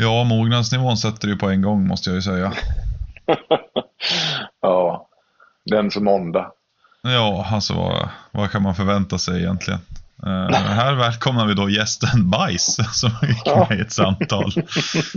[0.00, 2.52] Ja, mognadsnivån sätter du på en gång måste jag ju säga.
[4.62, 5.08] ja,
[5.64, 6.52] den som måndag.
[7.02, 9.80] Ja, alltså vad, vad kan man förvänta sig egentligen?
[10.26, 14.52] Uh, här välkomnar vi då gästen Bajs som gick med i ett samtal.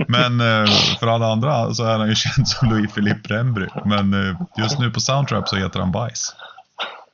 [0.08, 0.68] Men uh,
[1.00, 3.68] för alla andra så är han ju känd som Louis Philippe Rembry.
[3.86, 6.36] Men uh, just nu på Soundtrap så heter han Bajs.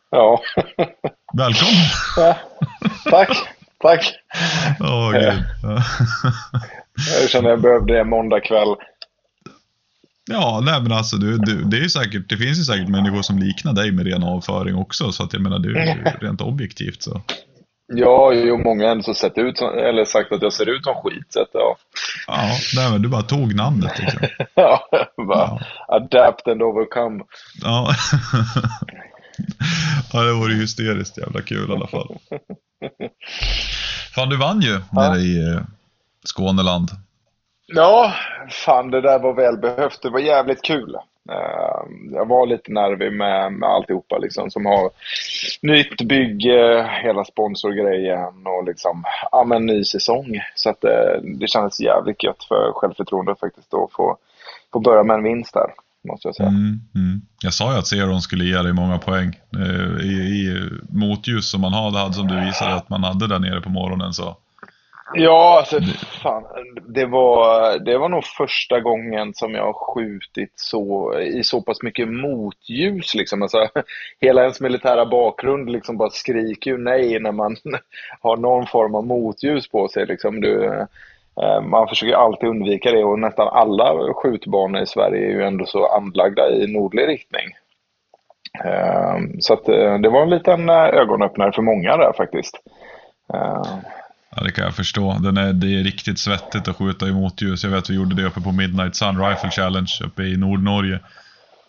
[0.09, 0.39] Ja.
[1.33, 1.85] Välkommen!
[2.17, 2.37] Ja,
[3.11, 4.13] tack, tack.
[4.79, 5.43] Åh oh, gud.
[7.21, 8.75] jag känner jag behövde det måndag kväll.
[10.29, 13.21] Ja, nej men alltså du, du, det, är ju säkert, det finns ju säkert människor
[13.21, 15.11] som liknar dig med ren avföring också.
[15.11, 15.73] Så att jag menar, du,
[16.21, 17.21] rent objektivt så.
[17.93, 21.25] Ja, jo, många har sett ut som, eller sagt att jag ser ut som skit.
[21.29, 21.77] Så att, ja.
[22.27, 24.19] ja, nej, men du bara tog namnet liksom.
[24.55, 24.89] ja,
[25.27, 25.59] bara ja.
[25.87, 27.23] adapt and overcome.
[27.61, 27.91] Ja.
[30.13, 32.17] ja, det vore hysteriskt jävla kul i alla fall.
[34.15, 34.81] Fan, du vann ju ja.
[34.91, 35.61] nere i eh,
[36.23, 36.89] Skåneland.
[37.67, 38.13] Ja,
[38.49, 40.01] fan det där var välbehövt.
[40.01, 40.97] Det var jävligt kul.
[41.31, 44.89] Uh, jag var lite nervig med, med alltihopa liksom som har
[45.61, 50.41] nytt bygge, hela sponsorgrejen och liksom, ja men ny säsong.
[50.55, 54.17] Så att uh, det kändes jävligt gött för självförtroendet faktiskt att få,
[54.73, 55.73] få börja med en vinst där.
[56.07, 56.49] Måste jag säga.
[56.49, 57.21] Mm, mm.
[57.41, 59.39] Jag sa ju att Zeron skulle ge dig många poäng.
[59.57, 63.61] Uh, I, i motljus som man hade, som du visade att man hade där nere
[63.61, 64.37] på morgonen så
[65.13, 65.79] Ja, alltså
[66.23, 66.43] fan.
[66.87, 71.81] Det var, det var nog första gången som jag har skjutit så, i så pass
[71.81, 73.15] mycket motljus.
[73.15, 73.41] Liksom.
[73.41, 73.69] Alltså,
[74.19, 77.55] hela ens militära bakgrund liksom bara skriker ju nej när man
[78.21, 80.05] har någon form av motljus på sig.
[80.05, 80.41] Liksom.
[80.41, 80.85] Du, eh,
[81.41, 85.65] Eh, man försöker alltid undvika det och nästan alla skjutbanor i Sverige är ju ändå
[85.65, 87.47] så anlagda i nordlig riktning.
[88.65, 92.59] Eh, så att, eh, det var en liten ögonöppnare för många där faktiskt.
[94.35, 95.15] Ja, det kan jag förstå.
[95.19, 97.63] Den är, det är riktigt svettigt att skjuta i motljus.
[97.63, 100.99] Jag vet att vi gjorde det uppe på Midnight Sun Rifle Challenge uppe i Nordnorge.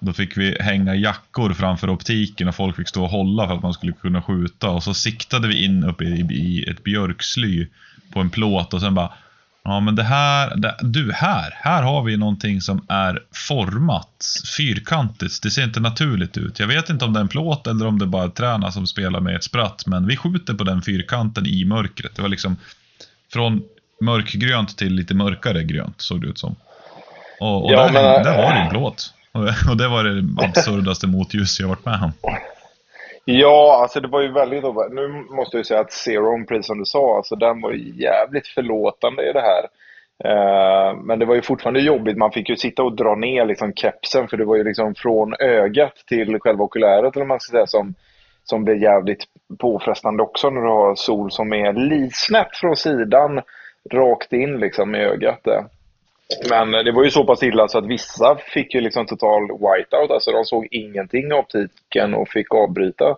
[0.01, 3.63] Då fick vi hänga jackor framför optiken och folk fick stå och hålla för att
[3.63, 4.71] man skulle kunna skjuta.
[4.71, 7.67] Och så siktade vi in uppe i, i ett björksly
[8.13, 9.13] på en plåt och sen bara
[9.69, 15.43] Ja, men det här, det, du här, här har vi någonting som är format fyrkantigt.
[15.43, 16.61] Det ser inte naturligt ut.
[16.61, 18.87] Jag vet inte om det är en plåt eller om det bara är träna som
[18.87, 22.17] spelar med ett spratt, men vi skjuter på den fyrkanten i mörkret.
[22.17, 22.57] Det var liksom
[23.33, 23.63] från
[24.01, 26.57] mörkgrönt till lite mörkare grönt såg det ut som.
[27.41, 29.15] Och, och ja, där, men, där var det en plåt.
[29.71, 32.13] Och det var det absurdaste motljus jag varit med om.
[33.31, 34.65] Ja, alltså det var ju väldigt...
[34.91, 38.47] Nu måste jag säga att Zero, precis som du sa, alltså den var ju jävligt
[38.47, 39.69] förlåtande i det här.
[40.25, 42.17] Eh, men det var ju fortfarande jobbigt.
[42.17, 45.35] Man fick ju sitta och dra ner liksom kepsen för det var ju liksom från
[45.41, 47.95] ögat till själva okuläret eller man ska säga som,
[48.45, 49.25] som blev jävligt
[49.59, 53.41] påfrestande också när du har sol som är lite från sidan
[53.93, 55.41] rakt in liksom i ögat.
[55.45, 55.65] Där.
[56.51, 60.11] Men det var ju så pass illa så att vissa fick ju liksom total whiteout.
[60.11, 63.17] Alltså de såg ingenting i optiken och fick avbryta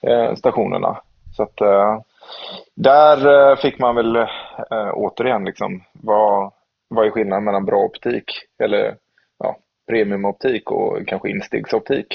[0.00, 1.00] eh, stationerna.
[1.36, 2.00] Så att eh,
[2.74, 6.52] där eh, fick man väl eh, återigen liksom vad,
[6.88, 8.24] vad är skillnaden mellan bra optik
[8.62, 8.96] eller
[9.38, 9.56] ja,
[9.88, 12.06] premiumoptik och kanske instegsoptik?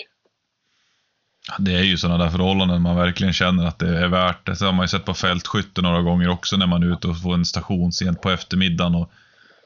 [1.60, 4.56] Det är ju sådana där förhållanden man verkligen känner att det är värt det.
[4.56, 7.22] Så har man ju sett på fältskytte några gånger också när man är ute och
[7.22, 9.12] får en station sent på eftermiddagen och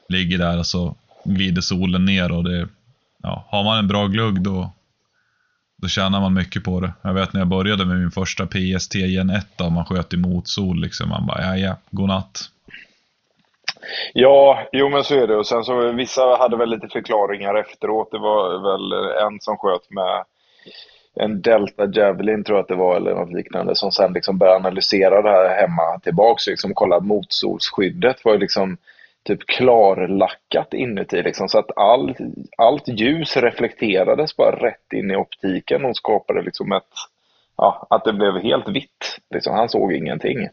[0.08, 2.68] ligger där och så glider solen ner och det,
[3.22, 4.70] ja, har man en bra glugg då,
[5.82, 6.92] då tjänar man mycket på det.
[7.02, 10.48] Jag vet när jag började med min första PST Gen 1 och man sköt emot
[10.48, 11.08] sol liksom.
[11.08, 12.40] Man bara, ja ja, godnatt.
[14.12, 15.36] Ja, jo men så är det.
[15.36, 18.10] Och sen så vissa hade väl lite förklaringar efteråt.
[18.10, 18.92] Det var väl
[19.26, 20.24] en som sköt med
[21.20, 24.56] en Delta Javelin tror jag att det var eller något liknande som sen liksom började
[24.56, 28.76] analysera det här hemma tillbaks liksom kolla motsolsskyddet var ju liksom
[29.28, 32.14] typ klarlackat inuti liksom, så att all,
[32.58, 36.94] allt ljus reflekterades bara rätt in i optiken och skapade liksom ett,
[37.56, 39.18] ja, att det blev helt vitt.
[39.34, 40.48] Liksom, han såg ingenting.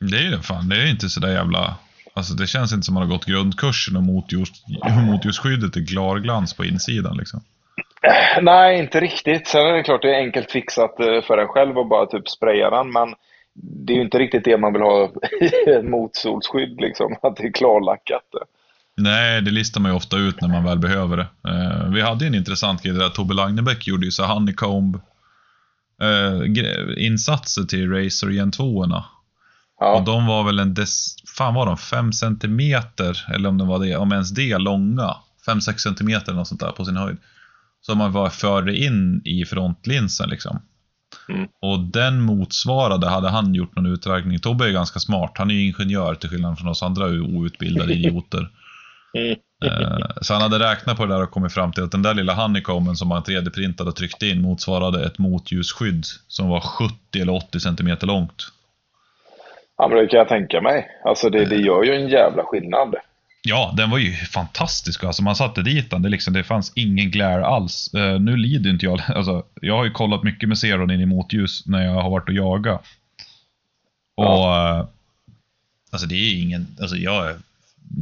[0.00, 1.74] Det är det fan, det är inte sådär jävla,
[2.14, 4.48] alltså det känns inte som att man har gått grundkursen om motljus,
[5.10, 7.40] motljusskyddet är klarglans på insidan liksom.
[8.42, 9.46] Nej, inte riktigt.
[9.48, 12.28] Sen är det klart det är enkelt fixat eh, för en själv att bara typ
[12.28, 13.14] spraya den, men
[13.54, 15.12] det är ju inte riktigt det man vill ha
[15.66, 18.24] i motsolsskydd, liksom, att det är klarlackat.
[18.96, 21.26] Nej, det listar man ju ofta ut när man väl behöver det.
[21.48, 25.00] Eh, vi hade en intressant grej där Tobbe Lagnebäck gjorde ju så honeycomb
[26.02, 26.40] eh,
[27.04, 28.86] insatser till Razer Gen 2
[29.78, 29.94] ja.
[29.94, 33.78] Och de var väl en des, fan var de, 5 centimeter, eller om det var
[33.78, 35.16] det, om ens det, långa.
[35.46, 37.16] 5-6 centimeter eller något sånt där på sin höjd.
[37.80, 40.60] Som man var förde in i frontlinsen liksom.
[41.28, 41.48] Mm.
[41.60, 45.66] Och den motsvarade, hade han gjort någon uträkning, Tobbe är ganska smart, han är ju
[45.66, 48.48] ingenjör till skillnad från oss andra outbildade idioter.
[49.18, 49.36] Mm.
[50.20, 52.34] Så han hade räknat på det där och kommit fram till att den där lilla
[52.34, 57.60] honeycomen som han 3D-printade och tryckte in motsvarade ett motljusskydd som var 70 eller 80
[57.60, 58.42] cm långt.
[59.76, 60.88] Ja, men det kan jag tänka mig.
[61.04, 62.94] Alltså det, det gör ju en jävla skillnad.
[63.46, 65.04] Ja, den var ju fantastisk.
[65.04, 67.90] Alltså man satte dit den, det, liksom, det fanns ingen glare alls.
[67.94, 69.00] Uh, nu lider inte jag.
[69.08, 72.28] Alltså, jag har ju kollat mycket med Zeron in i motljus när jag har varit
[72.28, 72.84] och jagat.
[74.14, 74.24] Och...
[74.24, 74.80] Ja.
[74.80, 74.88] Uh,
[75.90, 76.66] alltså det är ingen...
[76.80, 77.36] Alltså jag,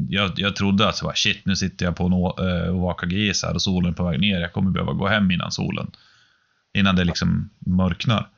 [0.09, 3.43] jag, jag trodde att så bara, shit, nu sitter jag på en uh, Ovaka GS
[3.43, 4.41] här och solen är på väg ner.
[4.41, 5.91] Jag kommer behöva gå hem innan solen.
[6.75, 8.29] Innan det liksom mörknar.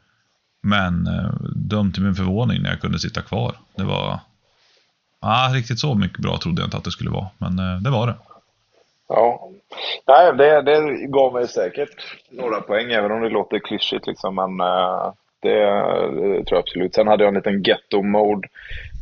[0.63, 1.09] Men
[1.55, 3.57] döm till min förvåning när jag kunde sitta kvar.
[3.77, 4.21] Det var...
[5.25, 7.91] Ah, riktigt så mycket bra trodde jag inte att det skulle vara, men eh, det
[7.91, 8.15] var det.
[9.09, 9.49] Ja.
[10.07, 14.07] Nej, det, det gav mig säkert några poäng, även om det låter klyschigt.
[14.07, 15.13] Liksom, men eh,
[15.43, 15.59] det,
[16.21, 16.95] det, tror jag absolut.
[16.95, 18.49] Sen hade jag en liten ghetto-mode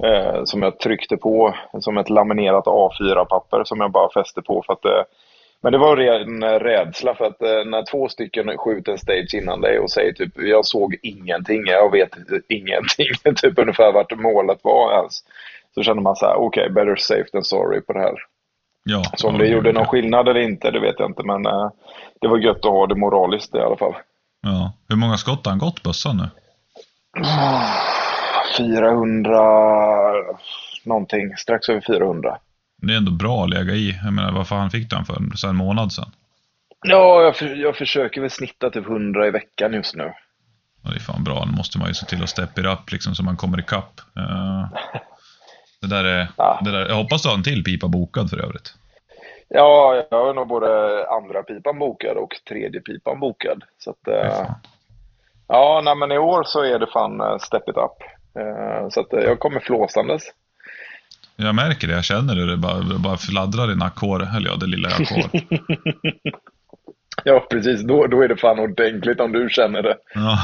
[0.05, 4.73] eh, som jag tryckte på som ett laminerat A4-papper som jag bara fäste på för
[4.73, 5.03] att eh,
[5.61, 9.61] men det var en rädsla för att eh, när två stycken skjuter en stage innan
[9.61, 12.11] dig och säger typ jag såg ingenting, jag vet
[12.49, 15.25] ingenting, typ ungefär vart målet var ens.
[15.75, 18.15] Så kände man så här, okej, okay, better safe than sorry på det här.
[18.85, 21.71] Ja, så om det gjorde någon skillnad eller inte, det vet jag inte, men uh,
[22.21, 23.95] det var gött att ha det moraliskt i alla fall.
[24.43, 24.73] Ja.
[24.89, 26.29] Hur många skott har han gått, bössan nu?
[28.59, 29.41] 400
[30.85, 32.39] någonting, strax över 400.
[32.83, 33.99] Det är ändå bra att lägga i.
[34.05, 35.37] Jag menar, vad fan fick du den för?
[35.37, 36.11] Så en månad sedan?
[36.83, 40.13] Ja, jag, för, jag försöker väl snitta typ 100 i veckan just nu.
[40.83, 41.45] Ja, det är fan bra.
[41.45, 44.01] Nu måste man ju se till att steppa it up liksom så man kommer ikapp.
[44.17, 44.67] Uh,
[45.83, 46.61] det där är, ja.
[46.65, 48.75] det där, jag hoppas du har en till pipa bokad för övrigt.
[49.49, 50.69] Ja, jag har nog både
[51.09, 53.63] andra pipan bokad och tredje pipan bokad.
[53.79, 54.51] Så att, uh,
[55.49, 57.99] ja, nej, men i år så är det fan uh, step it up.
[58.43, 60.23] Uh, så att jag kommer flåsandes.
[61.37, 62.51] Jag märker det, jag känner det.
[62.51, 64.29] Det bara, det bara fladdrar i nackhåret.
[64.37, 65.41] Eller ja, det lilla jag har kvar.
[67.25, 67.83] ja, precis.
[67.83, 69.97] Då, då är det fan ordentligt om du känner det.
[70.15, 70.39] Ja.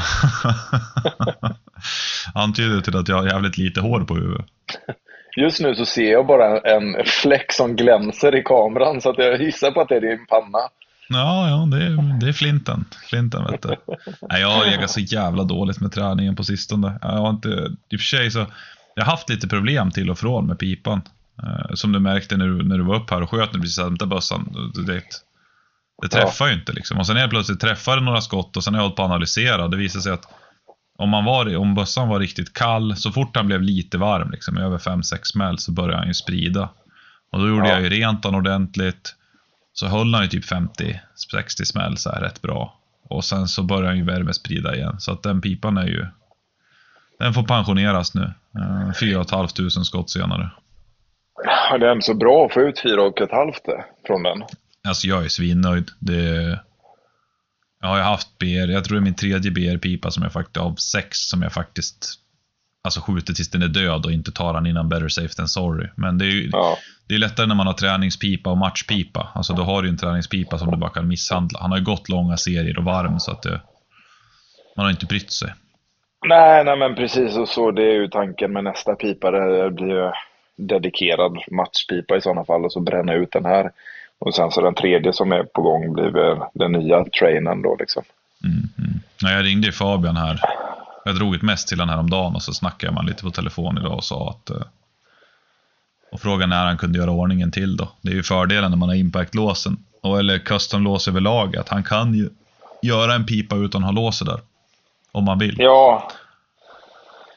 [2.43, 4.45] Antyder till att jag har jävligt lite hår på huvudet.
[5.37, 9.41] Just nu så ser jag bara en fläck som glänser i kameran så att jag
[9.41, 10.59] gissar på att det är din panna.
[11.09, 12.85] Ja, ja det, är, det är flinten.
[13.09, 13.75] Flinten vet du.
[14.29, 16.99] Nej, jag har legat så jävla dåligt med träningen på sistone.
[17.01, 17.47] Jag har inte,
[17.89, 18.45] I och för sig så
[18.95, 21.01] jag har haft lite problem till och från med pipan.
[21.43, 23.61] Uh, som du märkte när du, när du var upp här och sköt när du
[23.61, 24.71] precis hämtade bössan.
[24.87, 25.01] Det,
[26.01, 26.51] det träffar ja.
[26.51, 26.97] ju inte liksom.
[26.97, 29.09] Och sen helt plötsligt träffar det några skott och sen har jag hållit på att
[29.09, 29.67] analysera.
[29.67, 30.27] Det visar sig att
[30.99, 34.57] om, man var, om bössan var riktigt kall, så fort han blev lite varm, liksom,
[34.57, 36.69] över 5-6 smäll, så började han ju sprida.
[37.31, 37.73] Och då gjorde ja.
[37.73, 39.15] jag ju rent han ordentligt.
[39.73, 41.03] Så höll han ju typ 50-60
[41.63, 42.79] smäll så här rätt bra.
[43.09, 44.95] Och sen så började han ju värmesprida igen.
[44.99, 46.05] Så att den pipan är ju
[47.19, 48.33] den får pensioneras nu.
[48.99, 50.49] 4 500 skott senare.
[51.43, 52.95] Ja, det är så bra att få ut 4
[53.29, 53.53] 500
[54.07, 54.43] från den.
[54.87, 55.89] Alltså jag är svinnöjd.
[55.99, 56.59] Det...
[57.81, 60.57] Jag har ju haft BR, jag tror det är min tredje BR-pipa som jag faktiskt,
[60.57, 62.19] av sex som jag faktiskt
[62.83, 65.87] alltså skjuter tills den är död och inte tar den innan better safe than sorry.
[65.95, 66.77] Men det är ju ja.
[67.07, 69.27] det är lättare när man har träningspipa och matchpipa.
[69.35, 71.59] Alltså då har du en träningspipa som du bara kan misshandla.
[71.61, 73.61] Han har ju gått långa serier och varm så att det,
[74.75, 75.53] man har inte brytt sig.
[76.27, 77.71] Nej, nej men precis och så.
[77.71, 79.31] Det är ju tanken med nästa pipa.
[79.31, 80.11] Det blir ju
[80.57, 83.71] dedikerad matchpipa i sådana fall och så bränna ut den här.
[84.19, 88.03] Och sen så den tredje som är på gång blir den nya trainen då liksom.
[88.43, 88.99] Mm, mm.
[89.21, 90.39] Ja, jag ringde ju Fabian här.
[91.05, 93.31] Jag drog ett mest till den här om dagen och så snackade man lite på
[93.31, 94.61] telefon idag och sa att eh,
[96.11, 97.87] och frågan när han kunde göra ordningen till då.
[98.01, 99.77] Det är ju fördelen när man har impactlåsen,
[100.19, 102.29] eller custom-lås överlag, att han kan ju
[102.81, 104.39] göra en pipa utan att ha låset där.
[105.11, 105.55] Om man vill.
[105.59, 106.11] Ja.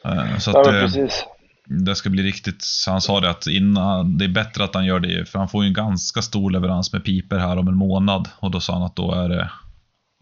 [0.05, 1.25] Eh, så att, ja, precis.
[1.65, 4.99] Det ska bli riktigt, han sa det att innan, det är bättre att han gör
[4.99, 8.29] det, för han får ju en ganska stor leverans med piper här om en månad.
[8.39, 9.49] Och då sa han att då är det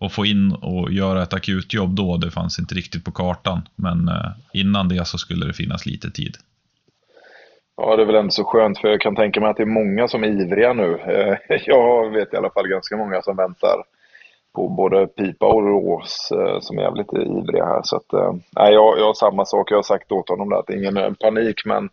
[0.02, 3.62] att få in och göra ett akutjobb då, det fanns inte riktigt på kartan.
[3.76, 6.38] Men eh, innan det så skulle det finnas lite tid.
[7.78, 9.66] Ja, det är väl ändå så skönt för jag kan tänka mig att det är
[9.66, 11.00] många som är ivriga nu.
[11.66, 13.84] Jag vet i alla fall ganska många som väntar
[14.56, 17.82] på både pipa och rås eh, som är jävligt ivriga här.
[17.84, 20.74] Så att, eh, jag, jag har samma sak, jag har sagt åt honom att det
[20.74, 21.90] är ingen eh, panik men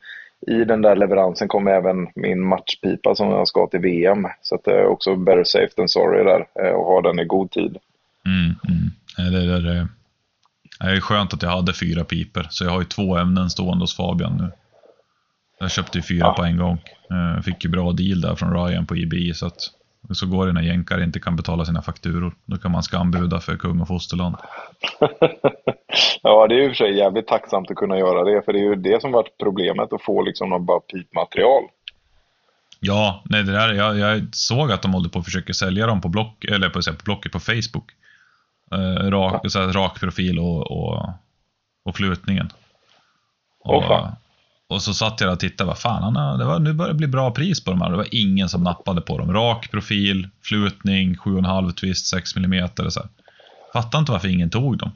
[0.47, 4.27] i den där leveransen kommer även min matchpipa som jag ska till VM.
[4.43, 7.51] Så att det är också better safe than sorry där och ha den i god
[7.51, 7.77] tid.
[8.27, 9.33] Mm, mm.
[9.33, 9.89] Det, det, det,
[10.81, 13.83] det är skönt att jag hade fyra piper så jag har ju två ämnen stående
[13.83, 14.51] hos Fabian nu.
[15.61, 16.33] Jag köpte ju fyra ja.
[16.33, 16.79] på en gång.
[17.09, 19.59] Jag fick ju bra deal där från Ryan på IBI så att
[20.17, 22.35] så går det när jänkare inte kan betala sina fakturor.
[22.47, 24.37] Då kan man skambuda för kung och fosterland.
[26.23, 28.43] ja, det är ju för sig jävligt tacksamt att kunna göra det.
[28.45, 31.63] För det är ju det som varit problemet, att få liksom någon bara pipmaterial.
[32.81, 36.01] Ja, nej det där, jag, jag såg att de håller på att försöka sälja dem
[36.01, 37.91] på, block, eller på, på Blocket på Facebook.
[38.73, 39.51] Eh, rak, ja.
[39.51, 41.09] så här, rak profil och, och,
[41.85, 42.49] och flutningen.
[43.61, 44.09] Och, oh,
[44.69, 47.07] och så satt jag och tittade, vad fan, han, det var, nu börjar det bli
[47.07, 47.91] bra pris på de här.
[47.91, 49.33] Det var ingen som nappade på dem.
[49.33, 52.69] Rak profil, flutning, 7,5 twist, 6 mm.
[52.69, 53.09] Så här.
[53.73, 54.91] Fattar inte varför ingen tog dem.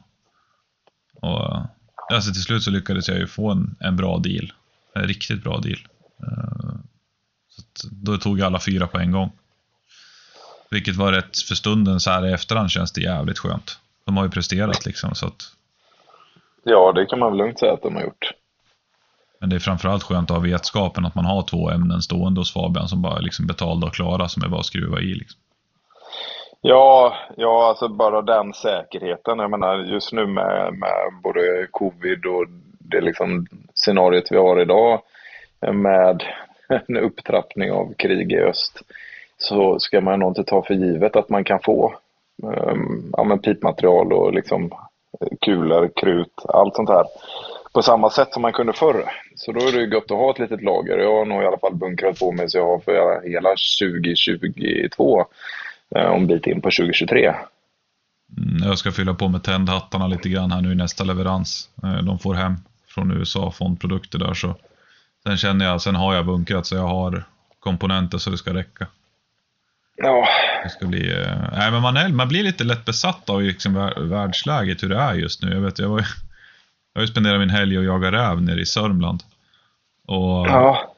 [1.23, 1.65] Och, eh,
[2.13, 4.53] alltså till slut så lyckades jag ju få en, en bra deal.
[4.95, 5.79] En riktigt bra deal.
[6.23, 6.75] Eh,
[7.75, 9.33] så då tog jag alla fyra på en gång.
[10.71, 13.79] Vilket var rätt, för stunden så här i efterhand känns det jävligt skönt.
[14.05, 15.43] De har ju presterat liksom så att...
[16.65, 18.33] Ja, det kan man väl lugnt säga att de har gjort.
[19.43, 22.53] Men det är framförallt skönt att ha vetskapen att man har två ämnen stående hos
[22.53, 25.15] Fabian som bara är liksom betalda och klara som är bara att skruva i.
[25.15, 25.41] Liksom.
[26.61, 29.39] Ja, ja, alltså bara den säkerheten.
[29.39, 32.47] Jag menar just nu med, med både covid och
[32.79, 35.01] det liksom scenariot vi har idag
[35.73, 36.23] med
[36.69, 38.83] en upptrappning av krig i öst
[39.39, 41.95] så ska man nog inte ta för givet att man kan få
[42.43, 44.71] um, ja, men pipmaterial och liksom
[45.41, 47.05] kulor, krut, allt sånt här
[47.73, 49.13] på samma sätt som man kunde förr.
[49.37, 50.99] Så då är det gott att ha ett litet lager.
[50.99, 55.25] Jag har nog i alla fall bunkrat på mig så jag har för hela 2022
[55.97, 57.27] eh, och en bit in på 2023.
[58.39, 61.69] Mm, jag ska fylla på med tändhattarna lite grann här nu i nästa leverans.
[61.83, 62.55] Eh, de får hem
[62.89, 64.55] från USA fondprodukter där så
[65.23, 67.25] sen känner jag, sen har jag bunkrat så jag har
[67.61, 68.87] komponenter så det ska räcka.
[69.97, 70.29] Ja.
[70.65, 73.75] Det ska bli, eh, nej men man, är, man blir lite lätt besatt av liksom
[73.97, 75.53] världsläget, hur det är just nu.
[75.53, 76.07] Jag vet, jag var
[76.93, 79.23] jag har ju spenderat min helg och jagat räv nere i Sörmland.
[80.09, 80.93] Och, ja.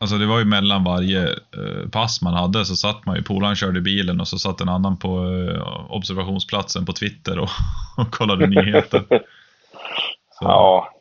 [0.00, 3.56] Alltså det var ju mellan varje eh, pass man hade så satt man ju, polaren
[3.56, 7.48] körde bilen och så satt en annan på eh, observationsplatsen på Twitter och,
[7.96, 9.04] och kollade nyheter.
[10.30, 10.44] Så.
[10.44, 10.92] Ja,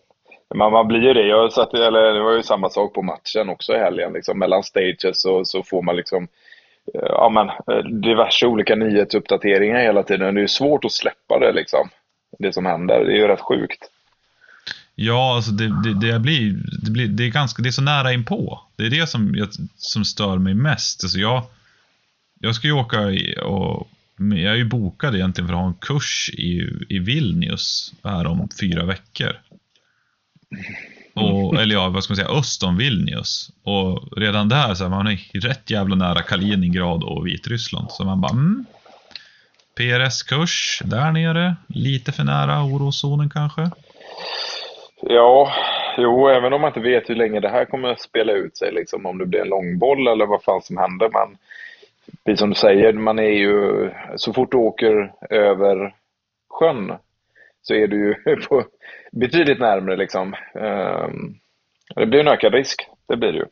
[0.56, 1.28] man, man blir ju det.
[1.28, 4.14] Jag satt, eller, det var ju samma sak på matchen också i helgen.
[4.14, 6.28] Liksom, mellan stages så, så får man liksom
[6.94, 10.36] eh, ja, men, eh, diverse olika nyhetsuppdateringar hela tiden.
[10.36, 11.90] Det är svårt att släppa det liksom.
[12.40, 13.06] Det som händer.
[13.06, 13.90] Det är ju rätt sjukt.
[15.00, 18.14] Ja, alltså det, det, det, blir, det, blir, det, är ganska, det är så nära
[18.14, 18.62] inpå.
[18.76, 21.04] Det är det som, jag, som stör mig mest.
[21.04, 21.44] Alltså jag,
[22.40, 23.00] jag ska ju åka
[23.46, 28.28] och jag är ju bokad egentligen för att ha en kurs i, i Vilnius här
[28.28, 29.32] om fyra veckor.
[31.14, 33.52] Och, eller ja, vad ska man säga, öst om Vilnius.
[33.64, 37.92] Och redan där så är man är rätt jävla nära Kaliningrad och Vitryssland.
[37.92, 38.66] Så man bara, mm,
[39.76, 43.72] PRS-kurs där nere, lite för nära oroszonen kanske.
[45.02, 45.54] Ja,
[45.98, 48.72] jo, även om man inte vet hur länge det här kommer att spela ut sig,
[48.72, 51.10] liksom, om det blir en långboll eller vad fan som händer.
[51.14, 51.38] Men
[52.26, 55.94] precis som du säger, man är ju, så fort du åker över
[56.50, 56.94] sjön
[57.62, 58.64] så är du ju på,
[59.12, 59.98] betydligt närmare.
[59.98, 60.36] Liksom.
[60.54, 61.40] Um,
[61.96, 63.46] det blir en ökad risk, det blir det ju.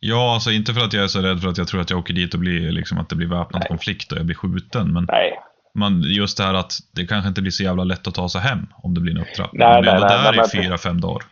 [0.00, 1.98] Ja, alltså inte för att jag är så rädd för att jag tror att jag
[1.98, 4.92] åker dit och blir, liksom, att det blir väpnad konflikt och jag blir skjuten.
[4.92, 5.38] Men Nej
[5.74, 8.40] man, just det här att det kanske inte blir så jävla lätt att ta sig
[8.40, 9.58] hem om det blir en upptrappning.
[9.58, 11.22] Nej, men nej, där nej, i fyra, fem dagar.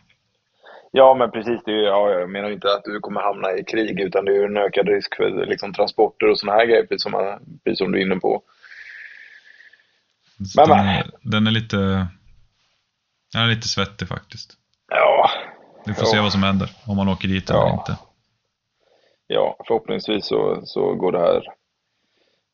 [0.91, 1.61] Ja, men precis.
[1.65, 4.45] Det är, ja, jag menar inte att du kommer hamna i krig, utan det är
[4.45, 7.99] en ökad risk för liksom, transporter och sådana här grejer, precis som, precis som du
[7.99, 8.41] är inne på.
[10.55, 12.07] Men, den, är, den är lite
[13.33, 14.53] den är lite svettig faktiskt.
[14.87, 15.29] Ja.
[15.85, 16.11] Vi får ja.
[16.11, 17.61] se vad som händer, om man åker dit ja.
[17.61, 17.97] eller inte.
[19.27, 21.43] Ja, förhoppningsvis så, så går, det här,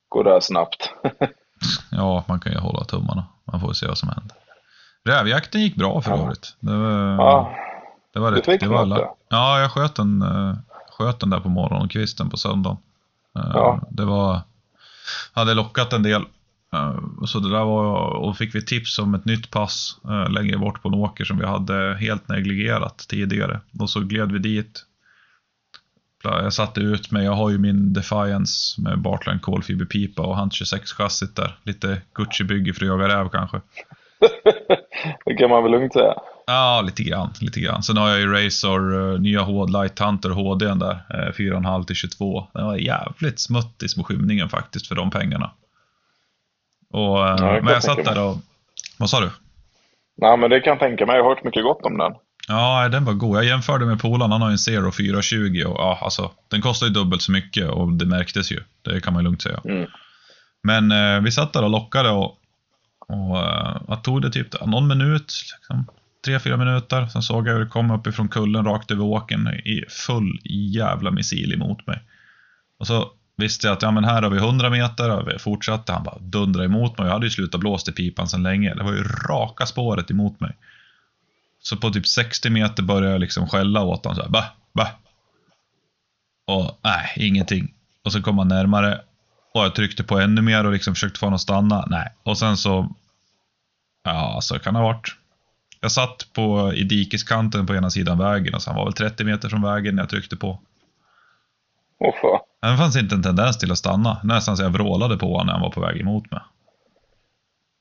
[0.09, 0.93] går det här snabbt.
[1.89, 3.25] ja, man kan ju hålla tummarna.
[3.51, 4.37] Man får se vad som händer.
[5.05, 6.55] Rävjakten gick bra för övrigt.
[6.59, 7.55] Det var, ja.
[8.13, 8.59] det var rätt.
[8.59, 9.07] Det var det.
[9.29, 10.55] Ja, jag sköt den, eh,
[10.97, 12.77] sköt den där på morgonkvisten på söndagen.
[13.35, 13.79] Eh, ja.
[13.89, 14.39] Det var,
[15.33, 16.21] hade lockat en del.
[16.73, 16.95] Eh,
[17.25, 19.97] så det där var, och fick vi tips om ett nytt pass
[20.29, 23.59] längre bort på en åker som vi hade helt negligerat tidigare.
[23.79, 24.85] Och så gled vi dit
[26.29, 27.25] jag satte ut mig.
[27.25, 31.57] Jag har ju min Defiance med Bartline kolfiberpipa och Hunt 26-chassit där.
[31.63, 33.61] Lite Gucci-bygge för att jaga räv kanske.
[35.25, 36.13] det kan man väl lugnt säga.
[36.47, 37.33] Ja, lite grann.
[37.41, 37.83] Lite grann.
[37.83, 40.93] Sen har jag ju Razor, uh, nya H Light Hunter HD där.
[40.93, 42.47] Uh, 4,5 till 22.
[42.53, 45.51] Den var jävligt smuttig små skymningen faktiskt för de pengarna.
[46.93, 48.37] Och, uh, ja, men jag satt där och...
[48.99, 49.29] Vad sa du?
[50.17, 51.15] Nej, men det kan jag tänka mig.
[51.15, 52.13] Jag har hört mycket gott om den.
[52.47, 53.37] Ja, den var god.
[53.37, 56.93] Jag jämförde med polaren, han har en Zero 420 och ja, alltså, den kostar ju
[56.93, 58.59] dubbelt så mycket och det märktes ju.
[58.81, 59.61] Det kan man ju lugnt säga.
[59.65, 59.89] Mm.
[60.63, 62.37] Men eh, vi satt där och lockade och,
[63.07, 63.39] och
[63.89, 65.85] eh, tog det typ någon minut, liksom,
[66.25, 67.07] tre, fyra minuter.
[67.07, 70.39] Sen såg jag hur det kom uppifrån kullen rakt över åken i full
[70.73, 72.01] jävla missil emot mig.
[72.79, 75.93] Och så visste jag att ja, men här har vi 100 meter och vi fortsatte.
[75.93, 77.07] Han bara dundrade emot mig.
[77.07, 78.73] Jag hade ju slutat blåst i pipan sedan länge.
[78.73, 80.55] Det var ju raka spåret emot mig.
[81.67, 84.15] Så på typ 60 meter började jag liksom skälla åt honom.
[84.15, 84.91] Så här, bah, bah.
[86.47, 87.73] Och nej, ingenting.
[88.03, 89.01] Och så kom han närmare
[89.53, 91.85] och jag tryckte på ännu mer och liksom försökte få honom att stanna.
[91.87, 92.09] Nej.
[92.23, 92.89] Och sen så...
[94.03, 95.15] Ja, så kan det ha varit.
[95.81, 99.23] Jag satt på, i dikeskanten på ena sidan vägen och så han var väl 30
[99.23, 100.59] meter från vägen när jag tryckte på.
[101.99, 102.71] Åh fan.
[102.71, 104.19] Det fanns inte en tendens till att stanna.
[104.23, 106.41] Nästan så jag vrålade på honom när han var på väg emot mig.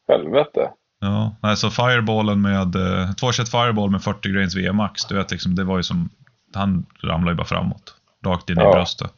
[0.08, 0.70] Helvete.
[1.04, 5.54] Ja, nej, så fireballen med, eh, tvåset fireball med 40 grains VMAX, du vet liksom,
[5.54, 6.10] det var ju som,
[6.54, 7.94] han ramlade ju bara framåt.
[8.24, 8.70] Rakt in Ja.
[8.70, 9.12] i bröstet.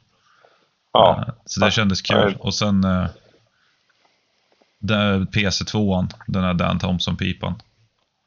[0.93, 1.25] Ja.
[1.29, 2.37] Eh, Så det kändes kul.
[2.41, 3.07] Och sen eh,
[4.79, 7.55] där PC2an, den här Dan Thompson-pipan.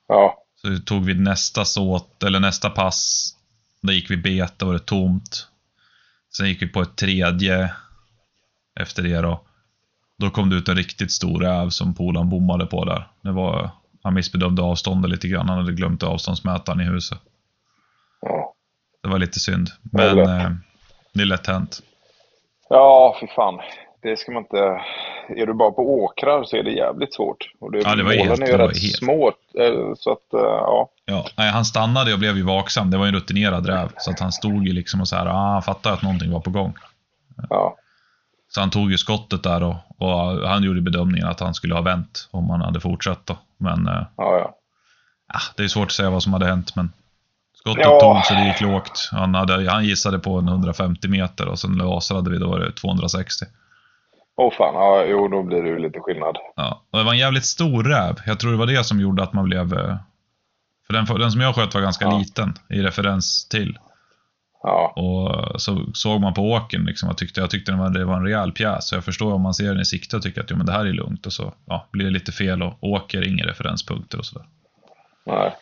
[0.08, 0.44] Ja.
[0.62, 3.30] Så tog vi nästa såt, eller nästa pass.
[3.82, 5.48] Där gick vi bet, då var det tomt.
[6.38, 7.74] Sen gick vi på ett tredje
[8.80, 9.42] efter det då.
[10.20, 13.08] Då kom det ut en riktigt stor räv som polaren bommade på där.
[13.22, 13.70] Det var,
[14.04, 15.50] han missbedömde avståndet lite grann.
[15.50, 17.18] Han hade glömt avståndsmätaren i huset.
[18.22, 18.54] Ja.
[19.04, 19.68] Det var lite synd.
[19.82, 20.28] Men lätt.
[20.28, 20.52] eh,
[21.14, 21.80] det är lätt hänt.
[22.70, 23.60] Ja, fy fan.
[24.02, 24.58] Det ska man inte...
[25.42, 27.38] Är du bara på åkrar så är det jävligt svårt.
[27.60, 29.28] Och det, Ja, det var målen helt- är det ju var rätt helt- små.
[29.60, 30.90] eh, Så att, eh, ja.
[31.06, 32.92] Ja, nej, han stannade och blev ju vaksam.
[32.92, 33.90] Det var ju en rutinerad räv.
[33.98, 36.40] Så att han stod ju liksom och så här, ah, han fattade att någonting var
[36.40, 36.74] på gång.
[37.50, 37.76] ja.
[38.52, 41.82] Så han tog ju skottet där och, och han gjorde bedömningen att han skulle ha
[41.82, 43.38] vänt om han hade fortsatt då.
[43.58, 44.56] Men eh, Ja, ja.
[45.34, 46.76] ah, det är svårt att säga vad som hade hänt.
[46.76, 46.92] Men
[47.54, 48.00] skottet Ja.
[48.00, 49.10] tog så det gick lågt.
[49.12, 52.72] Han, hade, han gissade på en 150 meter och sen lasrade vi, då var det
[52.72, 53.46] 260.
[54.38, 56.38] Åh fan, ja, jo då blir det ju lite skillnad.
[56.56, 58.16] Ja, och det var en jävligt stor räv.
[58.26, 59.74] Jag tror det var det som gjorde att man blev...
[59.74, 59.96] eh,
[60.88, 62.18] För den, den som jag sköt var ganska Ja.
[62.18, 63.78] liten i referens till.
[64.64, 68.06] Ja, Och så såg man på åken, liksom, jag tyckte, jag tyckte det var, det
[68.06, 68.88] var en rejäl pjäs.
[68.88, 70.72] Så jag förstår om man ser den i sikte och tycker att jo, men det
[70.72, 71.26] här är lugnt.
[71.26, 74.46] Och så ja, blir det lite fel och åker inga referenspunkter och sådär.
[75.26, 75.56] nej.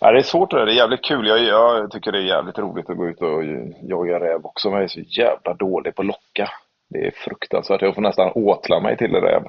[0.00, 0.66] Nej, det är svårt det där.
[0.66, 1.26] Det är jävligt kul.
[1.26, 3.44] Jag, jag tycker det är jävligt roligt att gå ut och
[3.82, 4.68] jaga räv också.
[4.68, 6.50] Men jag är så jävla dålig på att locka.
[6.90, 7.82] Det är fruktansvärt.
[7.82, 9.42] Jag får nästan åtla mig till räv.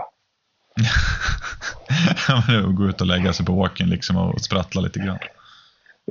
[2.78, 5.20] Gå ut och lägga sig på åken liksom och sprattla lite grann.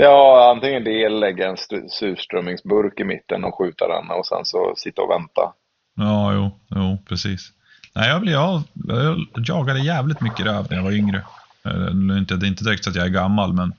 [0.00, 4.44] Ja, antingen det eller lägga en st- surströmmingsburk i mitten och skjuta den och sen
[4.44, 5.52] så sitta och vänta.
[5.96, 7.52] Ja, jo, jo precis.
[7.94, 11.22] Nej, jag, blev, jag, jag jagade jävligt mycket räv när jag var yngre.
[11.64, 13.72] Eh, inte, det är inte direkt så att jag är gammal, men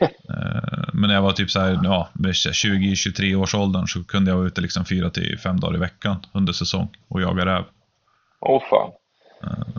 [0.00, 4.36] eh, men när jag var typ så här, ja, 20-23 års åldern så kunde jag
[4.38, 7.64] vara ute liksom 4-5 dagar i veckan under säsong och jaga räv.
[8.40, 8.90] Åh fan.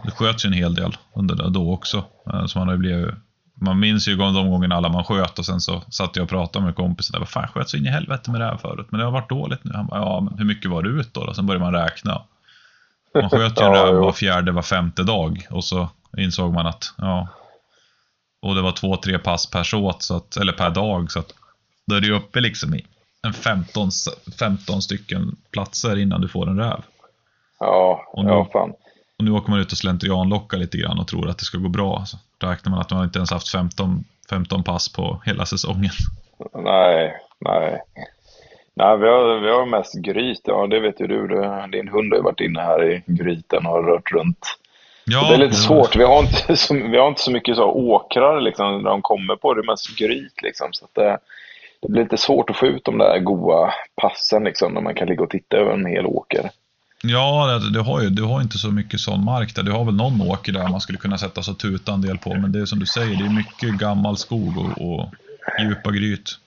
[0.04, 2.04] Det sköts ju en hel del under då också.
[2.34, 3.16] Eh, Så man, har ju blivit,
[3.56, 6.66] man minns ju de gångerna alla man sköt och sen så satt jag och pratade
[6.66, 7.14] med kompisen.
[7.14, 8.88] Där, Vad fan, sköt så in i helvete med det här förut.
[8.90, 9.72] Men det har varit dåligt nu.
[9.76, 11.26] Han bara, ja, men hur mycket var det ut då?
[11.26, 11.34] då?
[11.34, 12.22] Sen började man räkna.
[13.14, 15.48] Man sköt ju en Ja, räv var fjärde, var femte dag.
[15.50, 17.28] Och så insåg man att, ja.
[18.42, 21.12] Och det var två, tre pass per såt, så att, eller per dag.
[21.12, 21.34] Så att
[21.88, 22.86] då är du uppe liksom i
[23.24, 23.90] en 15,
[24.40, 26.82] 15 stycken platser innan du får en räv.
[27.60, 28.74] Ja, Och nu- ja fan.
[29.26, 32.04] Nu åker man ut och slentrianlockar lite grann och tror att det ska gå bra.
[32.06, 35.92] Så räknar man att man inte ens haft 15, 15 pass på hela säsongen.
[36.54, 37.82] Nej, nej.
[38.78, 40.42] Nej, vi har, vi har mest gryt.
[40.44, 41.28] Ja, det vet ju du.
[41.28, 44.58] Det- Din hund har ju varit inne här i gryten och rört runt.
[45.06, 45.96] Ja, det är lite svårt.
[45.96, 49.36] Vi har inte så, vi har inte så mycket så åkrar liksom, där de kommer
[49.36, 49.54] på.
[49.54, 50.68] Det är mest gryt liksom.
[50.72, 51.18] Så det,
[51.82, 55.08] det blir lite svårt att få ut de där goa passen liksom, när man kan
[55.08, 56.50] ligga och titta över en hel åker.
[57.10, 59.64] Ja, du har ju du har inte så mycket sån mark där.
[59.64, 62.18] Du har väl någon åker där man skulle kunna sätta sig och tuta en del
[62.18, 62.30] på.
[62.30, 65.10] Men det är som du säger, det är mycket gammal skog och, och
[65.62, 66.40] djupa gryt.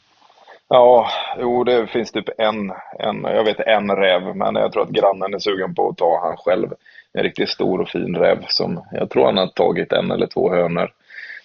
[0.69, 4.89] Ja, jo det finns typ en, en, jag vet en räv, men jag tror att
[4.91, 6.69] grannen är sugen på att ta han själv.
[7.13, 10.55] En riktigt stor och fin räv som, jag tror han har tagit en eller två
[10.55, 10.93] hönor.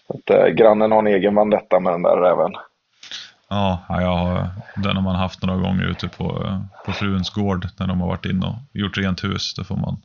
[0.07, 2.51] Så att, eh, grannen har en egen vandetta med den där räven.
[3.53, 7.67] Ja, ja, jag har, den har man haft några gånger ute på, på fruns gård.
[7.79, 9.53] När de har varit inne och gjort rent hus.
[9.53, 10.01] Då får man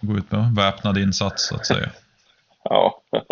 [0.00, 1.90] gå ut med väpnad insats så att säga.
[2.64, 3.02] Ja.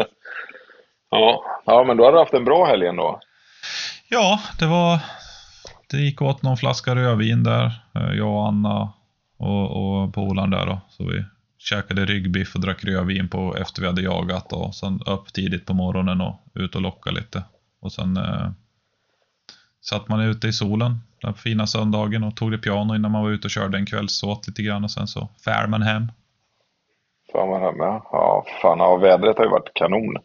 [1.11, 1.45] ja.
[1.67, 3.21] ja, men du har haft en bra helg ändå.
[4.09, 4.99] Ja, det var...
[5.91, 7.67] Det gick åt någon flaska rödvin där.
[7.95, 8.93] eh, Jag och Anna
[9.39, 9.71] och,
[10.03, 10.81] och polaren där då.
[10.89, 11.25] Så vi
[11.59, 14.53] käkade ryggbiff och drack rödvin på efter vi hade jagat.
[14.53, 17.43] Och sen upp tidigt på morgonen och ut och locka lite.
[17.81, 18.51] Och sen eh,
[19.81, 23.31] satt man ute i solen den fina söndagen och tog det piano innan man var
[23.31, 24.85] ute och körde en kvällsåt lite grann.
[24.85, 26.07] Och sen så fär man hem.
[27.33, 28.03] Fan vad hemma.
[28.13, 30.17] Ja, fan, ja, vädret har ju varit kanon.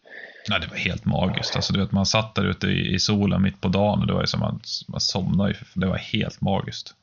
[0.49, 1.55] Ja, det var helt magiskt.
[1.55, 4.13] Alltså, du vet, man satt där ute i, i solen mitt på dagen och det
[4.13, 5.49] var ju som man, man somnade.
[5.49, 5.55] ju.
[5.75, 6.95] Det var helt magiskt.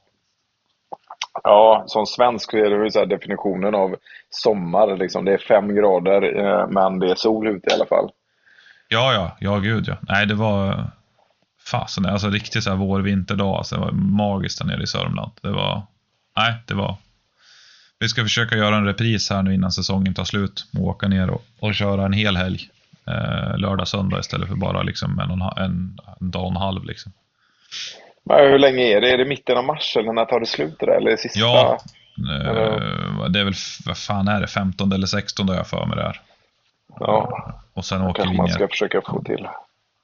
[1.42, 3.96] Ja, som svensk är det så definitionen av
[4.30, 4.96] sommar.
[4.96, 5.24] Liksom.
[5.24, 8.10] Det är fem grader, eh, men det är sol ute i alla fall.
[8.92, 9.96] Ja, ja, ja, gud ja.
[10.00, 10.90] Nej, det var
[11.70, 13.56] fasen, alltså riktigt så här vår-vinterdag.
[13.56, 15.32] Alltså, det var magiskt där nere i Sörmland.
[15.42, 15.82] Det var,
[16.36, 16.96] nej, det var.
[17.98, 21.30] Vi ska försöka göra en repris här nu innan säsongen tar slut och åka ner
[21.30, 22.68] och, och köra en hel helg.
[23.06, 26.84] Eh, lördag, söndag istället för bara liksom en, en, en, en dag och en halv.
[26.84, 27.12] Liksom.
[28.24, 29.10] Men hur länge är det?
[29.10, 31.40] Är det mitten av mars eller när tar det slut det Eller sista?
[31.40, 31.78] Ja,
[32.16, 33.54] eh, det är väl,
[33.86, 36.20] vad fan är det, 15 eller 16 jag för mig det är.
[36.98, 37.52] Ja.
[37.74, 38.54] Och sen åker kanske vi man ner.
[38.54, 39.48] ska försöka få till.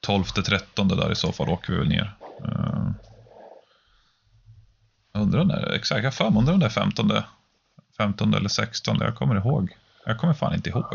[0.07, 2.11] 12-13 där i så fall åker vi väl ner.
[2.45, 2.89] Uh,
[5.13, 7.11] undrar när, exakt, jag mig, undrar om det är 15,
[7.97, 9.69] 15 eller 16, jag kommer ihåg.
[10.05, 10.85] Jag kommer fan inte ihåg.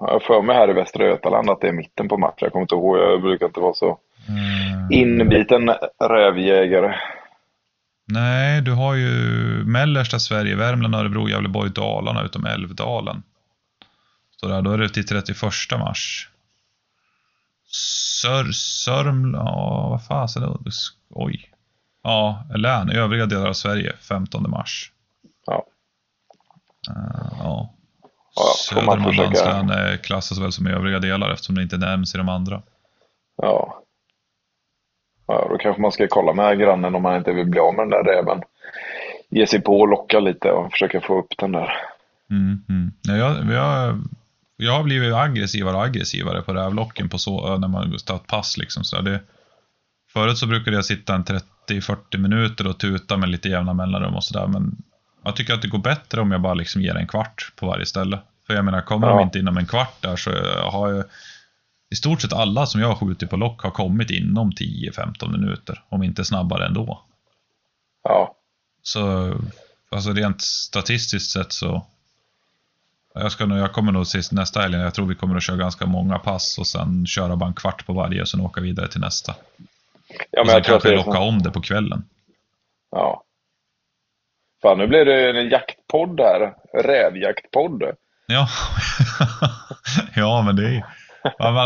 [0.00, 2.34] Jag för mig här i Västra Götaland att det är mitten på matchen.
[2.38, 3.98] Jag kommer inte ihåg, jag brukar inte vara så
[4.28, 4.92] Mm.
[4.92, 5.70] inbiten
[6.10, 6.94] rävjägare.
[8.06, 9.08] Nej, du har ju
[9.64, 13.22] mellersta Sverige, Värmland, Örebro, Gävleborg, Dalarna utom Älvdalen.
[14.40, 15.42] Så där, då är det till 31
[15.78, 16.28] mars.
[18.22, 20.70] Sör, Sörmland, ja vad fasen är det?
[21.10, 21.50] Oj.
[22.02, 24.92] Ja, län, övriga delar av Sverige, 15 mars.
[25.46, 25.66] Ja.
[26.90, 27.74] Uh, ja.
[28.36, 32.28] Ja, Södermanlands försöka- län klassas väl som övriga delar eftersom det inte nämns i de
[32.28, 32.62] andra.
[33.36, 33.82] Ja.
[35.26, 37.82] Ja, då kanske man ska kolla med grannen om man inte vill bli av med
[37.82, 38.42] den där räven.
[39.28, 41.72] Ge sig på och locka lite och försöka få upp den där.
[42.30, 42.92] Mm, mm.
[43.02, 43.98] Ja, jag, jag,
[44.60, 48.56] jag har blivit aggressivare och aggressivare på rävlocken på så, när man har ett pass.
[48.58, 49.00] Liksom, så.
[49.00, 49.20] Det,
[50.12, 51.24] förut så brukade jag sitta en
[51.68, 54.46] 30-40 minuter och tuta med lite jämna mellanrum och sådär.
[54.46, 54.76] Men
[55.24, 57.86] jag tycker att det går bättre om jag bara liksom ger en kvart på varje
[57.86, 58.18] ställe.
[58.46, 59.16] För jag menar, kommer Ja.
[59.16, 60.30] de inte inom en kvart där så
[60.70, 61.04] har jag
[61.90, 65.82] i stort sett alla som jag har skjutit på lock har kommit inom 10-15 minuter.
[65.88, 67.02] Om inte snabbare ändå.
[68.02, 68.36] Ja.
[68.82, 69.34] Så
[69.90, 71.86] alltså rent statistiskt sett så
[73.14, 75.86] jag, ska jag kommer nog sist nästa helg, jag tror vi kommer att köra ganska
[75.86, 79.00] många pass och sen köra bara en kvart på varje och sen åka vidare till
[79.00, 79.34] nästa.
[80.30, 81.28] Ja, och sen jag tror att kanske är locka så.
[81.28, 82.04] om det på kvällen.
[82.90, 83.22] Ja.
[84.62, 86.54] Fan, nu blir det en jaktpodd här.
[86.82, 87.82] Rävjaktpodd.
[88.26, 88.48] Ja,
[90.14, 90.84] ja men det är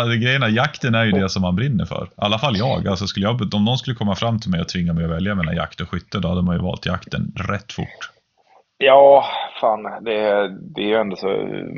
[0.08, 2.04] det grejen är, jakten är ju det som man brinner för.
[2.04, 2.88] I alla fall jag.
[2.88, 3.54] Alltså skulle jag.
[3.54, 5.88] Om någon skulle komma fram till mig och tvinga mig att välja mellan jakt och
[5.88, 8.10] skytte, då hade man ju valt jakten rätt fort.
[8.78, 9.24] Ja,
[9.60, 10.04] fan.
[10.04, 11.28] Det är, det är ju ändå så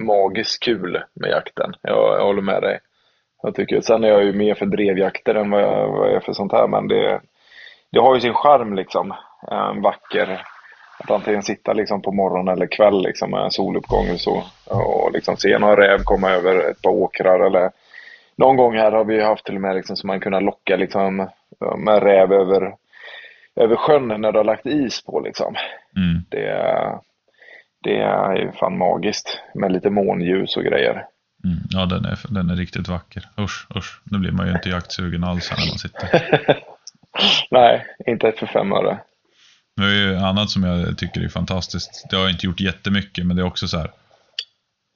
[0.04, 1.74] magiskt kul med jakten.
[1.82, 2.78] Jag, jag håller med dig.
[3.42, 6.20] Jag tycker, sen är jag ju mer för drevjakter än vad jag, vad jag är
[6.20, 6.66] för sånt här.
[6.66, 7.20] Men det,
[7.92, 9.14] det har ju sin charm liksom.
[9.50, 10.42] En vacker.
[10.98, 14.42] Att antingen sitta liksom på morgon eller kväll liksom med en soluppgång och så.
[14.70, 17.70] Och liksom se någon räv komma över ett par åkrar eller
[18.36, 21.16] någon gång här har vi haft till och med liksom så man kunnat locka liksom
[21.78, 22.74] med räv över,
[23.56, 25.54] över sjön när det har lagt is på liksom.
[25.96, 26.22] Mm.
[26.30, 26.98] Det, är-
[27.86, 31.04] det är ju fan magiskt med lite månljus och grejer.
[31.44, 31.58] Mm.
[31.70, 33.28] Ja, den är, den är riktigt vacker.
[33.40, 34.00] Usch, usch.
[34.04, 36.08] Nu blir man ju inte jaktsugen alls här när man sitter.
[37.50, 38.98] Nej, inte för fem öre.
[39.76, 42.06] Det är ju annat som jag tycker är fantastiskt.
[42.10, 43.90] Det har jag inte gjort jättemycket, men det är också så här.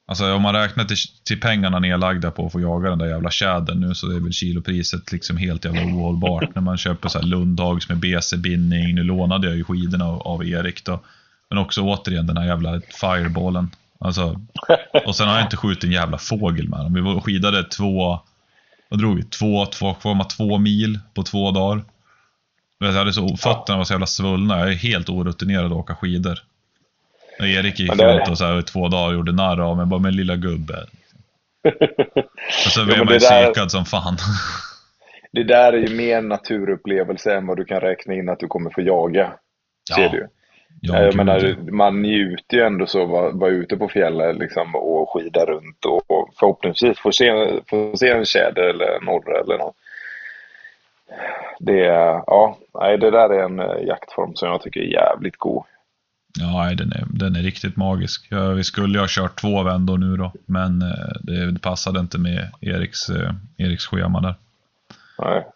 [0.07, 3.31] Alltså om man räknar till, till pengarna nedlagda på att få jaga den där jävla
[3.31, 6.55] tjädern nu så är väl kilopriset liksom helt jävla ohållbart.
[6.55, 8.95] När man köper så här Lundhags med BC-bindning.
[8.95, 11.01] Nu lånade jag ju skidorna av, av Erik då.
[11.51, 13.71] Men också återigen den här jävla fireballen.
[13.99, 14.41] Alltså,
[15.07, 16.95] och sen har jag inte skjutit en jävla fågel med dem.
[16.95, 18.21] Vi var skidade två,
[18.89, 19.23] vad drog vi?
[19.23, 21.83] Två, två, två, två mil på två dagar.
[22.79, 24.59] Jag hade så, fötterna var så jävla svullna.
[24.59, 26.39] Jag är helt orutinerad att åka skidor.
[27.39, 29.77] Och Erik gick det- runt och så här, i två dagar och gjorde narr av
[29.77, 29.87] mig.
[29.87, 30.75] Bara, men lilla gubbe.
[32.67, 34.17] Och så Jo, blev men man ju där- psykad som fan.
[35.33, 38.71] Det där är ju mer naturupplevelse än vad du kan räkna in att du kommer
[38.71, 39.33] få jaga.
[39.95, 40.29] Ser du.
[40.81, 44.37] Ja, jag gud, menar, man njuter ju ändå så att vara, vara ute på fjället
[44.37, 47.33] liksom, och skida runt och, och förhoppningsvis få se,
[47.71, 49.77] få se en tjäder eller en orre eller något.
[51.59, 55.37] Det, är- ja, nej, det där är en eh, jaktform som jag tycker är jävligt
[55.37, 55.65] god.
[56.41, 58.27] Ja, den är, den är riktigt magisk.
[58.31, 61.13] Ja, vi skulle ju ha kört två vändor nu då, men eh,
[61.53, 64.35] det, passade inte med Eriks, eh, Eriks schema där.
[65.19, 65.47] Nej.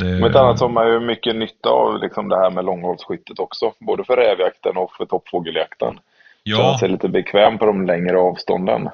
[0.00, 2.64] Det, Om inte annat så har man ju mycket nytta av liksom det här med
[2.64, 3.72] långhållsskyttet också.
[3.80, 5.98] Både för rävjakten och för toppfågeljakten.
[6.44, 8.88] Känna ja, sig lite bekväm på de längre avstånden.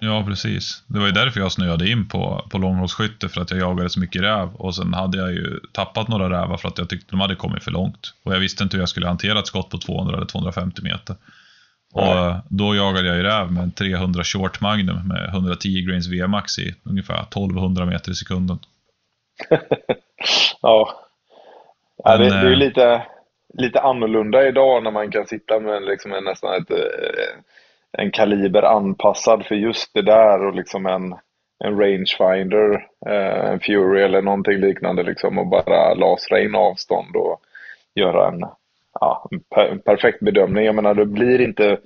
[0.00, 0.84] ja, precis.
[0.86, 4.00] Det var ju därför jag snöade in på, på långhållsskytte, för att jag jagade så
[4.00, 4.54] mycket räv.
[4.54, 7.64] Och sen hade jag ju tappat några rävar för att jag tyckte de hade kommit
[7.64, 8.14] för långt.
[8.22, 11.16] Och jag visste inte hur jag skulle hantera ett skott på 200 eller 250 meter.
[11.92, 12.40] Och Nej.
[12.48, 16.74] då jagade jag ju räv med en 300 short magnum med 110 grains VMAX i
[16.82, 18.58] ungefär 1200 meter i sekunden.
[20.62, 21.00] Ja.
[22.04, 23.02] ja det, det är ju eh, lite,
[23.54, 27.34] lite annorlunda idag när man kan sitta med liksom en, nästan ett, eh,
[27.92, 31.14] en kaliber anpassad för just det där och liksom en,
[31.64, 37.40] en rangefinder, eh, en Fury eller någonting liknande liksom och bara lasra in avstånd och
[37.94, 38.44] göra en,
[39.00, 40.64] ja, en perfekt bedömning.
[40.64, 41.78] Jag menar, det blir inte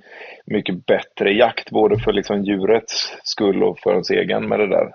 [0.45, 4.93] mycket bättre jakt både för liksom djurets skull och för ens egen med det där.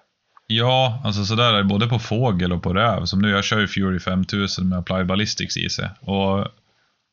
[0.57, 3.05] Ja, alltså sådär är det både på fågel och på räv.
[3.05, 5.91] Som nu, jag kör ju Fury 5000 med Applied Ballistics i sig.
[6.01, 6.47] Och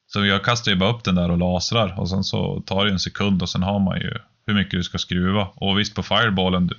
[0.08, 2.91] så jag kastar ju bara upp den där och lasrar och sen så tar det
[2.91, 4.13] en sekund och sen har man ju
[4.45, 5.47] hur mycket du ska skruva.
[5.56, 6.69] Och visst på fireballen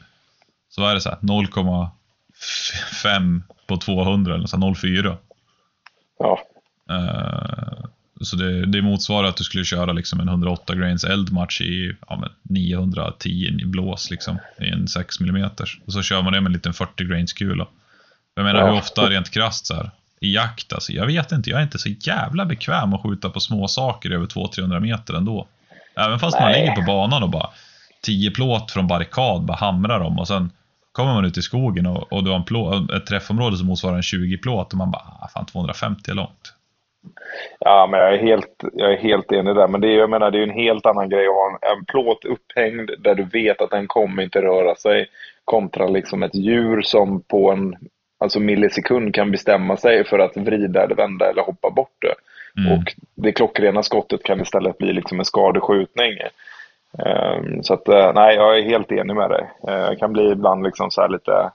[0.69, 5.17] så är det så 0,5 på 200 eller så 0,4.
[6.19, 6.41] Ja.
[6.91, 7.85] Uh,
[8.27, 12.29] så det, det motsvarar att du skulle köra liksom en 108 grains eldmatch i ja,
[12.43, 15.51] 910 blås liksom, i en 6 mm.
[15.87, 17.67] Och så kör man det med en liten 40 grains kula.
[18.35, 18.67] Jag menar ja.
[18.67, 21.79] hur ofta rent krasst så här, i jakt, alltså, jag vet inte, jag är inte
[21.79, 25.49] så jävla bekväm att skjuta på små saker över 200-300 meter ändå.
[25.97, 26.43] Även fast Nej.
[26.43, 27.51] man ligger på banan och bara
[28.03, 30.51] 10 plåt från barrikad, bara hamrar dem och sen
[30.93, 33.97] kommer man ut i skogen och, och du har en plåt, ett träffområde som motsvarar
[33.97, 36.55] en 20 plåt och man bara, ah, fan 250 är långt.
[37.59, 39.69] Ja, men jag är helt, jag är helt enig där.
[39.69, 41.85] Men det är, jag menar, det är en helt annan grej att ha en, en
[41.85, 45.07] plåt upphängd där du vet att den kommer inte röra sig
[45.45, 47.77] kontra liksom ett djur som på en
[48.19, 52.15] alltså millisekund kan bestämma sig för att vrida eller vända eller hoppa bort det.
[52.61, 52.73] Mm.
[52.73, 56.19] Och det klockrena skottet kan istället bli liksom en skadeskjutning.
[56.93, 59.51] Um, så att, uh, nej, jag är helt enig med dig.
[59.69, 61.51] Uh, jag kan bli ibland liksom så lite,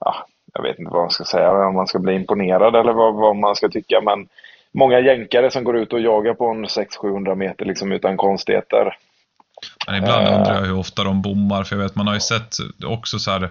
[0.00, 0.14] ja,
[0.54, 3.36] jag vet inte vad man ska säga, om man ska bli imponerad eller vad, vad
[3.36, 4.00] man ska tycka.
[4.00, 4.28] Men
[4.74, 8.96] många jänkare som går ut och jagar på en 600-700 meter liksom utan konstigheter.
[9.86, 12.20] Men ibland uh, undrar jag hur ofta de bommar, för jag vet man har ju
[12.20, 13.50] sett också så här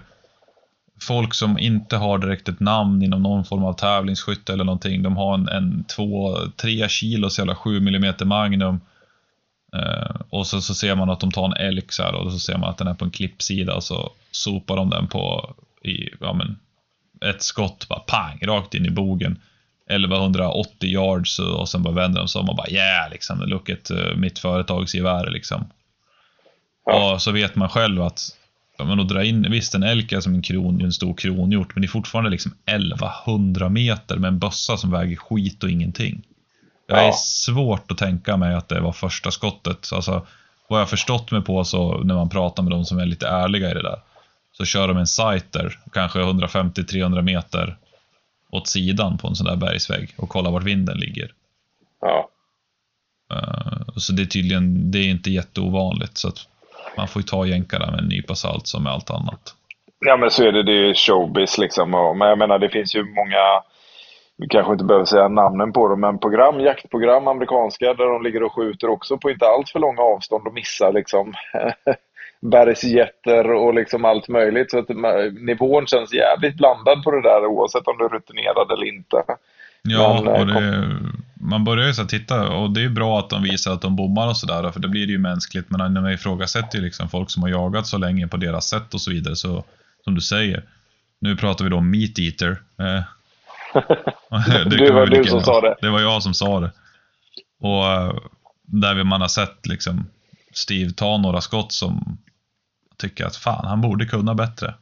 [1.02, 5.02] folk som inte har direkt ett namn inom någon form av tävlingsskytte eller någonting.
[5.02, 8.80] De har en, en 2-3 kilos jävla 7 mm Magnum.
[9.76, 12.38] Eh, och så, så ser man att de tar en elk så här, och så
[12.38, 16.08] ser man att den är på en klippsida och så sopar de den på i,
[16.20, 16.58] ja, men,
[17.30, 19.38] ett skott, bara pang, rakt in i bogen.
[19.86, 23.90] 1180 yards och sen bara vänder de sig om och bara yeah, liksom, look at
[23.90, 25.64] uh, mitt företags gevär liksom.
[26.86, 27.12] Ja.
[27.14, 28.36] Och så vet man själv att
[28.84, 31.82] men att dra in, visst en elk är som en, kron, en stor kronhjort, men
[31.82, 36.22] det är fortfarande liksom 1100 meter med en bössa som väger skit och ingenting.
[36.88, 37.12] Det är ja.
[37.12, 39.90] svårt att tänka mig att det var första skottet.
[39.92, 40.26] Alltså,
[40.68, 43.70] vad jag förstått mig på så när man pratar med de som är lite ärliga
[43.70, 43.98] i det där,
[44.52, 47.76] så kör de en sighter, kanske 150-300 meter
[48.52, 51.30] åt sidan på en sån där bergsvägg och kollar vart vinden ligger.
[52.00, 52.28] Ja.
[53.32, 56.18] Uh, så det är tydligen, det är inte jätteovanligt.
[56.18, 56.38] Så att
[56.96, 59.54] man får ju ta jänkarna med en nypa salt som med allt annat.
[60.06, 61.90] Ja men så är det, det är showbiz liksom.
[61.90, 63.62] Men jag menar det finns ju många,
[64.36, 68.42] vi kanske inte behöver säga namnen på dem, men program, jaktprogram, amerikanska, där de ligger
[68.42, 71.34] och skjuter också på inte allt för långa avstånd och missar liksom
[72.42, 74.70] bergsjätter och liksom allt möjligt.
[74.70, 74.88] Så att
[75.40, 79.24] nivån känns jävligt blandad på det där oavsett om du är rutinerad eller inte.
[79.82, 80.88] Ja, men, och det,
[81.34, 84.28] man börjar ju så titta och det är bra att de visar att de bommar
[84.28, 85.70] och sådär för det blir ju mänskligt.
[85.70, 88.94] Men när man ifrågasätter ju liksom folk som har jagat så länge på deras sätt
[88.94, 89.64] och så vidare så
[90.04, 90.62] som du säger.
[91.18, 92.62] Nu pratar vi då om meat eater.
[92.78, 93.02] Eh,
[94.68, 95.76] det, det var du som sa det.
[95.80, 96.70] Det var jag som sa det.
[97.60, 98.14] Och eh,
[98.62, 100.06] där man har sett liksom
[100.52, 102.18] Steve ta några skott som
[102.96, 104.74] tycker att fan, han borde kunna bättre.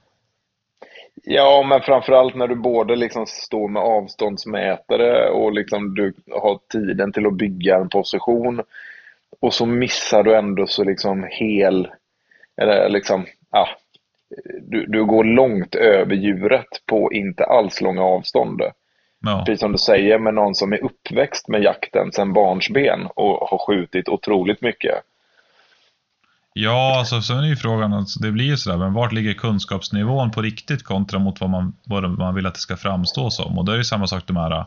[1.24, 7.12] Ja, men framförallt när du både liksom står med avståndsmätare och liksom du har tiden
[7.12, 8.62] till att bygga en position.
[9.40, 11.88] Och så missar du ändå så liksom hel,
[12.56, 13.68] eller liksom, ja,
[14.62, 18.62] du, du går långt över djuret på inte alls långa avstånd.
[19.22, 19.42] Ja.
[19.46, 23.58] Precis som du säger med någon som är uppväxt med jakten sedan barnsben och har
[23.58, 24.94] skjutit otroligt mycket.
[26.52, 30.30] Ja, alltså, sen är ju frågan, alltså, det blir ju sådär, men vart ligger kunskapsnivån
[30.30, 33.58] på riktigt kontra mot vad man, vad man vill att det ska framstå som?
[33.58, 34.66] Och det är ju samma sak de här uh,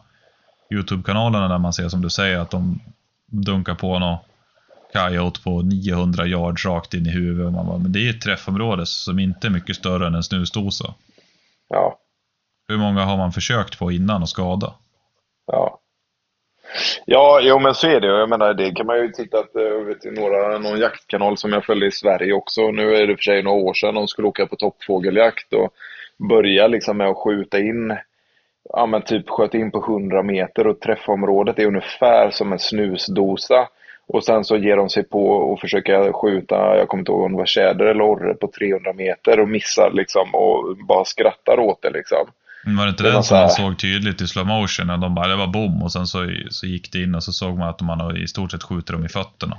[0.73, 2.79] YouTube-kanalerna där man ser som du säger att de
[3.25, 4.19] dunkar på något
[4.93, 7.53] coyote på 900 yards rakt in i huvudet.
[7.53, 10.93] Man bara, men det är ett träffområde som inte är mycket större än en snusdosa.
[11.69, 11.99] Ja.
[12.67, 14.73] Hur många har man försökt på innan och skada?
[15.47, 15.79] Ja.
[17.05, 18.07] Ja, jo men så är det.
[18.07, 21.87] Jag menar, det kan man ju titta på eh, några, någon jaktkanal som jag följde
[21.87, 22.71] i Sverige också.
[22.71, 25.73] Nu är det för sig några år sedan de skulle åka på toppfågeljakt och
[26.29, 27.97] börja liksom med att skjuta in
[28.69, 33.67] ja men typ sköt in på 100 meter och träffområdet är ungefär som en snusdosa.
[34.07, 37.31] Och sen så ger de sig på att försöka skjuta, jag kommer inte ihåg om
[37.31, 41.81] det var tjäder eller orre på 300 meter och missar liksom och bara skrattar åt
[41.81, 42.27] det liksom.
[42.65, 44.87] Var det inte det den som man såg tydligt i slow motion?
[44.87, 47.31] När de bara, det var bom och sen så, så gick det in och så
[47.31, 49.57] såg man att man i stort sett skjuter dem i fötterna.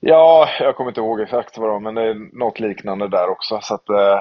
[0.00, 3.28] Ja, jag kommer inte ihåg exakt vad det var, men det är något liknande där
[3.28, 3.58] också.
[3.62, 4.18] Så att, eh,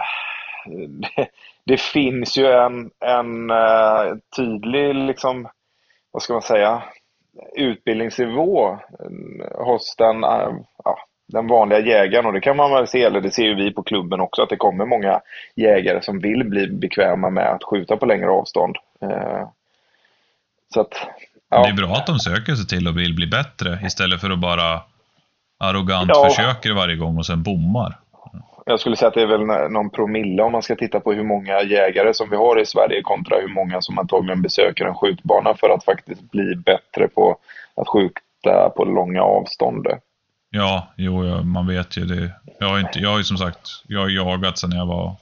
[1.16, 1.28] det,
[1.66, 5.48] det finns ju en, en uh, tydlig, liksom,
[6.12, 6.84] vad ska man säga,
[7.56, 8.80] utbildningsnivå
[9.66, 10.98] hos den, uh, ja,
[11.32, 13.84] den vanliga jägaren och det kan man väl se, eller det ser ju vi på
[13.84, 15.22] klubben också, att det kommer många
[15.56, 18.76] jägare som vill bli bekväma med att skjuta på längre avstånd.
[19.04, 19.48] Uh,
[20.74, 20.94] så att,
[21.50, 21.64] ja.
[21.64, 24.40] Det är bra att de söker sig till och vill bli bättre istället för att
[24.40, 24.82] bara
[25.60, 26.30] arrogant ja.
[26.30, 27.98] försöker varje gång och sen bommar.
[28.66, 31.24] Jag skulle säga att det är väl någon promille om man ska titta på hur
[31.24, 35.54] många jägare som vi har i Sverige kontra hur många som antagligen besöker en skjutbana
[35.54, 37.38] för att faktiskt bli bättre på
[37.76, 39.88] att skjuta på långa avstånd.
[40.54, 42.32] Ja, jo, man vet ju det.
[42.60, 45.16] Jag har, inte, jag har ju som sagt jag har jagat sedan jag var...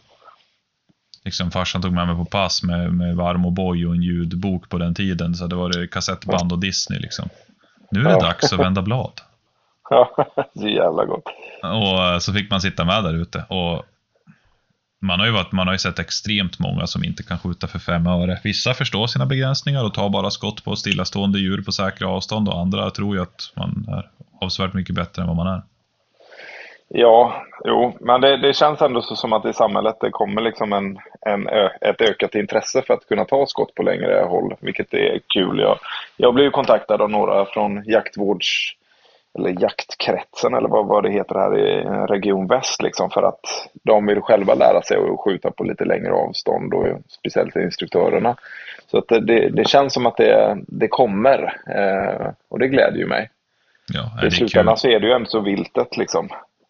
[1.25, 4.69] Liksom farsan tog med mig på pass med, med varm och boj och en ljudbok
[4.69, 5.35] på den tiden.
[5.35, 7.29] Så det var det kassettband och Disney liksom.
[7.91, 9.21] Nu är det dags att vända blad.
[9.91, 10.15] Ja,
[10.55, 11.23] så jävla gott.
[11.63, 13.43] Och eh, så fick man sitta med där ute.
[13.49, 13.85] Och
[15.01, 17.79] man har, ju varit, man har ju sett extremt många som inte kan skjuta för
[17.79, 18.39] fem öre.
[18.43, 22.59] Vissa förstår sina begränsningar och tar bara skott på stillastående djur på säkra avstånd och
[22.59, 24.09] andra tror ju att man är
[24.41, 25.61] avsevärt mycket bättre än vad man är.
[26.91, 27.33] Ja,
[27.65, 30.97] jo, men det, det känns ändå så som att i samhället det kommer liksom en,
[31.21, 31.47] en,
[31.81, 35.59] ett ökat intresse för att kunna ta skott på längre håll, vilket är kul.
[35.59, 35.77] Jag,
[36.17, 38.75] jag blev kontaktad av några från jaktvårds
[39.37, 44.05] eller jaktkretsen eller vad, vad det heter här i Region Väst liksom för att de
[44.05, 48.35] vill själva lära sig att skjuta på lite längre avstånd och speciellt instruktörerna.
[48.91, 53.07] Så att det, det känns som att det, det kommer eh, och det glädjer ju
[53.07, 53.29] mig.
[53.93, 56.29] Ja, I slutändan så är det ju ändå så viltet liksom.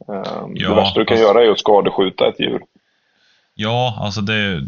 [0.09, 2.61] Eh, ja, det värsta du kan alltså, göra är att skadeskjuta ett djur.
[3.53, 4.61] Ja, alltså det,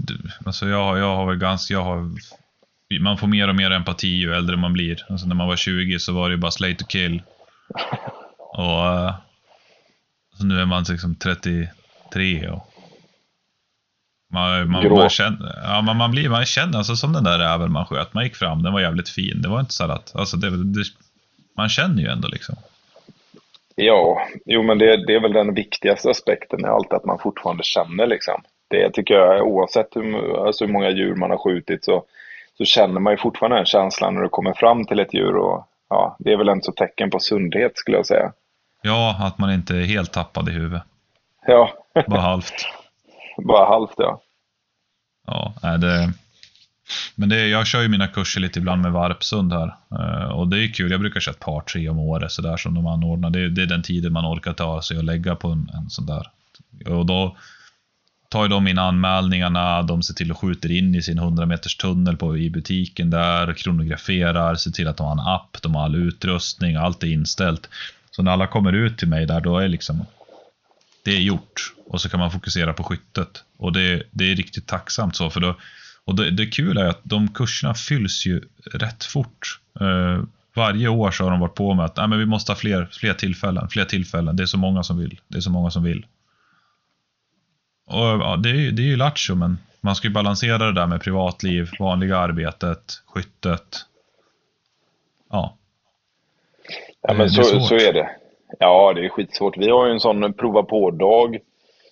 [0.46, 2.10] alltså jag, jag har väl ganska, jag har
[3.00, 5.06] man får mer och mer empati ju äldre man blir.
[5.10, 7.22] Alltså när man var 20 så var det bara slay to kill.
[8.54, 9.14] Och uh,
[10.38, 12.68] så nu är man liksom 33 och
[14.34, 17.72] man, man, man, känner, ja, man, man, blir, man känner alltså som den där räven
[17.72, 18.14] man sköt.
[18.14, 19.42] Man gick fram, den var jävligt fin.
[19.42, 20.84] Det var inte så att, alltså det, det,
[21.54, 22.56] man känner ju ändå liksom.
[23.76, 27.64] Ja, jo men det, det är väl den viktigaste aspekten i allt, att man fortfarande
[27.64, 28.44] känner liksom.
[28.68, 32.04] Det tycker jag, oavsett hur, alltså hur många djur man har skjutit så,
[32.58, 35.68] så känner man ju fortfarande den känslan när du kommer fram till ett djur och
[35.90, 38.32] ja, det är väl ett tecken på sundhet skulle jag säga.
[38.82, 40.84] Ja, att man inte är helt tappad i huvudet.
[41.46, 41.70] Ja.
[42.08, 42.54] Bara halvt.
[43.38, 44.22] Bara halvt, ja.
[45.28, 46.14] Ja, det...
[47.16, 49.76] Men det, jag kör ju mina kurser lite ibland med Varpsund här.
[49.92, 52.74] Eh, och det är kul, jag brukar köra ett par, tre om året sådär som
[52.74, 53.30] de anordnar.
[53.30, 56.06] Det, det är den tiden man orkar ta sig och lägga på en, en sån
[56.06, 56.28] där.
[56.86, 57.38] Och då
[58.30, 62.18] tar de in anmälningarna, de ser till att skjuta in i sin 100 meters tunnel
[62.18, 65.96] på, i butiken där, kronograferar, ser till att de har en app, de har all
[65.96, 67.70] utrustning, allt är inställt.
[68.12, 70.06] Så när alla kommer ut till mig där, då är liksom
[71.04, 71.74] det är gjort.
[71.86, 73.44] Och så kan man fokusera på skyttet.
[73.58, 75.56] Och det, det är riktigt tacksamt så, för då,
[76.06, 78.42] och det, det kul är att de kurserna fylls ju
[78.74, 79.60] rätt fort.
[79.82, 80.24] Uh,
[80.56, 82.90] varje år så har de varit på med att Nej, men vi måste ha fler,
[82.92, 84.36] fler tillfällen, fler tillfällen.
[84.36, 85.20] Det är så många som vill.
[85.28, 86.06] Det är så många som vill.
[87.86, 90.88] Och, ja, det, är, det är ju lattjo, men man ska ju balansera det där
[90.88, 93.86] med privatliv, vanliga arbetet, skyttet.
[95.30, 95.58] Ja.
[97.02, 98.10] Ja, men så, så är det.
[98.60, 99.58] Ja, det är skitsvårt.
[99.58, 101.38] Vi har ju en sån prova på-dag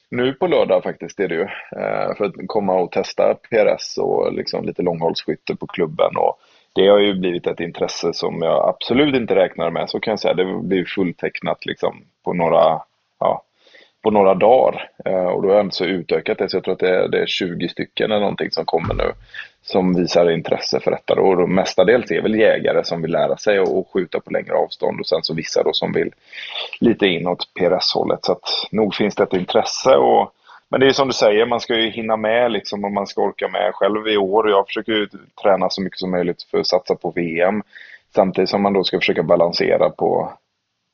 [0.09, 1.41] nu på lördag faktiskt, är det ju.
[1.81, 6.17] Eh, för att komma och testa PRS och liksom lite långhållsskytte på klubben.
[6.17, 6.39] Och
[6.73, 10.19] det har ju blivit ett intresse som jag absolut inte räknar med, så kan jag
[10.19, 10.33] säga.
[10.33, 12.81] Det blir fulltecknat liksom på några,
[13.19, 13.43] ja,
[14.03, 14.89] på några dagar.
[15.05, 17.07] Eh, och då har jag inte så utökat det, så jag tror att det är,
[17.07, 19.12] det är 20 stycken eller någonting som kommer nu.
[19.62, 21.15] Som visar intresse för detta.
[21.15, 21.21] Då.
[21.21, 24.99] Och då mestadels är väl jägare som vill lära sig att skjuta på längre avstånd
[24.99, 26.12] och sen så vissa då som vill
[26.79, 28.25] lite inåt PRS-hållet.
[28.25, 29.95] Så att nog finns det ett intresse.
[29.95, 30.31] Och,
[30.69, 33.21] men det är som du säger, man ska ju hinna med liksom och man ska
[33.21, 34.49] orka med själv i år.
[34.49, 35.07] Jag försöker ju
[35.43, 37.63] träna så mycket som möjligt för att satsa på VM.
[38.15, 40.33] Samtidigt som man då ska försöka balansera på,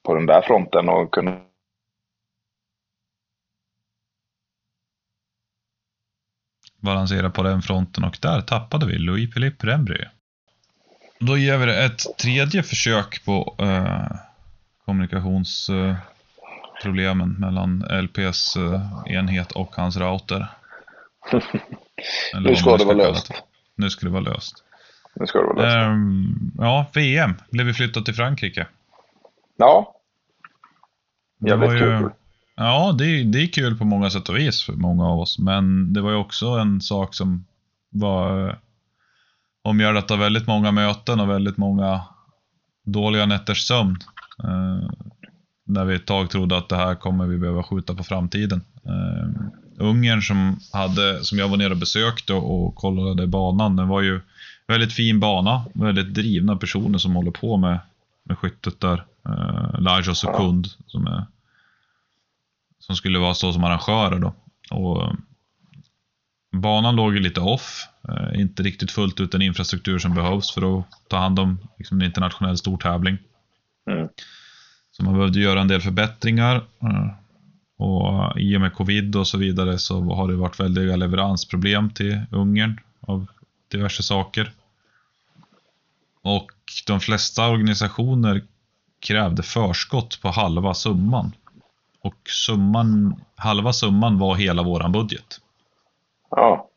[0.05, 1.37] på den där fronten och kunna
[6.85, 10.05] balansera på den fronten och där tappade vi Louis Philippe Rembry.
[11.19, 14.07] Då ger vi det ett tredje försök på eh,
[14.85, 20.47] kommunikationsproblemen eh, mellan LPs eh, enhet och hans router.
[22.39, 23.27] nu ska det vara löst.
[23.27, 23.35] Det.
[23.75, 24.63] Nu ska det vara löst.
[25.13, 25.77] Nu ska det vara löst.
[25.89, 28.67] Um, ja, VM blev vi flyttat till Frankrike.
[29.57, 29.95] Ja.
[31.39, 32.09] Jävligt kul.
[32.55, 35.39] Ja, det, det är kul på många sätt och vis för många av oss.
[35.39, 37.45] Men det var ju också en sak som
[37.89, 38.55] var eh,
[39.63, 42.01] omgärdat av väldigt många möten och väldigt många
[42.85, 43.97] dåliga nätters sömn.
[44.43, 44.89] Eh,
[45.67, 48.61] när vi ett tag trodde att det här kommer vi behöva skjuta på framtiden.
[48.85, 49.29] Eh,
[49.77, 54.21] Ungern som, hade, som jag var nere och besökte och kollade banan, den var ju
[54.67, 55.65] väldigt fin bana.
[55.73, 57.79] Väldigt drivna personer som håller på med,
[58.23, 59.05] med skyttet där.
[59.25, 61.25] Eh, Lajos och Kund som, är,
[62.85, 64.33] som skulle vara så som arrangörer då.
[64.71, 65.15] Och,
[66.51, 67.87] banan låg ju lite off.
[68.09, 72.01] Uh, inte riktigt fullt ut den infrastruktur som behövs för att ta hand om liksom,
[72.01, 73.17] en internationell stortävling.
[73.91, 74.07] Mm.
[74.91, 76.55] Så man behövde göra en del förbättringar.
[76.55, 77.11] Uh,
[77.77, 82.21] och i och med covid och så vidare så har det varit väldiga leveransproblem till
[82.31, 83.27] Ungern av
[83.71, 84.51] diverse saker.
[86.21, 86.51] Och
[86.87, 88.41] de flesta organisationer
[88.99, 91.31] krävde förskott på halva summan.
[92.05, 95.41] Och summan, halva summan var hela våran budget.
[96.29, 96.69] Ja.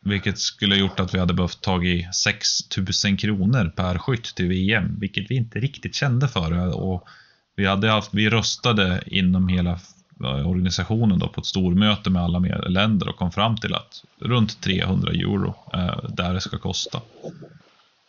[0.00, 4.96] Vilket skulle gjort att vi hade behövt ta i 6000 kronor per skytt till VM,
[5.00, 6.76] vilket vi inte riktigt kände för.
[6.80, 7.08] Och
[7.56, 9.78] vi, hade haft, vi röstade inom hela
[10.20, 12.38] organisationen då på ett stormöte med alla
[12.68, 17.00] länder och kom fram till att runt 300 euro är där det ska kosta.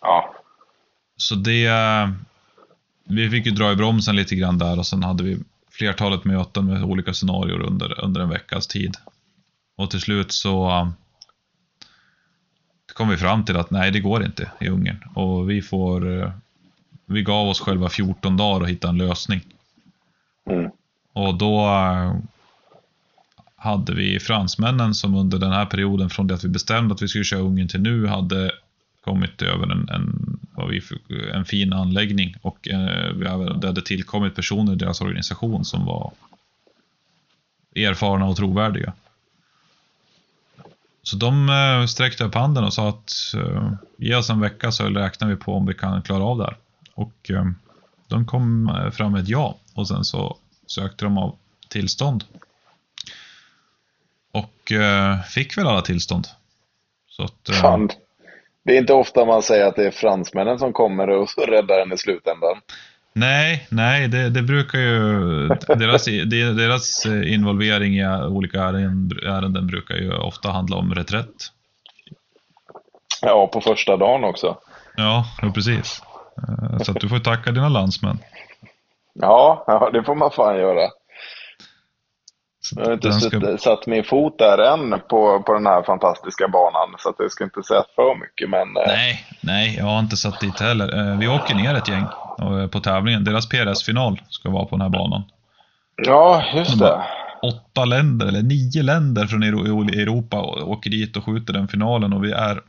[0.01, 0.33] Ja.
[1.17, 1.69] Så det...
[3.09, 5.37] Vi fick ju dra i bromsen lite grann där och sen hade vi
[5.77, 8.95] flertalet möten med olika scenarier under, under en veckas tid.
[9.75, 10.87] Och till slut så
[12.93, 15.03] kom vi fram till att nej, det går inte i Ungern.
[15.13, 16.31] Och vi får...
[17.09, 19.41] Vi gav oss själva 14 dagar att hitta en lösning.
[20.49, 20.71] Mm.
[21.13, 22.15] Och då eh,
[23.55, 27.07] hade vi fransmännen som under den här perioden från det att vi bestämde att vi
[27.07, 28.51] skulle köra Ungern till nu hade
[29.01, 30.81] kommit över en, en, vad vi,
[31.33, 36.11] en fin anläggning och eh, det hade tillkommit personer i deras organisation som var
[37.75, 38.93] erfarna och trovärdiga.
[41.03, 44.89] Så de eh, sträckte upp handen och sa att eh, ge oss en vecka så
[44.89, 46.57] räknar vi på om vi kan klara av det här.
[46.93, 47.31] Och
[48.07, 50.37] de kom fram med ett ja och sen så
[50.67, 51.35] sökte de av
[51.69, 52.23] tillstånd.
[54.31, 54.71] Och
[55.29, 56.27] fick väl alla tillstånd.
[57.17, 57.89] Så att, eh, Fan.
[58.67, 61.93] Det är inte ofta man säger att det är fransmännen som kommer och räddar en
[61.93, 62.61] i slutändan.
[63.13, 65.47] Nej, nej, det, det brukar ju...
[65.67, 66.05] Deras,
[66.57, 71.33] deras involvering i olika ärenden, brukar ju ofta handla om reträtt.
[73.21, 74.57] Ja, på första dagen också.
[74.95, 76.01] Ja, ja precis.
[76.37, 78.19] Eh, så att du får tacka dina landsmän.
[79.13, 80.89] Ja, ja, det får man fan göra.
[82.75, 83.57] Jag har inte ska...
[83.57, 87.43] satt min fot där än på, på den här fantastiska banan, så att jag ska
[87.43, 88.49] inte säga för mycket.
[88.49, 88.77] Men...
[88.77, 91.11] Eh, nej, nej, jag har inte satt dit heller.
[91.11, 92.05] Eh, vi åker ner ett gäng
[92.71, 93.23] på tävlingen.
[93.23, 95.23] Deras PRS-final ska vara på den här banan.
[95.95, 97.03] Ja, just det.
[97.41, 102.31] Åtta länder, eller nio länder från Europa åker dit och skjuter den finalen och vi
[102.31, 102.61] är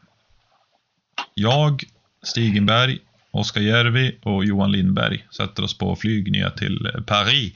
[1.35, 1.85] jag,
[2.23, 2.99] Stigenberg,
[3.31, 7.53] Oskar Järvi och Johan Lindberg sätter oss på flyg ner till Paris.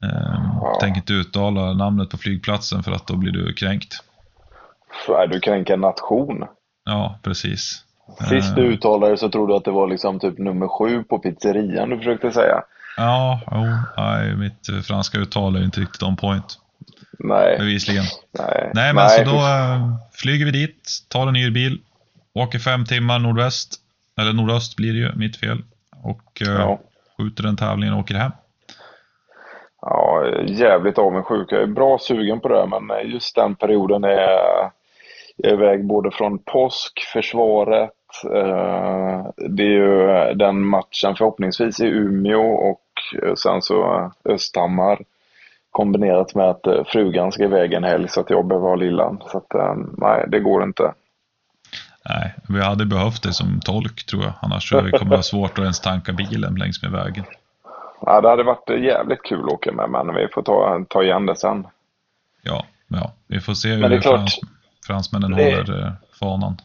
[0.00, 0.78] Ja.
[0.80, 4.04] Tänker inte uttala namnet på flygplatsen för att då blir du kränkt.
[5.30, 6.44] Du kränker en nation.
[6.84, 7.84] Ja, precis.
[8.28, 8.72] Sist du ehm.
[8.72, 12.30] uttalade så trodde du att det var liksom typ nummer sju på pizzerian du försökte
[12.30, 12.62] säga.
[12.96, 16.58] Ja, oh, nej, mitt franska uttal är inte riktigt on point.
[17.18, 17.58] Nej.
[17.58, 18.04] Bevisligen.
[18.38, 21.80] Nej, nej men nej, så då äh, flyger vi dit, tar en hyrbil,
[22.34, 23.74] åker fem timmar nordväst
[24.20, 25.62] eller nordöst blir det ju, mitt fel.
[26.02, 26.80] Och eh, ja.
[27.16, 28.32] skjuter den tävlingen och åker hem.
[29.80, 31.52] Ja, jävligt avundsjuk.
[31.52, 34.70] Jag är bra sugen på det, men just den perioden är jag
[35.52, 37.90] iväg både från påsk, försvaret,
[38.34, 42.82] eh, det är ju den matchen förhoppningsvis i Umeå och
[43.38, 44.98] sen så Östhammar
[45.70, 49.22] kombinerat med att eh, frugan ska iväg en helg så att jag behöver ha lillan.
[49.30, 50.92] Så att eh, nej, det går inte.
[52.08, 54.32] Nej, vi hade behövt det som tolk tror jag.
[54.40, 57.24] Annars tror jag det kommer vara svårt att ens tanka bilen längs med vägen.
[58.00, 61.26] Ja, det hade varit jävligt kul att åka med, men vi får ta, ta igen
[61.26, 61.66] det sen.
[62.42, 63.12] Ja, ja.
[63.26, 64.40] vi får se hur frans,
[64.86, 65.44] fransmännen det...
[65.44, 66.56] håller eh, fanan.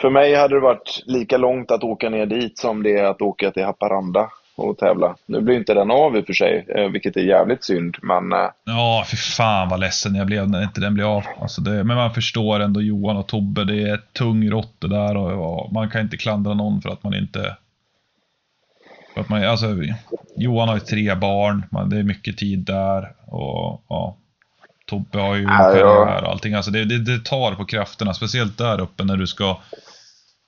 [0.00, 3.22] För mig hade det varit lika långt att åka ner dit som det är att
[3.22, 5.16] åka till Haparanda och tävla.
[5.26, 8.32] Nu blir inte den av i och för sig, eh, vilket är jävligt synd, men...
[8.32, 11.24] Eh, ja, för fan vad ledsen jag blev när inte den blev av.
[11.40, 15.64] Alltså det, men man förstår ändå Johan och Tobbe, det är tung råtte där och,
[15.64, 17.56] och, man kan inte klandra någon för att man inte...
[19.16, 19.76] Att man, alltså,
[20.36, 24.16] Johan har ju tre barn, man, det är mycket tid där och ja.
[24.86, 26.54] Tobbe har ju en karriär och allting.
[26.54, 29.56] Alltså det, det, det tar på krafterna, speciellt där uppe när du ska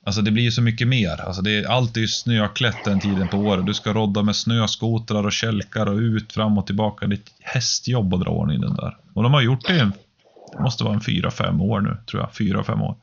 [0.09, 1.21] Alltså det blir ju så mycket mer.
[1.21, 3.67] Alltså det är, allt är ju snöklätt den tiden på året.
[3.67, 7.07] Du ska rodda med snöskotrar och kälkar och ut, fram och tillbaka.
[7.07, 8.97] Det är ett hästjobb att dra ordning den där.
[9.15, 9.91] Och de har gjort det,
[10.53, 12.35] det måste vara en fyra, fem år nu, tror jag.
[12.35, 12.97] Fyra, fem år.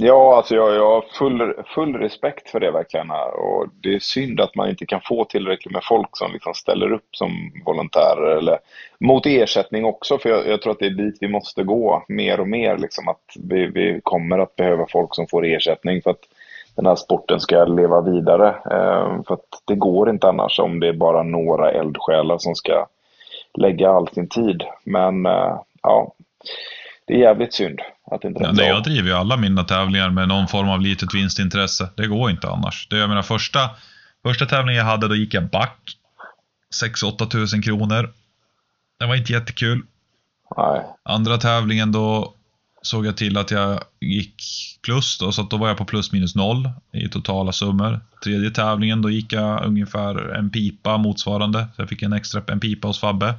[0.00, 3.10] Ja, alltså jag, jag har full, full respekt för det verkligen.
[3.10, 6.92] Och det är synd att man inte kan få tillräckligt med folk som liksom ställer
[6.92, 7.30] upp som
[7.66, 8.36] volontärer.
[8.36, 8.58] Eller
[9.00, 12.40] mot ersättning också, för jag, jag tror att det är dit vi måste gå mer
[12.40, 12.78] och mer.
[12.78, 16.24] Liksom att vi, vi kommer att behöva folk som får ersättning för att
[16.76, 18.48] den här sporten ska leva vidare.
[18.48, 22.86] Eh, för att det går inte annars om det är bara några eldsjälar som ska
[23.54, 24.62] lägga all sin tid.
[24.84, 26.12] Men eh, ja,
[27.06, 27.80] det är jävligt synd
[28.10, 31.88] att inte ja, Jag driver ju alla mina tävlingar med någon form av litet vinstintresse.
[31.94, 32.88] Det går inte annars.
[32.90, 33.70] Det, jag menar, första,
[34.22, 35.78] första tävlingen jag hade, då gick jag back.
[36.82, 38.12] 6-8 tusen kronor.
[38.98, 39.82] Det var inte jättekul.
[40.56, 40.82] Nej.
[41.02, 42.34] Andra tävlingen då
[42.82, 44.42] såg jag till att jag gick
[44.82, 48.00] plus då, så då var jag på plus minus noll i totala summor.
[48.24, 52.60] Tredje tävlingen då gick jag ungefär en pipa motsvarande, så jag fick en extra en
[52.60, 53.34] pipa hos Fabbe.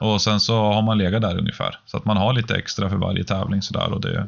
[0.00, 1.78] Och sen så har man legat där ungefär.
[1.86, 3.92] Så att man har lite extra för varje tävling sådär.
[3.92, 4.26] Och det...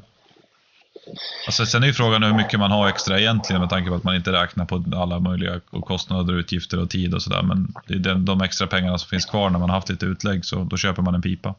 [1.47, 4.05] Alltså, sen är ju frågan hur mycket man har extra egentligen med tanke på att
[4.05, 7.43] man inte räknar på alla möjliga kostnader, utgifter och tid och sådär.
[7.43, 10.45] Men det är de extra pengarna som finns kvar när man har haft lite utlägg,
[10.45, 11.55] så då köper man en pipa.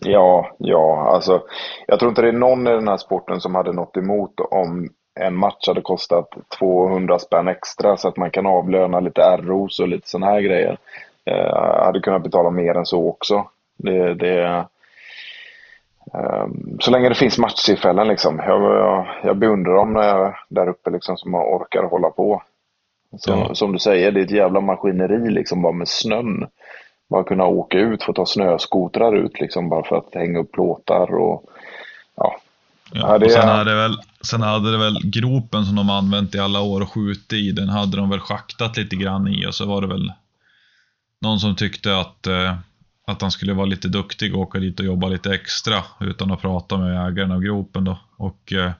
[0.00, 1.42] Ja, ja, alltså
[1.86, 4.88] jag tror inte det är någon i den här sporten som hade något emot om
[5.20, 9.88] en match hade kostat 200 spänn extra så att man kan avlöna lite ROs och
[9.88, 10.78] lite sådana här grejer.
[11.28, 13.44] Eh, hade kunnat betala mer än så också.
[13.76, 14.44] Det, det,
[16.14, 16.46] eh,
[16.80, 18.38] så länge det finns matchtillfällen liksom.
[18.46, 22.42] Jag, jag, jag beundrar dem när jag är där uppe liksom som orkar hålla på.
[23.16, 23.54] Som, ja.
[23.54, 26.46] som du säger, det är ett jävla maskineri liksom bara med snön.
[27.10, 31.14] Bara kunna åka ut, få ta snöskotrar ut liksom bara för att hänga upp plåtar
[31.14, 31.44] och
[32.16, 32.36] ja.
[32.92, 33.96] ja, och sen, hade väl,
[34.30, 37.68] sen hade det väl gropen som de använt i alla år och skjutit i, den
[37.68, 40.12] hade de väl schaktat lite grann i och så var det väl
[41.20, 42.56] någon som tyckte att, eh,
[43.06, 46.40] att han skulle vara lite duktig och åka dit och jobba lite extra utan att
[46.40, 47.98] prata med ägaren av gropen då.
[48.16, 48.72] Och eh,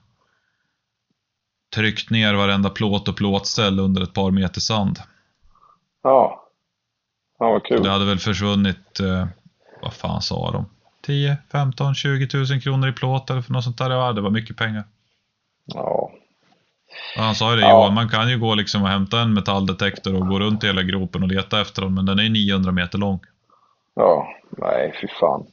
[1.74, 4.98] tryckt ner varenda plåt och plåtställ under ett par meter sand.
[6.02, 6.44] Ja.
[7.38, 7.82] Ja, vad kul.
[7.82, 9.26] Det hade väl försvunnit, eh,
[9.82, 10.66] vad fan sa de?
[11.02, 13.90] 10, 15, 20 tusen kronor i plåt eller för något sånt där.
[13.90, 14.84] Ja, det var mycket pengar.
[15.64, 16.12] Ja,
[17.16, 17.70] och han sa ju det ja.
[17.70, 20.82] Johan, man kan ju gå liksom och hämta en metalldetektor och gå runt i hela
[20.82, 23.20] gropen och leta efter dem, men den är 900 meter lång.
[23.94, 25.46] Ja, nej fy fan.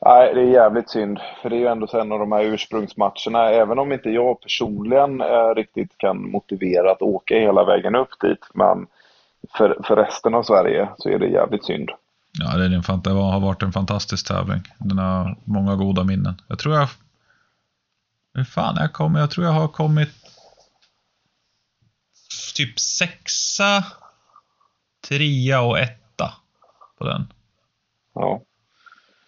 [0.00, 1.18] Nej, det är jävligt synd.
[1.42, 5.20] För det är ju ändå en av de här ursprungsmatcherna, även om inte jag personligen
[5.20, 8.50] eh, riktigt kan motivera att åka hela vägen upp dit.
[8.54, 8.86] Men
[9.56, 11.90] för, för resten av Sverige så är det jävligt synd.
[12.38, 14.60] Ja, det, är en, det har varit en fantastisk tävling.
[14.78, 16.34] Den har många goda minnen.
[16.48, 16.88] Jag tror jag...
[18.34, 19.20] Hur fan jag kommer?
[19.20, 20.27] Jag tror jag har kommit
[22.58, 23.84] typ sexa,
[25.08, 26.32] trea och etta
[26.98, 27.32] på den.
[28.14, 28.40] Ja.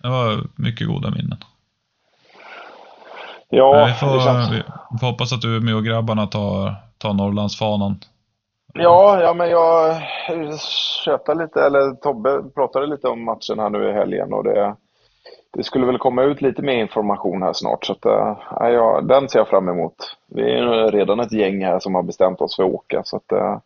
[0.02, 1.38] Det var mycket goda minnen.
[3.48, 4.50] Ja, vi får, känns...
[4.50, 4.62] vi
[5.00, 8.00] får hoppas att du med och grabbarna tar, tar Norrlandsfanan.
[8.74, 10.02] Ja, ja, men jag
[11.04, 14.76] tjötade lite, eller Tobbe pratade lite om matchen här nu i helgen och det,
[15.53, 17.84] det skulle väl komma ut lite mer information här snart.
[17.84, 18.36] Så att, äh,
[18.68, 20.16] ja, den ser jag fram emot.
[20.26, 23.03] Vi är redan ett gäng här som har bestämt oss för att åka.
[23.05, 23.59] Så att, äh,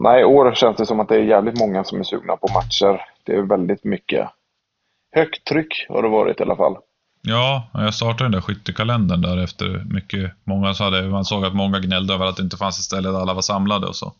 [0.00, 2.48] nej, i år känns det som att det är jävligt många som är sugna på
[2.52, 3.00] matcher.
[3.24, 4.28] Det är väldigt mycket
[5.14, 6.76] högt tryck har det varit i alla fall.
[7.22, 10.32] Ja, jag startade den där skyttekalendern där efter mycket.
[10.44, 13.08] Många så hade, man såg att många gnällde över att det inte fanns ett ställe
[13.08, 14.12] där alla var samlade och så.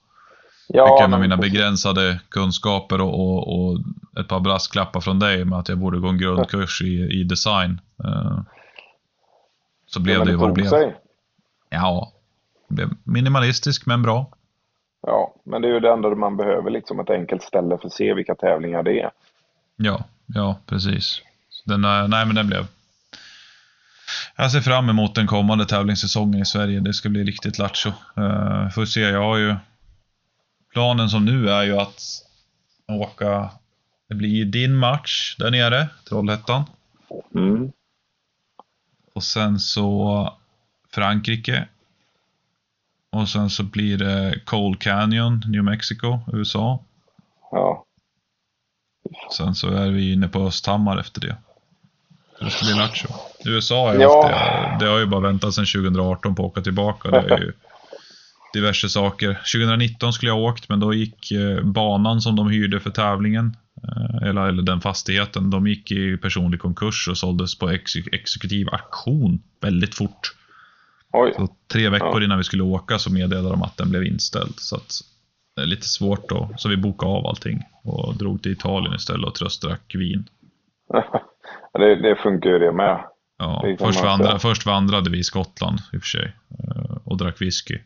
[0.69, 3.79] Ja, fick jag med mina begränsade kunskaper och, och, och,
[4.21, 7.81] ett par brasklappar från dig med att jag borde gå en grundkurs i, i design.
[8.05, 8.41] Uh,
[9.87, 10.69] så blev ja, det ju vad det blev.
[10.69, 10.97] Sig.
[11.71, 12.13] Ja,
[13.05, 14.27] minimalistisk men bra.
[15.07, 17.93] Ja, men det är ju det enda man behöver, liksom ett enkelt ställe för att
[17.93, 19.11] se vilka tävlingar det är.
[19.77, 21.23] Ja, ja precis.
[21.65, 22.67] Den, nej, men den blev...
[24.37, 26.81] Jag ser fram emot den kommande tävlingssäsongen i Sverige.
[26.81, 27.91] Det ska bli riktigt lattjo.
[28.19, 29.57] Uh, får se, jag har ju
[30.75, 32.03] planen som nu är ju att
[32.89, 33.51] åka,
[34.09, 36.65] det blir din match där nere, Trollhättan.
[37.35, 37.73] Mm.
[39.15, 40.33] Och sen så
[40.91, 41.69] Frankrike.
[43.11, 46.85] Och sen så blir det Cold Canyon, New Mexico, USA.
[47.51, 47.85] Ja.
[49.37, 51.37] Sen så är vi inne på Östhammar efter det.
[52.41, 53.09] Det ska bli lattjo.
[53.45, 54.29] USA ju ja.
[54.29, 54.85] det.
[54.85, 57.11] Det har ju bara väntat sedan 2018 på att åka tillbaka.
[57.11, 57.53] Det är ju
[58.55, 59.35] diverse saker.
[59.35, 63.57] 2019 skulle jag ha åkt, men då gick eh, banan som de hyrde för tävlingen,
[63.83, 68.69] eh, eller, eller den fastigheten, de gick i personlig konkurs och såldes på ex exekutiv
[68.73, 70.35] auktion väldigt fort.
[71.13, 71.33] Oj.
[71.37, 72.25] Så tre veckor ja.
[72.25, 74.55] innan vi skulle åka så meddelade de att den blev inställd.
[74.57, 74.93] Så att
[75.57, 76.51] det är lite svårt då.
[76.57, 80.29] Så vi bokade av allting och drog till Italien istället och tröstdrack vin.
[81.73, 83.05] det, det funkar ju det med.
[83.39, 87.41] Ja, först, vandra, först vandrade vi i Skottland i och för sig eh, och drack
[87.41, 87.79] whisky.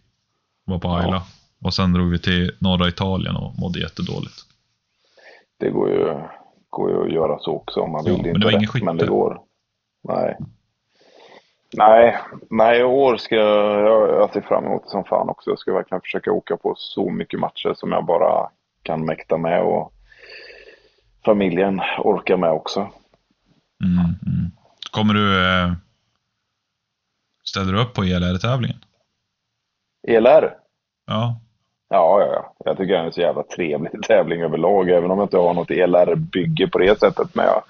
[0.69, 1.11] Var på Ayla.
[1.11, 1.23] Ja.
[1.65, 4.37] Och sen drog vi till norra Italien och mådde jättedåligt.
[5.61, 6.21] Det går ju,
[6.71, 8.23] går ju att göra så också om man vill.
[8.23, 8.85] men det var inget skytte.
[8.85, 9.41] Men det går.
[10.09, 10.37] Nej.
[11.77, 12.19] Nej,
[12.51, 15.51] nej, i år ska jag, jag ser fram emot det som fan också.
[15.51, 18.51] Jag ska verkligen försöka åka på så mycket matcher som jag bara
[18.83, 19.93] kan mäkta med och
[21.25, 22.81] familjen orkar med också.
[23.85, 24.51] Mm, mm.
[24.91, 25.45] Kommer du...
[25.45, 25.73] Eh,
[27.45, 28.79] ställer du upp på ELR-tävlingen?
[30.09, 30.58] ELR?
[31.09, 31.37] Ja.
[31.91, 32.53] Ja, ja, ja.
[32.65, 35.55] Jag tycker det är en så jävla trevlig tävling överlag, även om jag inte har
[35.55, 37.35] något ELR-bygge på det sättet.
[37.35, 37.63] Men jag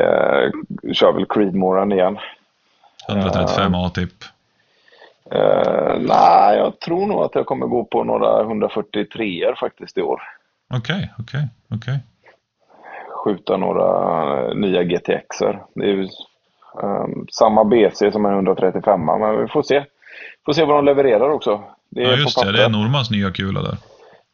[0.00, 0.50] eh,
[0.92, 2.18] kör väl Creedmoran igen.
[3.08, 4.24] 135 uh, A-tipp?
[5.34, 10.02] Uh, nej, jag tror nog att jag kommer gå på några 143 er faktiskt i
[10.02, 10.22] år.
[10.74, 11.94] Okej, okay, okej, okay, okej.
[11.94, 11.98] Okay.
[13.24, 15.62] Skjuta några nya GTXer.
[15.74, 16.08] Det är ju
[16.82, 19.84] um, samma BC som en 135 men vi får se.
[20.46, 21.62] Får se vad de levererar också.
[21.90, 22.52] Det ja, just det.
[22.52, 23.76] Det är Normans nya kula där.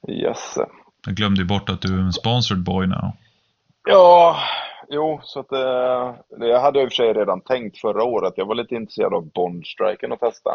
[0.08, 0.58] Yes.
[1.06, 3.12] Jag glömde ju bort att du är en sponsored boy now.
[3.88, 4.36] Ja,
[4.88, 8.34] jo, så att eh, det hade jag i och för sig redan tänkt förra året.
[8.36, 10.50] Jag var lite intresserad av Bondstriken att testa.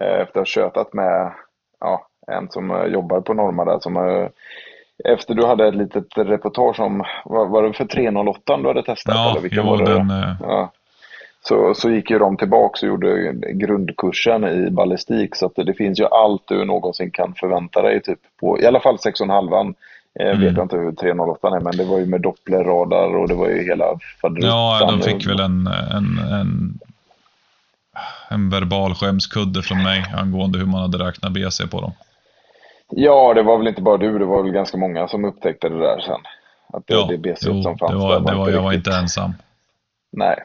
[0.00, 1.32] Eh, efter att ha tjötat med
[1.80, 3.78] ja, en som eh, jobbar på Norma där.
[3.80, 4.28] Som,
[5.04, 9.14] efter du hade ett litet reportage om, var, var det för 308 du hade testat?
[9.14, 9.84] Ja, eller vilka jo, var det?
[9.84, 10.12] den...
[10.40, 10.72] Ja.
[11.48, 15.36] Så, så gick ju de tillbaka och gjorde grundkursen i ballistik.
[15.36, 18.02] Så att det finns ju allt du någonsin kan förvänta dig.
[18.02, 19.74] Typ på, I alla fall 6,5
[20.18, 20.40] jag mm.
[20.40, 23.62] vet inte hur 308 är, men det var ju med dopplerradar och det var ju
[23.62, 23.84] hela
[24.20, 24.50] faderuttan.
[24.50, 26.78] Ja, de fick väl en, en, en,
[28.30, 31.92] en verbal skämskudde från mig angående hur man hade räknat BC på dem.
[32.90, 35.78] Ja, det var väl inte bara du, det var väl ganska många som upptäckte det
[35.78, 36.20] där sen.
[36.72, 38.62] Att det, ja, det BC jo, som fanns det var, där var det var, Jag
[38.62, 39.34] var inte ensam.
[40.12, 40.36] Nej.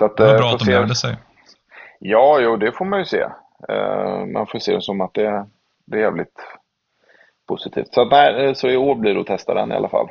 [0.00, 1.16] Så att, det var bra eh, att de lärde sig.
[1.98, 3.22] Ja, jo, det får man ju se.
[3.72, 5.46] Uh, man får se det som att det,
[5.86, 6.36] det är jävligt
[7.48, 7.94] positivt.
[7.94, 10.08] Så, nej, eh, så i år blir det att testa den i alla fall.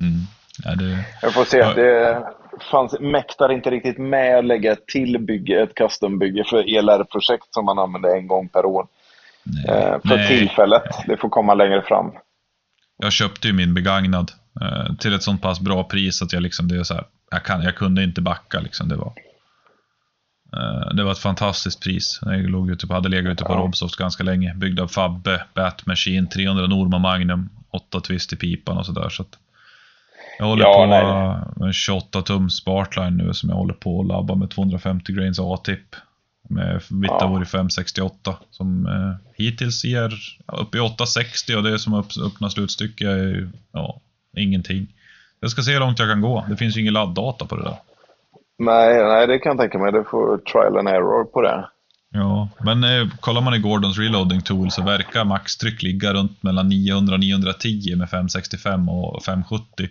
[0.00, 0.20] Mm.
[0.64, 1.04] Ja, det...
[1.22, 1.58] Jag får se.
[1.58, 1.74] Ja.
[1.74, 2.22] Det
[2.70, 7.78] fanns, mäktar inte riktigt med att lägga till bygge, ett custombygge för ELR-projekt som man
[7.78, 8.86] använder en gång per år.
[9.42, 9.76] Nej.
[9.76, 10.28] Eh, för Nej.
[10.28, 10.84] tillfället.
[11.06, 12.12] Det får komma längre fram.
[12.96, 14.36] Jag köpte ju min begagnad eh,
[14.98, 17.62] till ett sånt pass bra pris att jag liksom, det är så här, jag, kan,
[17.62, 18.88] jag kunde inte backa liksom.
[18.88, 19.12] Det var,
[20.56, 22.20] Eh, det var ett fantastiskt pris.
[22.22, 23.58] Jag låg ute på, hade legat ute på ja.
[23.58, 24.54] Robsoft ganska länge.
[24.54, 29.08] Byggd av Fabbe, Batmachine, 300 Norma Magnum, 8 twist i pipan och sådär.
[29.08, 29.24] Så
[30.38, 34.06] jag håller ja, på med en 28 tum Spartline nu som jag håller på att
[34.06, 35.96] labba med 250 grains A-tipp.
[36.48, 37.46] Med Vitavori ja.
[37.46, 40.14] 568 som eh, hittills ger
[40.46, 44.00] upp i 860 och det som upp, öppna slutstycke är ja,
[44.36, 44.86] ingenting.
[45.40, 46.44] Jag ska se hur långt jag kan gå.
[46.48, 47.76] Det finns ju ingen ladddata på det där.
[48.58, 49.92] Nej, nej, det kan jag tänka mig.
[49.92, 51.68] Du får trial and error på det.
[52.10, 56.68] Ja, men eh, kollar man i Gordons reloading tool så verkar maxtryck ligga runt mellan
[56.68, 59.88] 900 och 910 med 565 och 570.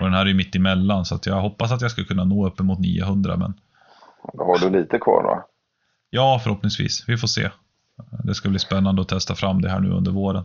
[0.00, 2.46] Och den här är ju mitt emellan så jag hoppas att jag ska kunna nå
[2.46, 3.54] uppemot 900 men...
[4.32, 5.44] Då har du lite kvar då?
[6.10, 7.04] Ja, förhoppningsvis.
[7.06, 7.50] Vi får se.
[8.24, 10.44] Det ska bli spännande att testa fram det här nu under våren.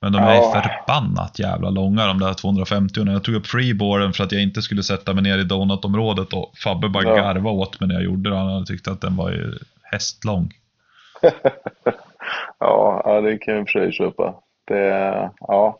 [0.00, 0.62] Men de är ja.
[0.62, 4.62] förbannat jävla långa de där 250 när Jag tog upp freeboarden för att jag inte
[4.62, 7.14] skulle sätta mig ner i donutområdet och Fabbe bara ja.
[7.14, 8.36] garvade åt mig när jag gjorde det.
[8.36, 10.50] Han tyckte att den var hästlång.
[12.58, 14.34] ja, det kan jag i och för sig köpa.
[14.64, 15.78] Det, ja.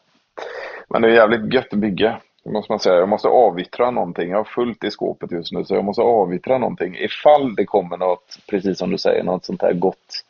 [0.88, 2.20] Men det är jävligt gött att bygga.
[2.44, 2.94] Det måste man säga.
[2.94, 4.30] Jag måste avyttra någonting.
[4.30, 6.96] Jag har fullt i skåpet just nu så jag måste avyttra någonting.
[6.96, 10.24] Ifall det kommer något, precis som du säger, något sånt här gott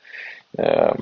[0.59, 0.95] eh,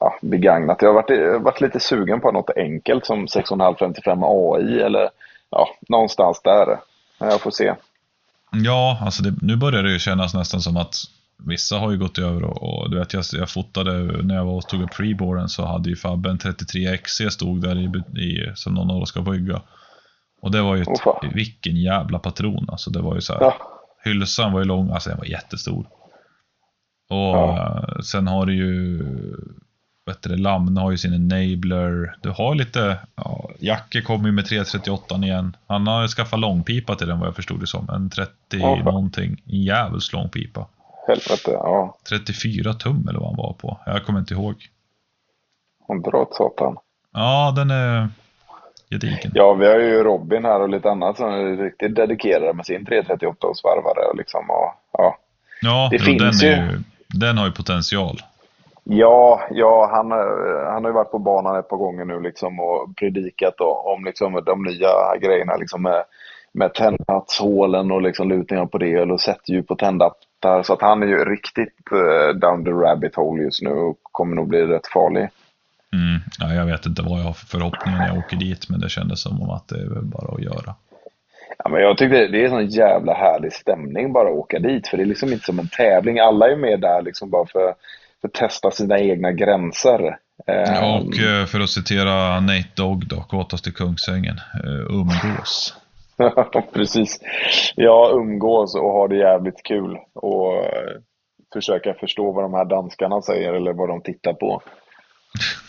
[0.00, 0.82] ja, begagnat.
[0.82, 5.10] Jag har varit, varit lite sugen på något enkelt som 6,555 AI eller
[5.50, 6.78] ja, någonstans där.
[7.18, 7.74] Jag får se.
[8.52, 10.94] Ja, alltså det, nu börjar det ju kännas nästan som att
[11.46, 13.92] vissa har ju gått över och, och du vet jag, jag fotade
[14.22, 17.76] när jag var och tog upp freeboarden så hade ju Fabbe en 33XC stod där
[17.76, 17.84] i,
[18.20, 19.62] i, som någon av oss ska bygga.
[20.40, 22.90] Och det var ju ett, vilken jävla patron alltså.
[22.90, 23.54] Det var ju så här, ja.
[24.04, 25.86] Hylsan var ju lång, alltså den var jättestor.
[27.10, 27.86] Och ja.
[28.04, 29.04] sen har du ju
[30.06, 32.16] bättre Lamne har ju sin enabler.
[32.20, 35.56] Du har lite, ja, Jacke kommer ju med 338 igen.
[35.66, 37.88] Han har skaffat långpipa till den vad jag förstod det som.
[37.90, 39.42] En 30 ja, någonting.
[39.46, 40.66] En jävligt lång pipa.
[41.08, 41.96] Helvete, ja.
[42.08, 43.80] 34 tum eller vad han var på.
[43.86, 44.54] Jag kommer inte ihåg.
[45.88, 46.76] Han drar åt satan.
[47.12, 48.08] Ja, den är
[48.90, 49.32] gedigen.
[49.34, 52.86] Ja, vi har ju Robin här och lite annat som är riktigt dedikerade med sin
[52.86, 55.18] 338 och svarvare och liksom och, ja.
[55.60, 56.82] Ja, det finns den, ju...
[57.08, 58.22] den har ju potential.
[58.84, 60.10] Ja, ja han,
[60.72, 64.42] han har ju varit på banan ett par gånger nu liksom och predikat om liksom
[64.46, 66.04] de nya grejerna liksom med
[66.54, 70.62] med tändhatshålen och liksom lutningar på det och sättdjup på tändhattar.
[70.62, 74.36] Så att han är ju riktigt uh, down the rabbit hole just nu och kommer
[74.36, 75.28] nog bli rätt farlig.
[75.92, 76.20] Mm.
[76.38, 78.88] Ja, jag vet inte vad jag har för förhoppningar när jag åker dit, men det
[78.88, 80.74] kändes som om att det är bara att göra.
[81.58, 84.88] Ja, men jag tyckte det är en sån jävla härlig stämning bara att åka dit,
[84.88, 86.18] för det är liksom inte som en tävling.
[86.18, 87.74] Alla är med där liksom bara för,
[88.24, 90.18] att testa sina egna gränser.
[90.46, 91.40] Ja, och ehm.
[91.40, 95.76] eh, för att citera Nate Dogg då, kåtast i Kungsängen, eh, umgås.
[96.72, 97.20] Precis.
[97.74, 101.00] Ja, umgås och ha det jävligt kul och eh,
[101.52, 104.62] försöka förstå vad de här danskarna säger eller vad de tittar på.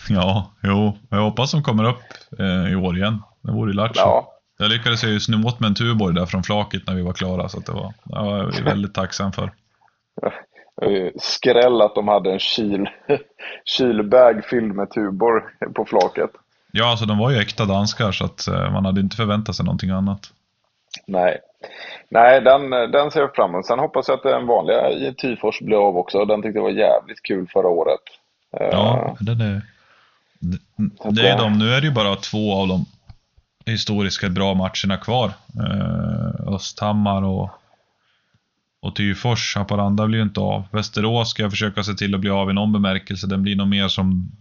[0.09, 2.03] Ja, jo, jag hoppas de kommer upp
[2.39, 3.21] eh, i år igen.
[3.41, 4.01] Det vore ju lattjo.
[4.01, 4.31] Ja.
[4.57, 7.49] Jag lyckades ju sno åt mig en Tuborg där från flaket när vi var klara,
[7.49, 9.51] så det var, det var jag väldigt tacksam för.
[11.17, 12.89] Skräll att de hade en kyl,
[13.65, 15.43] kylbag fylld med Tuborg
[15.75, 16.31] på flaket.
[16.71, 19.65] Ja, alltså de var ju äkta danskar, så att eh, man hade inte förväntat sig
[19.65, 20.19] någonting annat.
[21.07, 21.37] Nej,
[22.09, 23.65] Nej den, den ser jag fram emot.
[23.65, 26.25] Sen hoppas jag att den vanliga i Tyfors blir av också.
[26.25, 28.01] Den tyckte jag var jävligt kul förra året.
[28.51, 29.61] Ja, eh, den är...
[30.39, 30.57] Det,
[31.11, 32.85] det är de, nu är det ju bara två av de
[33.65, 35.31] historiska bra matcherna kvar.
[35.59, 37.49] Eh, Östhammar och,
[38.85, 39.55] och Tyfors.
[39.55, 40.63] Haparanda blir ju inte av.
[40.71, 43.27] Västerås ska jag försöka se till att bli av i någon bemärkelse.
[43.27, 44.31] Den blir nog mer som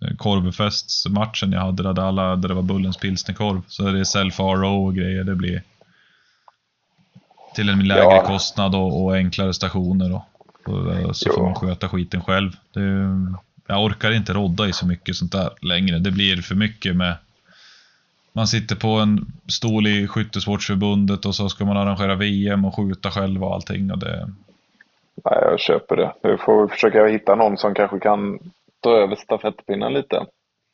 [0.00, 3.62] eh, korvfestmatchen jag hade där, alla, där det var Bullens pilsnerkorv.
[3.66, 5.24] Så är det self-RO och grejer.
[5.24, 5.62] Det blir
[7.54, 8.26] till en lägre ja.
[8.26, 10.08] kostnad och, och, enklare stationer.
[10.08, 10.26] Då.
[10.72, 11.34] Och, så jo.
[11.34, 12.56] får man sköta skiten själv.
[12.72, 12.80] Det,
[13.66, 15.98] jag orkar inte rodda i så mycket sånt där längre.
[15.98, 17.16] Det blir för mycket med
[18.34, 23.10] man sitter på en stol i Skyttesportsförbundet och så ska man arrangera VM och skjuta
[23.10, 23.90] själv och allting.
[23.90, 24.30] Och det...
[25.24, 26.14] Nej, jag köper det.
[26.22, 28.38] Vi får försöka hitta någon som kanske kan
[28.80, 30.26] ta över stafettpinnen lite.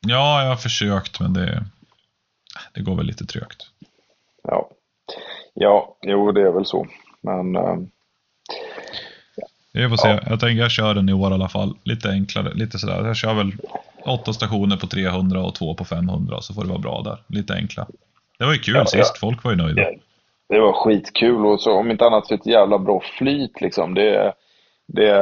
[0.07, 1.63] Ja, jag har försökt men det,
[2.73, 3.67] det går väl lite trögt.
[4.43, 4.69] Ja,
[5.53, 6.87] ja jo det är väl så.
[7.21, 7.55] Men...
[7.55, 7.77] Äh...
[9.73, 10.07] Vi får se.
[10.07, 10.19] Ja.
[10.29, 11.77] Jag tänker jag kör den i år i alla fall.
[11.83, 13.07] Lite enklare, lite sådär.
[13.07, 13.51] Jag kör väl
[14.05, 17.23] åtta stationer på 300 och två på 500 så får det vara bra där.
[17.27, 17.87] Lite enkla.
[18.39, 19.19] Det var ju kul ja, sist, ja.
[19.19, 19.81] folk var ju nöjda.
[19.81, 19.97] Det,
[20.49, 23.93] det var skitkul och så om inte annat så ett jävla bra flyt liksom.
[23.93, 24.33] Det,
[24.87, 25.13] det,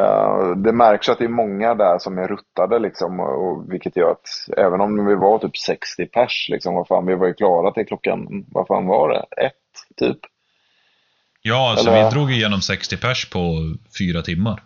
[0.55, 4.57] det märks att det är många där som är ruttade liksom, och, vilket gör att
[4.57, 7.85] även om vi var typ 60 pers, liksom, vad fan, vi var ju klara till
[7.85, 9.45] klockan, vad fan var det?
[9.45, 10.19] Ett, typ?
[11.41, 12.03] Ja, alltså Eller...
[12.03, 13.39] vi drog igenom 60 pers på
[13.99, 14.63] fyra timmar.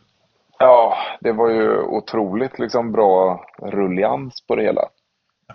[0.59, 4.81] Ja, det var ju otroligt liksom bra rullians på det hela.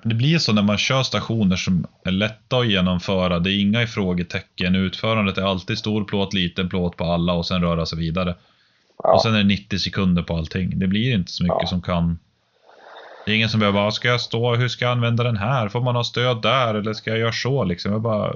[0.02, 3.38] Det blir så när man kör stationer som är lätta att genomföra.
[3.38, 4.74] Det är inga frågetecken.
[4.74, 8.34] Utförandet är alltid stor plåt, liten plåt på alla och sen röra sig vidare.
[9.02, 9.14] Ja.
[9.14, 10.78] Och sen är det 90 sekunder på allting.
[10.78, 11.66] Det blir inte så mycket ja.
[11.66, 12.18] som kan...
[13.26, 15.68] Det är ingen som behöver, ska jag stå, hur ska jag använda den här?
[15.68, 17.92] Får man ha stöd där eller ska jag göra så liksom?
[17.92, 18.34] Jag bara,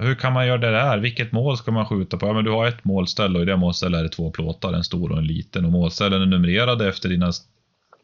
[0.00, 0.98] hur kan man göra det där?
[0.98, 2.26] Vilket mål ska man skjuta på?
[2.26, 4.84] Ja, men du har ett målställe och i det målstället är det två plåtar, en
[4.84, 5.64] stor och en liten.
[5.64, 7.30] Och målställen är numrerade efter dina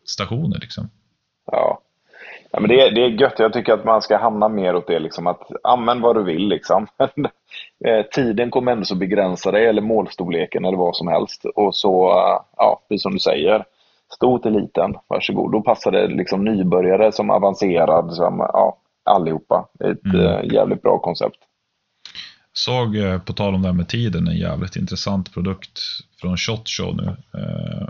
[0.04, 0.58] stationer.
[0.60, 0.90] Liksom.
[1.52, 1.80] Ja.
[2.50, 3.38] ja men det, är, det är gött.
[3.38, 4.98] Jag tycker att man ska hamna mer åt det.
[4.98, 6.48] Liksom, att använd vad du vill.
[6.48, 6.86] Liksom.
[7.84, 11.44] Eh, tiden kommer ändå så begränsa dig, eller målstorleken eller vad som helst.
[11.44, 12.12] Och så,
[12.56, 13.64] ja, precis som du säger.
[14.14, 15.52] Stor till liten, varsågod.
[15.52, 19.68] Då passar det liksom nybörjare som avancerad, som, ja, allihopa.
[19.72, 20.26] Det är ett mm.
[20.26, 21.38] Eh, jävligt bra koncept.
[22.58, 25.80] Såg, eh, på tal om det här med tiden, en jävligt intressant produkt
[26.20, 27.16] från Shot Show nu.
[27.34, 27.88] Eh,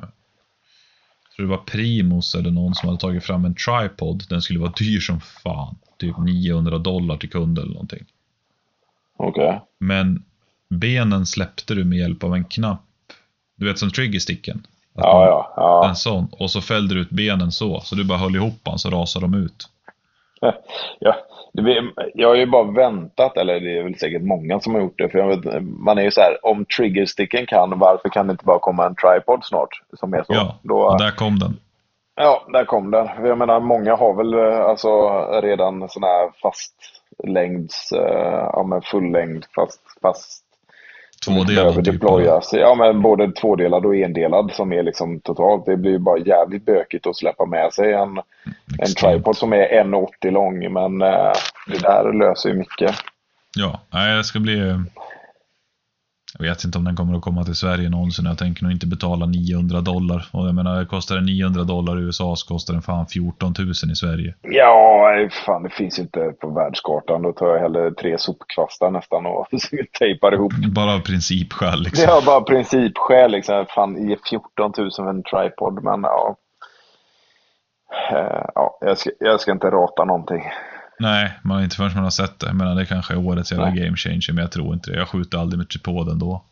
[1.23, 4.25] jag tror det var Primus eller någon som hade tagit fram en tripod.
[4.29, 5.77] Den skulle vara dyr som fan.
[5.99, 8.05] Typ 900 dollar till kund eller någonting.
[9.17, 9.49] Okej.
[9.49, 9.59] Okay.
[9.79, 10.25] Men
[10.69, 12.83] benen släppte du med hjälp av en knapp.
[13.57, 14.67] Du vet som triggersticken?
[14.95, 15.89] Ja, ja, ja.
[15.89, 16.29] En sån.
[16.31, 17.81] Och så fällde du ut benen så.
[17.81, 19.69] Så du bara höll ihop den så rasade de ut.
[20.99, 21.17] ja,
[22.15, 25.09] jag har ju bara väntat, eller det är väl säkert många som har gjort det.
[25.09, 28.59] För vet, man är ju så här, om triggersticken kan, varför kan det inte bara
[28.59, 29.83] komma en tripod snart?
[29.93, 30.35] Som är så?
[30.35, 31.57] Ja, Då, och där kom den.
[32.17, 33.09] Ja, där kom den.
[33.25, 34.91] Jag menar, många har väl eh, alltså
[35.43, 36.75] redan sån här fast
[37.25, 40.46] längds, eh, ja men full längd, fast, fast
[41.27, 42.53] Tvådelad deployas.
[42.53, 45.67] Ja, men både tvådelad och endelad som är liksom totalt.
[45.67, 48.19] Det blir ju bara jävligt bökigt att släppa med sig en,
[48.79, 50.73] en tripod som är 1,80 lång.
[50.73, 51.33] Men äh,
[51.67, 52.95] det där löser ju mycket.
[53.57, 54.85] Ja, det ska bli
[56.39, 58.25] jag vet inte om den kommer att komma till Sverige någonsin.
[58.25, 60.29] Jag tänker nog inte betala 900 dollar.
[60.33, 63.71] Och jag menar, kostar den 900 dollar i USA så kostar den fan 14 000
[63.71, 64.35] i Sverige.
[64.43, 67.23] Ja, fan det finns inte på världskartan.
[67.23, 69.47] Då tar jag hellre tre sopkvastar nästan och
[69.99, 70.53] tejpar ihop.
[70.75, 72.05] Bara av principskäl liksom.
[72.09, 73.67] Ja, bara principskäl liksom.
[73.75, 75.85] Fan, ge 14 000 för en tripod.
[75.85, 76.37] Men ja.
[78.13, 80.43] Eh, ja, jag ska, jag ska inte rata någonting.
[80.99, 82.53] Nej, man har inte förrän man har sett det.
[82.53, 84.99] Men det kanske är årets jävla game changer, men jag tror inte det.
[84.99, 86.43] Jag skjuter aldrig med tripoden då.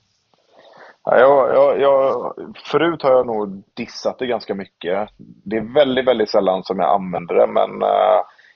[1.05, 2.35] Ja, jag, jag, jag,
[2.65, 5.09] förut har jag nog dissat det ganska mycket.
[5.17, 7.89] Det är väldigt, väldigt sällan som jag använder det, men uh,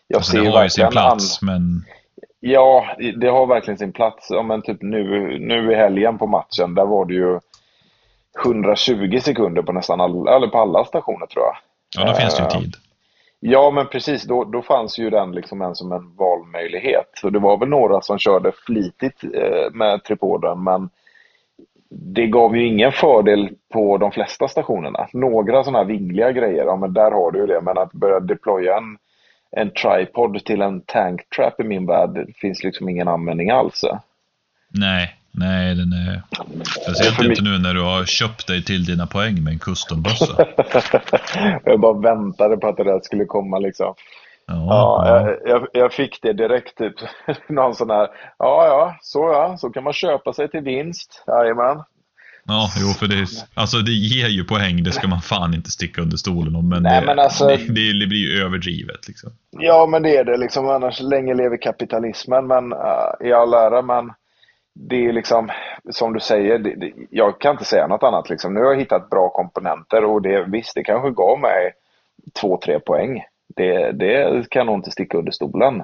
[0.06, 1.84] jag alltså, ser det har ju sin plats, men...
[2.40, 2.86] Ja,
[3.16, 4.26] det har verkligen sin plats.
[4.30, 5.02] Ja, men typ nu,
[5.38, 7.40] nu i helgen på matchen, där var det ju
[8.44, 11.56] 120 sekunder på nästan alla, eller på alla stationer tror jag.
[11.96, 12.76] Ja, då finns det ju eh, tid.
[13.40, 14.24] Ja, men precis.
[14.24, 17.10] Då, då fanns ju den liksom en som en valmöjlighet.
[17.14, 20.90] Så det var väl några som körde flitigt eh, med tripoden, men
[21.90, 25.08] det gav ju ingen fördel på de flesta stationerna.
[25.12, 27.60] Några sådana här vingliga grejer, ja men där har du ju det.
[27.60, 28.98] Men att börja deploya en,
[29.50, 33.84] en tripod till en tank trap i min värld finns liksom ingen användning alls.
[34.68, 36.22] Nej, nej den är...
[36.82, 40.46] Speciellt inte nu när du har köpt dig till dina poäng med en custombössa.
[41.64, 43.94] jag bara väntade på att det där skulle komma liksom.
[44.46, 44.66] Ja,
[45.06, 46.94] ja, Jag, jag, jag, fick det direkt typ.
[47.48, 48.08] Någon sån här,
[48.38, 51.24] ja ja, så ja, så kan man köpa sig till vinst.
[51.26, 51.82] Jajamän.
[52.50, 56.02] Ja, jo för det, alltså det ger ju poäng, det ska man fan inte sticka
[56.02, 56.68] under stolen om.
[56.68, 59.30] Men, Nej, det, men alltså, det, det, det, blir ju överdrivet liksom.
[59.50, 60.68] Ja, men det är det liksom.
[60.68, 64.12] Annars länge lever kapitalismen, men uh, i all ära, men
[64.80, 65.50] det är liksom,
[65.90, 68.30] som du säger, det, det, jag kan inte säga något annat.
[68.30, 68.54] Liksom.
[68.54, 71.72] Nu har jag hittat bra komponenter och det, visst, det kanske gav mig
[72.40, 73.24] två, tre poäng.
[73.56, 75.82] Det, det kan nog inte sticka under stolen.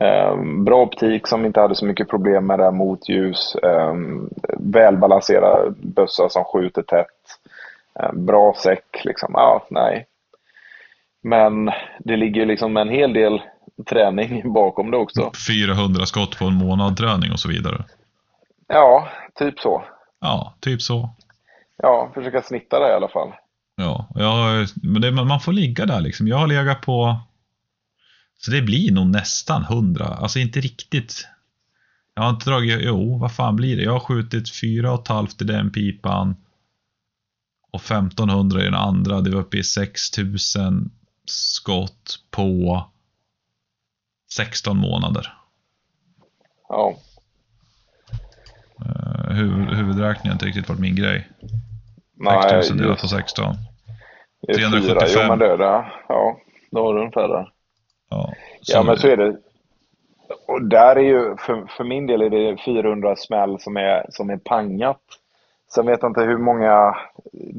[0.00, 3.56] Um, bra optik som inte hade så mycket problem med det här motljus.
[3.62, 7.06] Um, välbalanserad bössa som skjuter tätt.
[7.94, 9.30] Um, bra säck liksom.
[9.34, 10.06] Ja, nej.
[11.22, 13.42] Men det ligger liksom en hel del
[13.86, 15.30] träning bakom det också.
[15.48, 17.84] 400 skott på en månad träning och så vidare.
[18.72, 19.84] Ja, typ så.
[20.20, 21.14] Ja, typ så.
[21.76, 23.32] Ja, försöka snitta det i alla fall.
[23.76, 26.28] Ja, jag, men det, man får ligga där liksom.
[26.28, 27.16] Jag har legat på...
[28.38, 30.04] Så det blir nog nästan 100.
[30.04, 31.28] Alltså inte riktigt.
[32.14, 32.80] Jag har inte dragit...
[32.82, 33.82] Jo, vad fan blir det?
[33.82, 36.36] Jag har skjutit 4,5 i den pipan.
[37.72, 39.20] Och 1500 i den andra.
[39.20, 40.90] Det var uppe i 6000
[41.26, 42.82] skott på
[44.32, 45.34] 16 månader.
[46.68, 46.96] Ja.
[48.86, 51.28] Uh, huvud, huvudräkningen har inte riktigt varit min grej.
[52.48, 53.54] 6000 delat på 16.
[54.46, 55.08] Det är 375.
[55.08, 55.22] Fyra.
[55.22, 55.84] Jo, men det är det.
[56.08, 56.36] Ja,
[56.70, 57.48] då har du ungefär där.
[58.10, 59.36] Ja, ja, men så är det.
[60.46, 64.30] Och där är ju, för, för min del är det 400 smäll som är, som
[64.30, 65.00] är pangat.
[65.74, 66.96] Sen vet jag inte hur många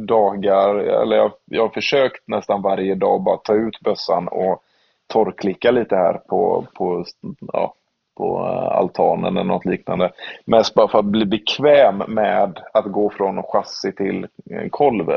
[0.07, 4.63] dagar, eller jag, jag har försökt nästan varje dag bara ta ut bössan och
[5.07, 7.05] torrklicka lite här på, på,
[7.53, 7.75] ja,
[8.17, 8.39] på
[8.71, 10.11] altanen eller något liknande.
[10.45, 14.27] Mest bara för att bli bekväm med att gå från chassi till
[14.69, 15.09] kolv.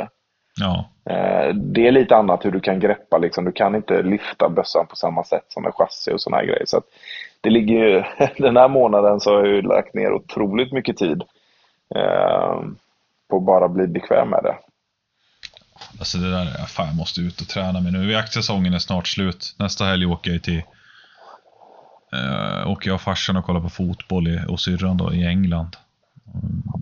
[0.60, 0.84] Ja.
[1.10, 3.18] Eh, det är lite annat hur du kan greppa.
[3.18, 3.44] Liksom.
[3.44, 6.64] Du kan inte lyfta bössan på samma sätt som med chassi och sådana grejer.
[6.66, 6.82] Så
[7.40, 8.08] det ligger
[8.42, 11.22] den här månaden så har jag ju lagt ner otroligt mycket tid
[11.94, 12.60] eh,
[13.30, 14.56] på att bara bli bekväm med det.
[15.98, 18.12] Alltså det där, fan jag måste ut och träna mig nu.
[18.12, 19.54] Jaktsäsongen är snart slut.
[19.58, 20.62] Nästa helg åker jag till
[22.12, 25.76] äh, åker jag och farsan och kollar på fotboll i, och syrran då i England.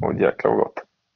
[0.03, 0.75] Åh jäklar vad gott.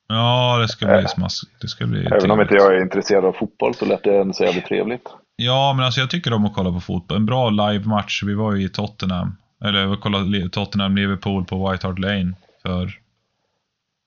[0.09, 1.61] Ja, det ska bli äh, smaskigt.
[1.61, 2.31] Det ska bli Även trevligt.
[2.33, 5.09] om inte jag är intresserad av fotboll så lät det ändå så jävligt trevligt.
[5.37, 7.17] Ja, men alltså jag tycker om att kolla på fotboll.
[7.17, 8.23] En bra live-match.
[8.27, 9.37] Vi var ju i Tottenham.
[9.65, 12.33] Eller vi kollade Tottenham-Liverpool på White Hart Lane
[12.63, 12.91] för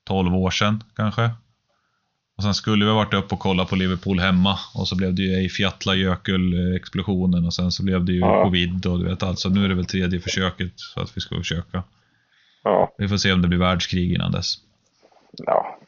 [0.08, 1.30] 12 år sedan kanske.
[2.42, 5.22] Och sen skulle vi varit uppe och kollat på Liverpool hemma och så blev det
[5.22, 8.44] ju Eiffjatla Jökull-explosionen och sen så blev det ju ja.
[8.44, 9.40] covid och du vet allt.
[9.40, 11.84] Så nu är det väl tredje försöket så att vi ska försöka.
[12.64, 12.94] Ja.
[12.98, 14.56] Vi får se om det blir världskrig innan dess.
[15.38, 15.80] Ja,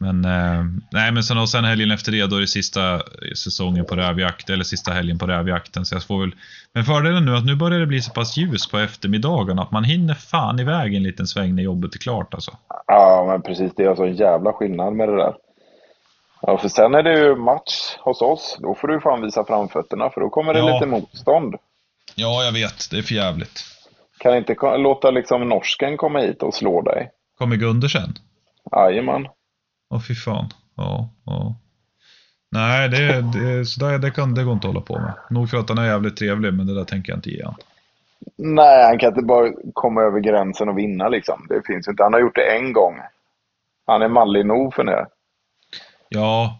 [0.00, 3.02] men, eh, nej, men sen, och sen helgen efter det, då är det sista
[3.36, 5.84] säsongen på rävjakt, eller sista helgen på rävjakten.
[5.84, 6.34] Så jag får väl...
[6.72, 9.70] Men fördelen nu är att nu börjar det bli så pass ljus på eftermiddagen att
[9.70, 12.50] man hinner fan iväg en liten sväng när jobbet är klart alltså.
[12.86, 13.72] Ja, men precis.
[13.76, 15.34] Det är alltså en jävla skillnad med det där.
[16.42, 18.56] Ja, för sen är det ju match hos oss.
[18.60, 20.74] Då får du fan visa framfötterna, för då kommer det ja.
[20.74, 21.54] lite motstånd.
[22.14, 22.90] Ja, jag vet.
[22.90, 23.60] Det är för jävligt.
[24.18, 27.10] Kan inte låta liksom norsken komma hit och slå dig?
[27.38, 28.14] Kommer Gundersen?
[28.72, 29.28] Jajamän.
[29.90, 30.48] Åh fy fan.
[30.76, 31.54] Ja, ja.
[32.52, 35.12] Nej, det, det, så där, det, kan, det går inte att hålla på med.
[35.30, 37.54] Nog för att han är jävligt trevlig, men det där tänker jag inte ge han.
[38.36, 41.46] Nej, han kan inte bara komma över gränsen och vinna liksom.
[41.48, 42.02] Det finns inte.
[42.02, 43.00] Han har gjort det en gång.
[43.86, 45.06] Han är mallig nog för det.
[46.14, 46.58] Ja,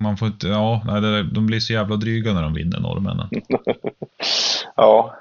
[0.00, 3.28] man får inte, ja, nej, det, de blir så jävla dryga när de vinner norrmännen.
[4.76, 5.14] ja.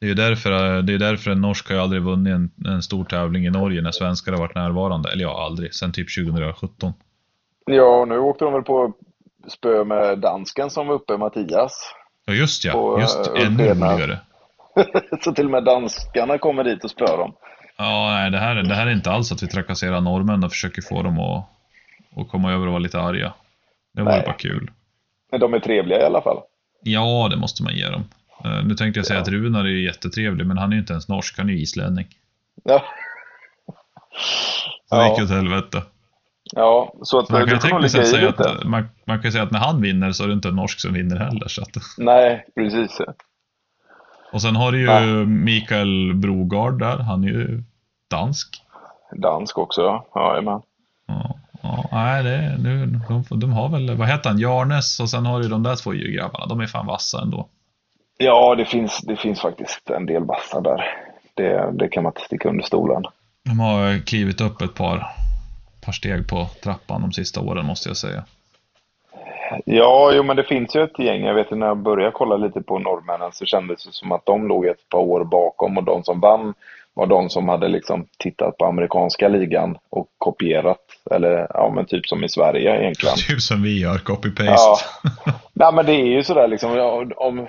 [0.00, 2.82] Det är ju därför, det är därför en norsk har ju aldrig vunnit en, en
[2.82, 5.12] stor tävling i Norge när svenskar har varit närvarande.
[5.12, 5.74] Eller ja, aldrig.
[5.74, 6.92] Sen typ 2017.
[7.66, 8.92] Ja, nu åkte de väl på
[9.48, 11.94] spö med dansken som var uppe, Mattias.
[12.24, 12.72] Ja, just ja.
[12.72, 14.18] På, just uh, ännu roligare.
[15.20, 17.34] så till och med danskarna kommer dit och spöar dem.
[17.76, 20.82] Ja, nej, det här, det här är inte alls att vi trakasserar norrmän och försöker
[20.82, 21.57] få dem att,
[22.16, 23.32] att komma över och vara lite arga.
[23.92, 24.70] Det vore bara kul.
[25.30, 26.38] Men de är trevliga i alla fall.
[26.82, 28.04] Ja, det måste man ge dem.
[28.44, 29.22] Uh, nu tänkte jag säga ja.
[29.22, 32.06] att Runar är jättetrevlig, men han är ju inte ens norsk, han är ju islänning.
[32.64, 32.84] Ja.
[34.88, 35.82] Så det gick ju åt helvete.
[36.52, 39.58] Ja, så att man kan tekniskt sett säga att, man, man kan säga att när
[39.58, 41.48] han vinner så är det inte en norsk som vinner heller.
[41.48, 41.76] Så att...
[41.98, 43.00] Nej, precis.
[44.32, 45.26] Och sen har du ju Nej.
[45.26, 47.62] Mikael Brogard där, han är ju
[48.10, 48.62] dansk.
[49.12, 50.06] Dansk också, ja.
[50.14, 50.62] Jajamän.
[51.06, 55.26] Ja, ja, nej, det, nu, de, de har väl, vad heter han, Jarnes och sen
[55.26, 57.48] har du de där två grabbarna, de är fan vassa ändå.
[58.18, 60.84] Ja, det finns, det finns faktiskt en del vassa där.
[61.34, 63.02] Det, det kan man inte sticka under stolen.
[63.44, 65.06] De har klivit upp ett par,
[65.84, 68.24] par steg på trappan de sista åren måste jag säga.
[69.64, 71.22] Ja, jo, men det finns ju ett gäng.
[71.24, 74.48] Jag vet när jag började kolla lite på norrmännen så kändes det som att de
[74.48, 76.54] låg ett par år bakom och de som vann
[76.98, 80.84] var de som hade liksom tittat på amerikanska ligan och kopierat.
[81.10, 83.16] Eller ja, men typ som i Sverige egentligen.
[83.16, 84.44] Typ som vi gör, copy-paste.
[84.44, 84.78] Ja.
[85.52, 86.70] Nej, men det är ju sådär liksom.
[87.16, 87.46] Om,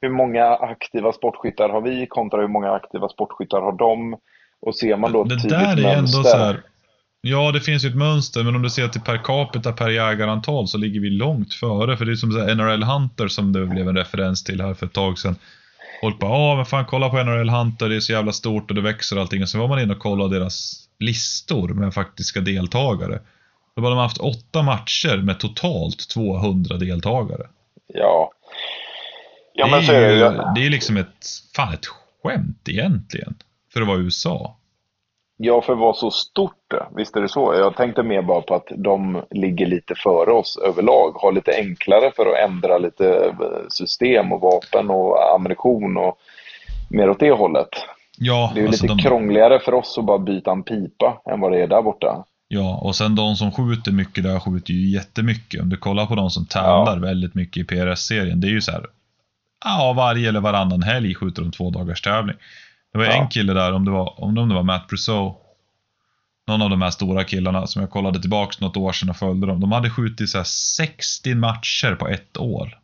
[0.00, 4.16] hur många aktiva sportskyttar har vi kontra hur många aktiva sportskyttar har de?
[4.60, 6.60] Och ser man då Det där är ändå så här,
[7.20, 10.68] Ja, det finns ju ett mönster, men om du ser till per capita per jägarantal
[10.68, 11.96] så ligger vi långt före.
[11.96, 14.86] För det är som så NRL Hunter som det blev en referens till här för
[14.86, 15.36] ett tag sedan.
[16.02, 18.74] Folk bara, ja men fan kolla på NRL Hunter, det är så jävla stort och
[18.74, 19.42] det växer och allting.
[19.42, 23.20] Och så var man inne och kollade deras listor med faktiska deltagare.
[23.76, 27.46] Då har de haft åtta matcher med totalt 200 deltagare.
[27.86, 28.32] Ja.
[29.54, 30.20] ja det, är det, ju,
[30.54, 31.26] det är liksom ett,
[31.56, 31.86] fan ett
[32.22, 33.34] skämt egentligen.
[33.72, 34.56] För att vara USA.
[35.36, 37.54] Ja, för att vara så stort, visst är det så.
[37.54, 41.12] Jag tänkte mer bara på att de ligger lite före oss överlag.
[41.12, 43.32] Har lite enklare för att ändra lite eh,
[43.68, 46.18] system och vapen och ammunition och
[46.90, 47.68] mer åt det hållet.
[48.18, 49.02] Ja, det är alltså lite de...
[49.02, 52.24] krångligare för oss att bara byta en pipa än vad det är där borta.
[52.48, 55.62] Ja, och sen de som skjuter mycket där skjuter ju jättemycket.
[55.62, 57.02] Om du kollar på de som tävlar ja.
[57.02, 58.86] väldigt mycket i PRS-serien, det är ju så här.
[59.64, 62.36] Ja, varje eller varannan helg skjuter de två dagars tävling.
[62.92, 63.22] Det var ja.
[63.22, 65.34] en kille där, om det var, om det var Matt Brousseau,
[66.46, 69.46] någon av de här stora killarna som jag kollade tillbaks något år sedan och följde
[69.46, 69.60] dem.
[69.60, 72.78] De hade skjutit så 60 matcher på ett år.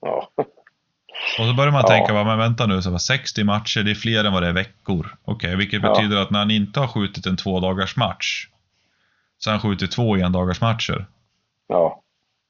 [0.00, 0.30] Ja.
[1.38, 1.88] Och så börjar man ja.
[1.88, 5.16] tänka, men vänta nu, så 60 matcher, det är fler än vad det är veckor.
[5.24, 5.94] Okej, okay, vilket ja.
[5.94, 8.48] betyder att när han inte har skjutit en två dagars match
[9.38, 11.06] så har han skjutit två endagars matcher.
[11.68, 12.02] Ja.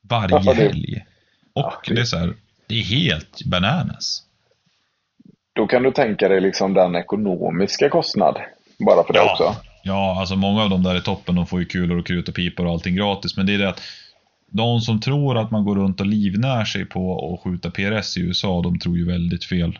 [0.03, 0.55] Varje ja, det...
[0.55, 1.05] helg.
[1.53, 2.35] Och det är så här,
[2.67, 4.23] det är helt bananas.
[5.59, 8.37] Då kan du tänka dig liksom den ekonomiska kostnad
[8.79, 9.33] bara för det ja.
[9.33, 9.55] också.
[9.83, 12.35] Ja, alltså många av de där i toppen de får ju kulor och krut och
[12.35, 13.37] pipor och allting gratis.
[13.37, 13.81] Men det är det att
[14.51, 18.21] de som tror att man går runt och livnär sig på att skjuta PRS i
[18.21, 19.79] USA, de tror ju väldigt fel.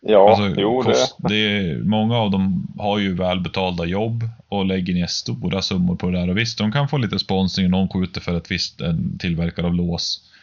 [0.00, 1.28] Ja, alltså, jo kost, det.
[1.28, 6.18] det många av dem har ju välbetalda jobb och lägger ner stora summor på det
[6.18, 6.30] där.
[6.30, 9.74] Och visst, de kan få lite sponsring, någon skjuter för ett visst en tillverkare av
[9.74, 10.33] lås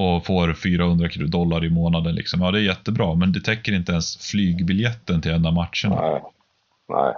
[0.00, 2.14] och får 400 dollar i månaden.
[2.14, 2.40] Liksom.
[2.40, 6.00] Ja, det är jättebra, men det täcker inte ens flygbiljetten till en av matcherna.
[6.00, 6.22] Nej,
[6.88, 7.14] nej.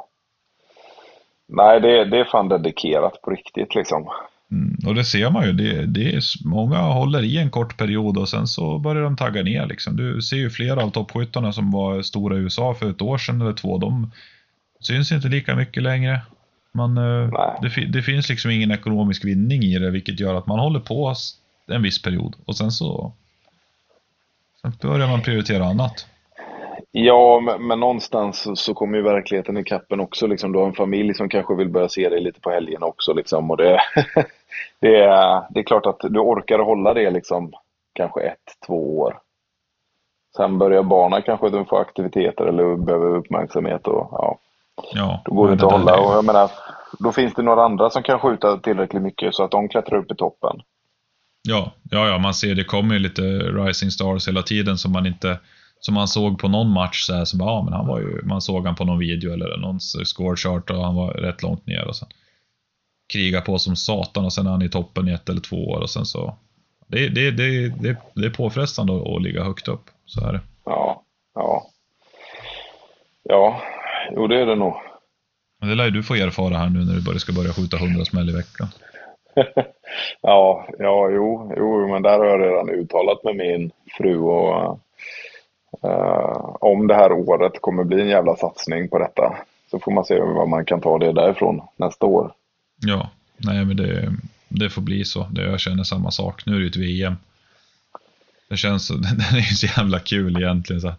[1.48, 4.08] Nej, det, det är fan dedikerat på riktigt liksom.
[4.50, 5.52] Mm, och det ser man ju.
[5.52, 9.42] Det, det är, många håller i en kort period och sen så börjar de tagga
[9.42, 9.66] ner.
[9.66, 9.96] Liksom.
[9.96, 13.40] Du ser ju flera av toppskyttarna som var stora i USA för ett år sedan
[13.40, 13.78] eller två.
[13.78, 14.10] De
[14.80, 16.20] syns inte lika mycket längre.
[16.74, 17.30] Man, eh,
[17.62, 21.14] det, det, finns liksom ingen ekonomisk vinning i det, vilket gör att man håller på
[21.66, 23.12] en viss period och sen så
[24.62, 26.06] sen börjar man prioritera annat.
[26.94, 30.26] Ja, men, men någonstans så kommer ju verkligheten i kappen också.
[30.26, 30.52] Liksom.
[30.52, 33.12] Du har en familj som kanske vill börja se dig lite på helgen också.
[33.12, 33.50] Liksom.
[33.50, 33.80] Och det,
[34.80, 37.52] det, är, det är klart att du orkar hålla det liksom,
[37.92, 39.18] kanske ett, två år.
[40.36, 43.86] Sen börjar barnen kanske de får aktiviteter eller behöver uppmärksamhet.
[43.88, 44.38] Och, ja,
[44.94, 46.00] ja, då går det inte att hålla.
[46.00, 46.50] Och jag menar,
[46.98, 50.12] då finns det några andra som kan skjuta tillräckligt mycket så att de klättrar upp
[50.12, 50.62] i toppen.
[51.42, 55.06] Ja, ja, ja man ser det kommer ju lite rising stars hela tiden som man
[55.06, 55.38] inte
[55.80, 58.22] som man såg på någon match så här, så bara, ja, men han var ju,
[58.24, 61.88] man såg han på någon video eller någon scorechart och han var rätt långt ner
[61.88, 62.08] och sen
[63.12, 65.80] kriga på som satan och sen är han i toppen i ett eller två år
[65.80, 66.36] och sen så
[66.86, 70.40] det, det, det, det, det är påfrestande att, att ligga högt upp, så är det.
[70.64, 71.02] Ja,
[71.34, 71.68] ja.
[73.22, 73.62] Ja,
[74.16, 74.74] jo det är det nog.
[75.60, 78.30] Det lär ju du få erfara här nu när du ska börja skjuta hundra smäll
[78.30, 78.68] i veckan.
[80.20, 84.80] ja, ja, jo, jo, men där har jag redan uttalat med min fru och
[85.84, 89.36] uh, om det här året kommer bli en jävla satsning på detta.
[89.70, 92.32] Så får man se vad man kan ta det därifrån nästa år.
[92.76, 94.12] Ja, nej men det,
[94.48, 95.26] det får bli så.
[95.30, 96.46] Det, jag känner samma sak.
[96.46, 97.16] Nu är det ju ett VM.
[98.48, 100.80] Det känns den är ju så jävla kul egentligen.
[100.80, 100.92] Så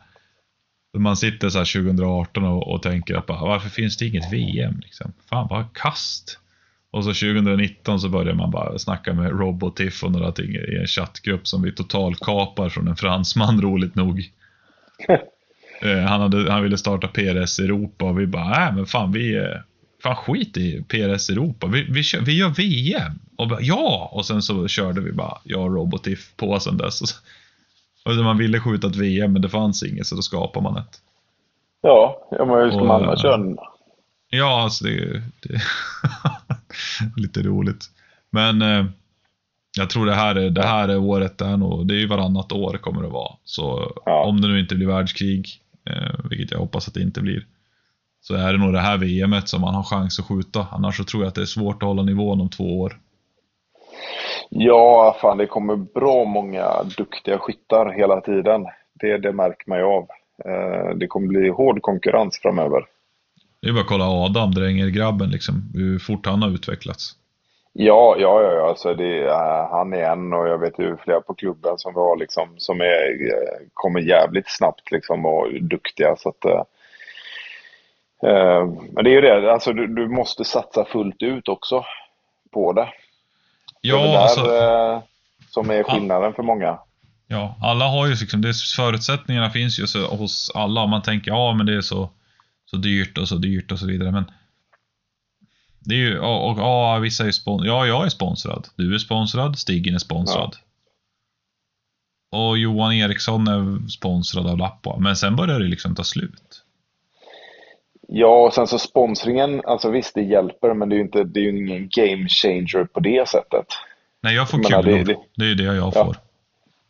[0.98, 4.80] man sitter så 2018 och, och tänker att bara, varför finns det inget VM?
[4.84, 5.14] Liksom?
[5.30, 6.40] Fan vad kast.
[6.94, 9.82] Och så 2019 så börjar man bara snacka med Rob och
[10.12, 14.32] några ting i en chattgrupp som vi totalkapar från en fransman, roligt nog.
[15.82, 19.48] Eh, han, hade, han ville starta PRS Europa och vi bara, äh men fan vi,
[20.04, 23.12] fan skit i PRS Europa, vi, vi, kör, vi gör VM.
[23.38, 24.10] Och bara, ja!
[24.12, 27.02] Och sen så körde vi bara, jag och Rob och Tiff på sen dess.
[27.02, 27.16] Och, så,
[28.06, 31.02] och man ville skjuta ett VM men det fanns inget så då skapar man ett.
[31.82, 33.56] Ja, ja men hur ska man annars köra
[34.30, 35.62] Ja, alltså det, det
[37.18, 37.86] lite roligt.
[38.30, 38.86] Men eh,
[39.78, 42.08] jag tror det här är, det här är året, det, är nog, det är ju
[42.08, 43.34] varannat år kommer det vara.
[43.44, 44.24] Så ja.
[44.24, 45.48] om det nu inte blir världskrig,
[45.90, 47.46] eh, vilket jag hoppas att det inte blir,
[48.22, 50.68] så är det nog det här VMet som man har chans att skjuta.
[50.72, 53.00] Annars så tror jag att det är svårt att hålla nivån om två år.
[54.50, 58.66] Ja, fan det kommer bra många duktiga skyttar hela tiden.
[58.94, 60.08] Det, det märker man ju av.
[60.46, 62.86] Eh, det kommer bli hård konkurrens framöver.
[63.64, 67.12] Det är bara att kolla Adam, Drängergrabben, liksom, hur fort han har utvecklats.
[67.74, 68.70] Ja, ja, ja.
[68.70, 72.00] Alltså det, uh, han är en och jag vet ju flera på klubben som vi
[72.00, 76.16] har liksom, som är, uh, kommer jävligt snabbt liksom och är duktiga.
[76.16, 76.64] Så att, uh,
[78.92, 81.86] men det är ju det, alltså du, du, måste satsa fullt ut också
[82.54, 82.88] på det.
[83.82, 84.42] Ja, det där, alltså,
[85.50, 86.80] som är skillnaden för många.
[87.28, 90.88] Ja, alla har ju liksom, det, förutsättningarna finns ju så, hos alla.
[90.88, 92.10] Man tänker, ja men det är så
[92.66, 94.12] så dyrt och så dyrt och så vidare.
[94.12, 94.32] Men
[95.80, 97.70] det är ju, och, och, och vissa är sponsrade.
[97.70, 98.68] Ja, jag är sponsrad.
[98.76, 99.58] Du är sponsrad.
[99.58, 100.56] Stiggen är sponsrad.
[102.32, 102.38] Ja.
[102.38, 104.98] Och Johan Eriksson är sponsrad av Lappa.
[105.00, 106.64] Men sen börjar det liksom ta slut.
[108.08, 111.40] Ja, och sen så sponsringen, alltså visst det hjälper, men det är ju inte, det
[111.40, 113.66] är ju ingen game changer på det sättet.
[114.22, 115.06] Nej, jag får jag kul.
[115.06, 115.92] Det, det, det är ju det jag ja.
[115.92, 116.18] får.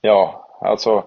[0.01, 1.03] Ja, alltså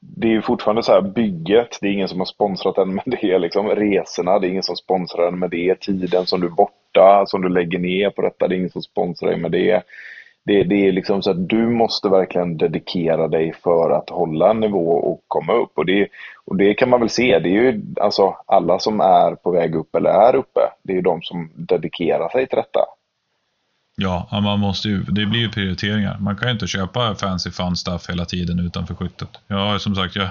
[0.00, 3.04] det är ju fortfarande så här bygget, det är ingen som har sponsrat den med
[3.20, 6.50] det, liksom resorna, det är ingen som sponsrar den med det, tiden som du är
[6.50, 9.82] borta, som du lägger ner på detta, det är ingen som sponsrar dig med det.
[10.44, 14.60] Det, det är liksom så att du måste verkligen dedikera dig för att hålla en
[14.60, 15.72] nivå och komma upp.
[15.74, 16.08] Och det,
[16.44, 19.74] och det kan man väl se, det är ju alltså alla som är på väg
[19.74, 22.80] upp eller är uppe, det är ju de som dedikerar sig till detta.
[24.00, 26.16] Ja, man måste ju, det blir ju prioriteringar.
[26.20, 29.28] Man kan ju inte köpa fancy fun stuff hela tiden utanför skyttet.
[29.46, 30.28] Ja, som sagt, jag,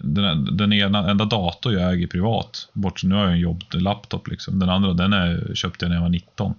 [0.00, 4.58] den, den ena, enda dator jag äger privat, bort nu har jag en jobb-laptop liksom.
[4.58, 6.54] Den andra, den är, köpte jag när jag var 19.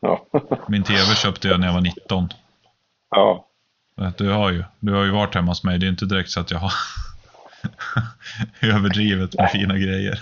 [0.00, 0.26] Ja.
[0.68, 2.28] Min TV köpte jag när jag var 19.
[3.10, 3.44] Ja.
[4.16, 6.40] Du har ju, du har ju varit hemma hos mig, det är inte direkt så
[6.40, 6.72] att jag har
[8.74, 10.20] överdrivet med fina grejer.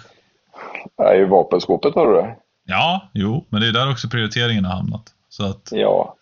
[0.99, 2.37] Nej, i vapenskåpet har du det.
[2.67, 5.15] Ja, jo, men det är där också prioriteringen har hamnat.
[5.29, 6.17] Så att, ja.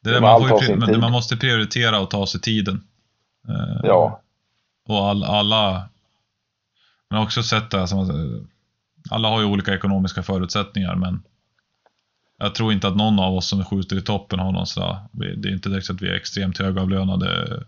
[0.00, 2.84] Det där man, får men man måste prioritera och ta sig tiden.
[3.48, 4.20] Eh, ja.
[4.86, 5.88] Och all, alla,
[7.10, 7.96] men också sett det, alltså,
[9.10, 11.22] alla har ju olika ekonomiska förutsättningar men
[12.38, 15.48] jag tror inte att någon av oss som skjuter i toppen har någon sådär, det
[15.48, 17.62] är inte direkt så att vi är extremt högavlönade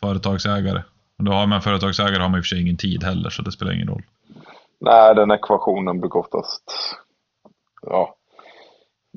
[0.00, 0.82] företagsägare.
[1.18, 3.42] Och då har man företagsägare har man i och för sig ingen tid heller så
[3.42, 4.02] det spelar ingen roll.
[4.80, 6.62] Nej, den ekvationen brukar oftast...
[7.82, 8.14] Ja.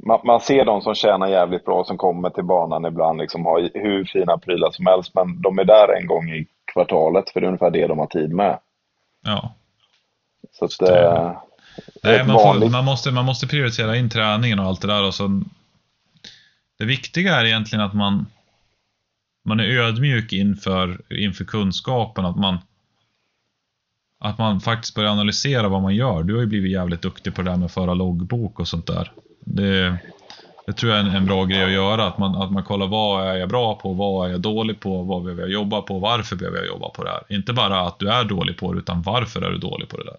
[0.06, 3.70] Man, man, ser de som tjänar jävligt bra som kommer till banan ibland, liksom har
[3.74, 7.46] hur fina prylar som helst, men de är där en gång i kvartalet, för det
[7.46, 8.60] är ungefär det de har tid med.
[9.24, 9.54] Ja.
[10.52, 11.32] Så att, det, eh,
[12.04, 15.08] Nej, man, får, man, måste, man måste prioritera in träningen och allt det där.
[15.08, 15.42] Och så,
[16.78, 18.26] det viktiga är egentligen att man,
[19.46, 22.26] man är ödmjuk inför, inför kunskapen.
[22.26, 22.58] Att man,
[24.24, 26.24] att man faktiskt börjar analysera vad man gör.
[26.24, 28.88] Du har ju blivit jävligt duktig på det där med att föra loggbok och sånt
[28.88, 29.12] där.
[29.40, 29.96] Det,
[30.66, 32.08] det tror jag är en, en, bra grej att göra.
[32.08, 35.04] Att man, att man kollar vad är jag bra på, vad är jag dålig på,
[35.04, 37.22] vad behöver jag jobba på, varför behöver jag jobba på det här.
[37.30, 40.04] Inte bara att du är dålig på det, utan varför är du dålig på det
[40.04, 40.18] där.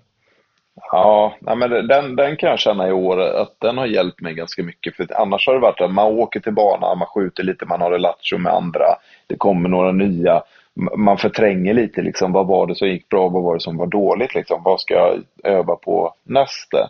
[0.93, 4.63] Ja, men den, den kan jag känna i år att den har hjälpt mig ganska
[4.63, 4.97] mycket.
[4.97, 7.91] För annars har det varit att man åker till banan, man skjuter lite, man har
[7.91, 8.85] relationer med andra.
[9.27, 10.43] Det kommer några nya
[10.75, 13.87] man förtränger lite liksom, vad var det som gick bra, vad var det som var
[13.87, 16.89] dåligt liksom, vad ska jag öva på nästa?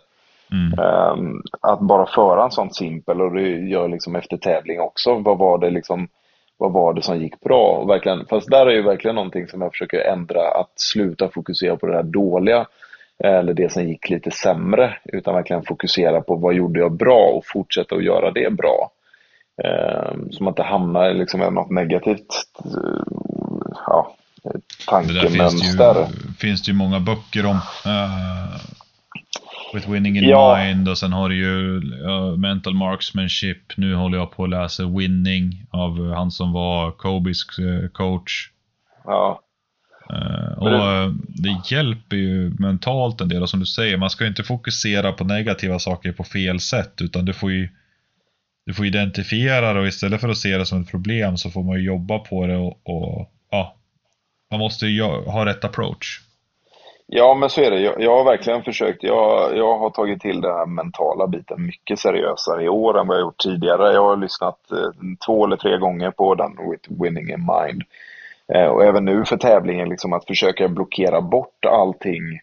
[0.51, 0.79] Mm.
[0.79, 5.37] Um, att bara föra en sån simpel och det gör liksom efter tävling också, vad
[5.37, 6.07] var det liksom,
[6.57, 7.77] vad var det som gick bra?
[7.81, 11.75] Och verkligen, fast där är ju verkligen någonting som jag försöker ändra, att sluta fokusera
[11.75, 12.65] på det där dåliga
[13.23, 17.43] eller det som gick lite sämre, utan verkligen fokusera på vad gjorde jag bra och
[17.45, 18.91] fortsätta att göra det bra.
[19.63, 22.27] Um, så man inte hamnar i liksom något negativt
[23.87, 24.15] ja,
[24.87, 25.23] tankemönster.
[25.23, 27.55] Det finns det ju, finns det ju många böcker om.
[27.85, 28.55] Uh,
[29.73, 30.57] With winning in ja.
[30.57, 33.77] mind och sen har du ju uh, mental marksmanship.
[33.77, 37.43] Nu håller jag på att läsa winning av han som var Kobis
[37.93, 38.49] coach.
[39.05, 39.39] Ja.
[40.13, 41.13] Uh, och det...
[41.27, 45.23] det hjälper ju mentalt en del och som du säger, man ska inte fokusera på
[45.23, 47.69] negativa saker på fel sätt utan du får ju
[48.65, 51.63] du får identifiera det och istället för att se det som ett problem så får
[51.63, 53.75] man ju jobba på det och, och ja,
[54.51, 56.19] man måste ju ha rätt approach.
[57.07, 57.79] Ja, men så är det.
[57.79, 59.03] Jag, jag, har verkligen försökt.
[59.03, 63.17] Jag, jag har tagit till den här mentala biten mycket seriösare i år än vad
[63.17, 63.93] jag gjort tidigare.
[63.93, 64.89] Jag har lyssnat eh,
[65.25, 67.83] två eller tre gånger på den With Winning in Mind.
[68.53, 72.39] Eh, och även nu för tävlingen, liksom att försöka blockera bort allting.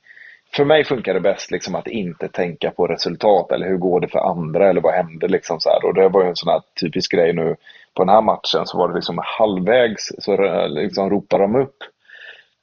[0.53, 4.09] För mig funkar det bäst liksom att inte tänka på resultat eller hur går det
[4.09, 5.85] för andra eller vad händer liksom så här.
[5.85, 7.57] Och det var ju en sån här typisk grej nu
[7.95, 11.77] på den här matchen så var det liksom halvvägs så liksom ropade de upp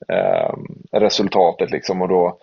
[0.08, 0.54] eh,
[0.92, 2.38] resultatet liksom och då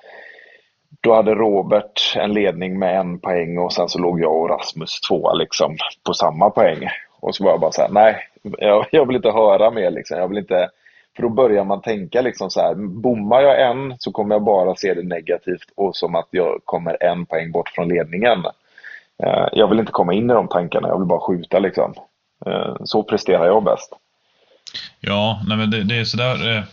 [1.00, 5.00] då hade Robert en ledning med en poäng och sen så låg jag och Rasmus
[5.00, 5.76] tvåa liksom
[6.06, 6.88] på samma poäng.
[7.20, 8.16] Och så var jag bara så här, nej,
[8.58, 10.18] jag, jag vill inte höra mer liksom.
[10.18, 10.68] Jag vill inte,
[11.16, 14.74] för då börjar man tänka liksom så här, bommar jag en så kommer jag bara
[14.74, 18.44] se det negativt och som att jag kommer en poäng bort från ledningen.
[19.22, 21.94] Eh, jag vill inte komma in i de tankarna, jag vill bara skjuta liksom.
[22.46, 23.92] Eh, så presterar jag bäst.
[25.00, 26.56] Ja, nej men det, det är sådär.
[26.56, 26.64] Eh...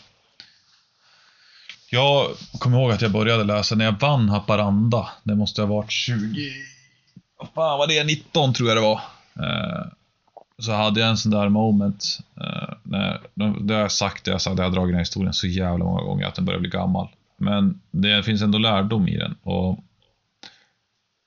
[1.93, 2.27] Jag
[2.59, 5.09] kommer ihåg att jag började läsa när jag vann Haparanda.
[5.23, 6.51] Det måste ha varit 20...
[7.37, 8.03] Vad fan var det?
[8.03, 9.01] 19 tror jag det var.
[9.39, 9.85] Eh,
[10.61, 12.19] så hade jag en sån där moment.
[12.41, 13.21] Eh, när,
[13.63, 16.01] det har jag sagt, det jag det har dragit den här historien så jävla många
[16.01, 17.09] gånger att den börjar bli gammal.
[17.37, 19.35] Men det finns ändå lärdom i den.
[19.43, 19.79] Och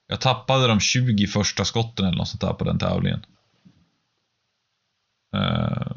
[0.06, 3.24] jag tappade de 20 första skotten eller något sånt där på den tävlingen.
[5.36, 5.92] Eh,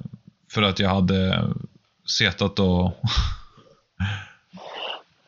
[0.51, 1.47] för att jag hade
[2.05, 2.91] setat och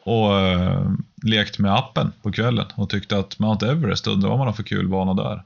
[0.03, 0.91] och eh,
[1.23, 4.64] lekt med appen på kvällen och tyckte att Mount Everest, undrar vad man har för
[4.64, 5.44] kul bana där.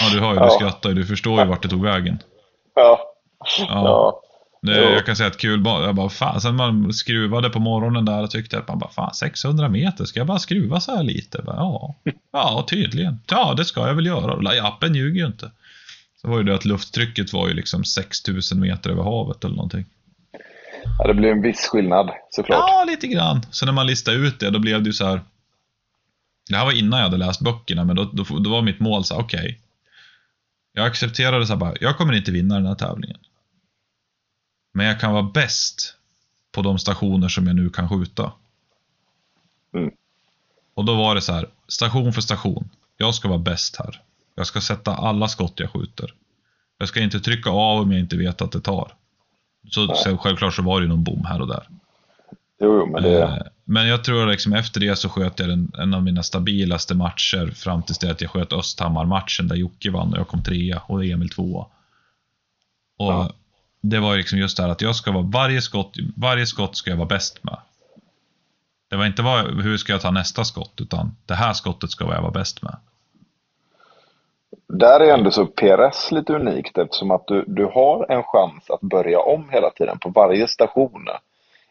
[0.00, 2.18] Ja, du hör ju, du skrattar ju, du förstår ju vart det tog vägen.
[2.74, 3.00] Ja.
[3.68, 4.20] ja.
[4.62, 8.22] Det, jag kan säga att kul jag bara fan, sen man skruvade på morgonen där
[8.22, 11.42] och tyckte att man bara fan 600 meter, ska jag bara skruva så här lite?
[11.42, 11.94] Bara, ja,
[12.32, 13.18] ja tydligen.
[13.30, 14.66] Ja, det ska jag väl göra.
[14.66, 15.50] Appen ljuger ju inte.
[16.20, 19.84] Så var ju det att lufttrycket var ju liksom 6000 meter över havet eller någonting.
[20.98, 22.64] Ja, det blir en viss skillnad såklart.
[22.68, 23.46] Ja, lite grann.
[23.50, 25.20] Så när man listade ut det, då blev det ju så här.
[26.50, 29.04] Det här var innan jag hade läst böckerna, men då, då, då var mitt mål
[29.04, 29.40] så okej.
[29.40, 29.56] Okay,
[30.76, 33.18] jag accepterade så bara, jag kommer inte vinna den här tävlingen.
[34.72, 35.96] Men jag kan vara bäst
[36.52, 38.32] på de stationer som jag nu kan skjuta.
[39.74, 39.90] Mm.
[40.74, 42.70] Och då var det så här, station för station.
[42.96, 44.02] Jag ska vara bäst här.
[44.34, 46.14] Jag ska sätta alla skott jag skjuter.
[46.78, 48.92] Jag ska inte trycka av om jag inte vet att det tar.
[49.70, 51.68] Så, så självklart så var det någon bom här och där.
[52.60, 53.50] Jo, jo men det...
[53.64, 57.50] Men jag tror liksom efter det så sköt jag den, en av mina stabilaste matcher
[57.54, 61.04] fram tills det att jag sköt Östhammar-matchen där Jocke vann och jag kom trea och
[61.04, 61.66] Emil tvåa.
[62.98, 63.30] Och ja.
[63.80, 66.90] det var liksom just det här att jag ska vara, varje skott, varje skott ska
[66.90, 67.58] jag vara bäst med.
[68.90, 72.04] Det var inte vad, hur ska jag ta nästa skott, utan det här skottet ska
[72.04, 72.76] jag vara bäst med.
[74.68, 78.80] Där är ändå så PRS lite unikt eftersom att du, du har en chans att
[78.80, 81.06] börja om hela tiden på varje station.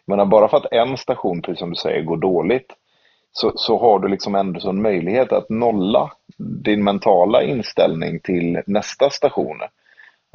[0.07, 2.73] Men bara för att en station, precis som du säger, går dåligt
[3.31, 9.09] så, så har du liksom ändå en möjlighet att nolla din mentala inställning till nästa
[9.09, 9.59] station.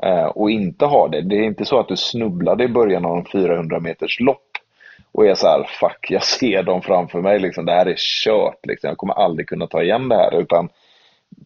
[0.03, 1.21] Eh, och inte ha det.
[1.21, 4.49] Det är inte så att du snubblade i början av en 400 meters lopp
[5.13, 8.67] och är så här, fuck, jag ser dem framför mig, liksom, det här är kört,
[8.67, 8.89] liksom.
[8.89, 10.41] jag kommer aldrig kunna ta igen det här.
[10.41, 10.69] Utan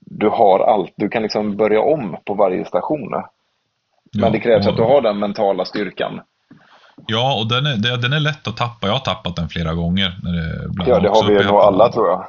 [0.00, 3.10] du har allt, du kan liksom börja om på varje station.
[3.10, 3.22] Men
[4.12, 4.72] ja, det krävs och...
[4.72, 6.20] att du har den mentala styrkan.
[7.06, 8.86] Ja, och den är, den är lätt att tappa.
[8.86, 10.18] Jag har tappat den flera gånger.
[10.22, 12.26] När det ja, det har vi nog alla tror jag.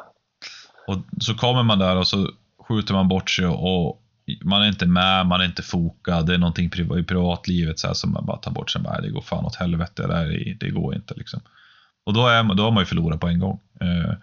[0.87, 2.29] Och så kommer man där och så
[2.67, 3.99] skjuter man bort sig och
[4.43, 6.25] man är inte med, man är inte fokad.
[6.25, 8.81] Det är någonting i privatlivet så här som man bara tar bort sig.
[8.81, 11.41] Bara, det går fan åt helvete, det, här, det går inte liksom.
[12.05, 13.59] Och då, är, då har man ju förlorat på en gång.
[13.81, 14.13] Eh,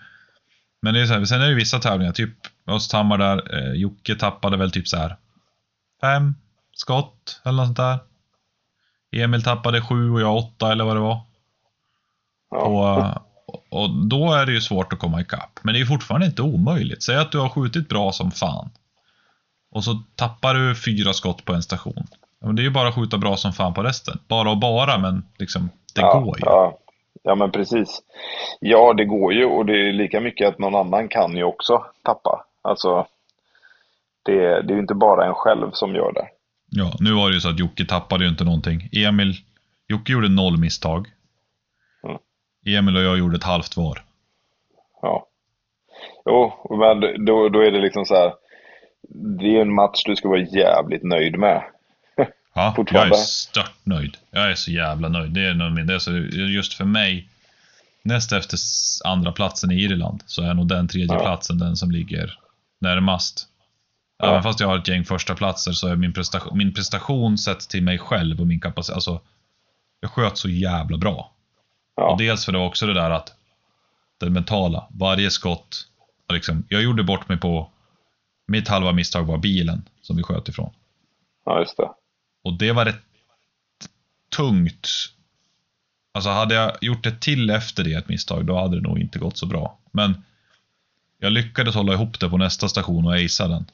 [0.82, 2.30] men det är så här, sen är det vissa tävlingar, typ
[2.66, 5.16] Östhammar där, eh, Jocke tappade väl typ så här
[6.00, 6.34] fem
[6.72, 7.98] skott eller något sånt där.
[9.12, 11.20] Emil tappade sju och jag åtta eller vad det var.
[12.50, 13.22] Ja.
[13.46, 15.58] Och, och då är det ju svårt att komma ikapp.
[15.62, 17.02] Men det är fortfarande inte omöjligt.
[17.02, 18.70] Säg att du har skjutit bra som fan.
[19.70, 22.06] Och så tappar du fyra skott på en station.
[22.40, 24.18] Det är ju bara att skjuta bra som fan på resten.
[24.28, 26.44] Bara och bara, men liksom, det ja, går ju.
[26.46, 26.78] Ja.
[27.22, 28.02] ja, men precis.
[28.60, 31.84] Ja, det går ju och det är lika mycket att någon annan kan ju också
[32.04, 32.44] tappa.
[32.62, 33.06] Alltså,
[34.22, 36.28] det, det är ju inte bara en själv som gör det.
[36.70, 38.88] Ja, nu var det ju så att Jocke tappade ju inte någonting.
[38.92, 39.36] Emil,
[39.88, 41.06] Jocke gjorde noll misstag.
[42.04, 42.18] Mm.
[42.66, 44.02] Emil och jag gjorde ett halvt var.
[45.02, 45.26] Ja.
[46.26, 48.32] Jo, men då, då är det liksom så här.
[49.38, 51.62] Det är en match du ska vara jävligt nöjd med.
[52.54, 54.16] Ja, jag är stört nöjd.
[54.30, 55.30] Jag är så jävla nöjd.
[55.30, 57.28] Det är, nog, det är så, just för mig,
[58.02, 58.58] näst efter
[59.04, 61.20] andra platsen i Irland, så är nog den tredje ja.
[61.20, 62.38] platsen den som ligger
[62.78, 63.49] närmast.
[64.20, 64.30] Ja.
[64.30, 67.60] Även fast jag har ett gäng första platser så är min prestation, min prestation sett
[67.60, 69.20] till mig själv och min kapacitet, alltså,
[70.00, 71.32] jag sköt så jävla bra.
[71.96, 72.12] Ja.
[72.12, 73.32] Och dels för det var också det där att,
[74.18, 75.88] det mentala, varje skott,
[76.32, 77.70] liksom, jag gjorde bort mig på,
[78.46, 80.72] mitt halva misstag var bilen som vi sköt ifrån.
[81.44, 81.90] Ja, just det.
[82.44, 83.02] Och det var rätt
[84.36, 84.88] tungt.
[86.12, 89.18] Alltså hade jag gjort ett till efter det, ett misstag, då hade det nog inte
[89.18, 89.78] gått så bra.
[89.90, 90.24] Men
[91.18, 93.66] jag lyckades hålla ihop det på nästa station och acea den.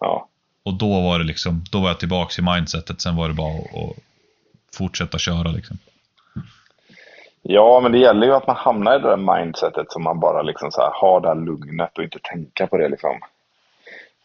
[0.00, 0.28] Ja.
[0.62, 3.00] Och då var det liksom, då var jag tillbaks i mindsetet.
[3.00, 3.96] Sen var det bara att, att
[4.76, 5.78] fortsätta köra liksom.
[7.42, 10.42] Ja, men det gäller ju att man hamnar i det där mindsetet som man bara
[10.42, 13.20] liksom så här, har det här lugnet och inte tänka på det liksom.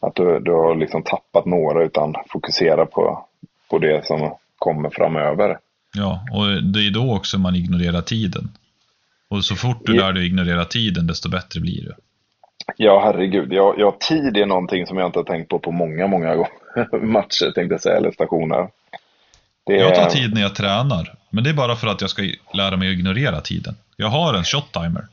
[0.00, 3.26] Att du, du har liksom tappat några utan fokusera på,
[3.70, 5.58] på det som kommer framöver.
[5.94, 8.48] Ja, och det är då också man ignorerar tiden.
[9.28, 11.94] Och så fort du lär dig ignorera tiden, desto bättre blir det.
[12.76, 13.52] Ja, herregud.
[13.52, 16.36] Ja, ja, tid är någonting som jag inte har tänkt på på många, många
[16.92, 18.68] matcher, tänkte jag säga, eller stationer.
[19.66, 19.76] Det...
[19.76, 22.22] Jag tar tid när jag tränar, men det är bara för att jag ska
[22.54, 23.74] lära mig att ignorera tiden.
[23.96, 25.04] Jag har en shot timer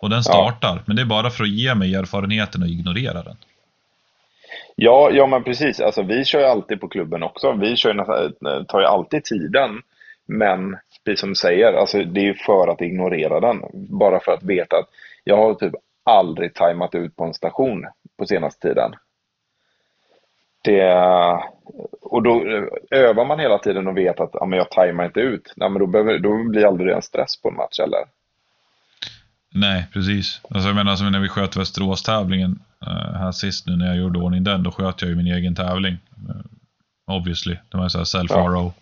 [0.00, 0.82] och den startar, ja.
[0.86, 3.36] men det är bara för att ge mig erfarenheten att ignorera den.
[4.74, 5.80] Ja, ja men precis.
[5.80, 7.52] Alltså, vi kör ju alltid på klubben också.
[7.52, 9.82] Vi kör, tar ju alltid tiden.
[10.26, 13.62] Men precis som du säger, alltså, det är ju för att ignorera den.
[13.72, 14.88] Bara för att veta att
[15.24, 15.74] jag har typ
[16.06, 17.86] aldrig tajmat ut på en station
[18.18, 18.94] på senaste tiden.
[20.64, 20.92] Det,
[22.00, 22.44] och då
[22.90, 25.52] övar man hela tiden och vet att ja, men jag tajmar inte ut.
[25.56, 28.00] Nej, men då, behöver, då blir aldrig en stress på en match eller?
[29.54, 30.40] Nej, precis.
[30.50, 34.18] Alltså, jag menar, som när vi sköt Västerås-tävlingen uh, här sist nu när jag gjorde
[34.18, 35.96] ordning den, då sköt jag ju min egen tävling.
[36.28, 37.56] Uh, obviously.
[37.68, 38.54] Det var en sån här self-RO.
[38.54, 38.72] Ja.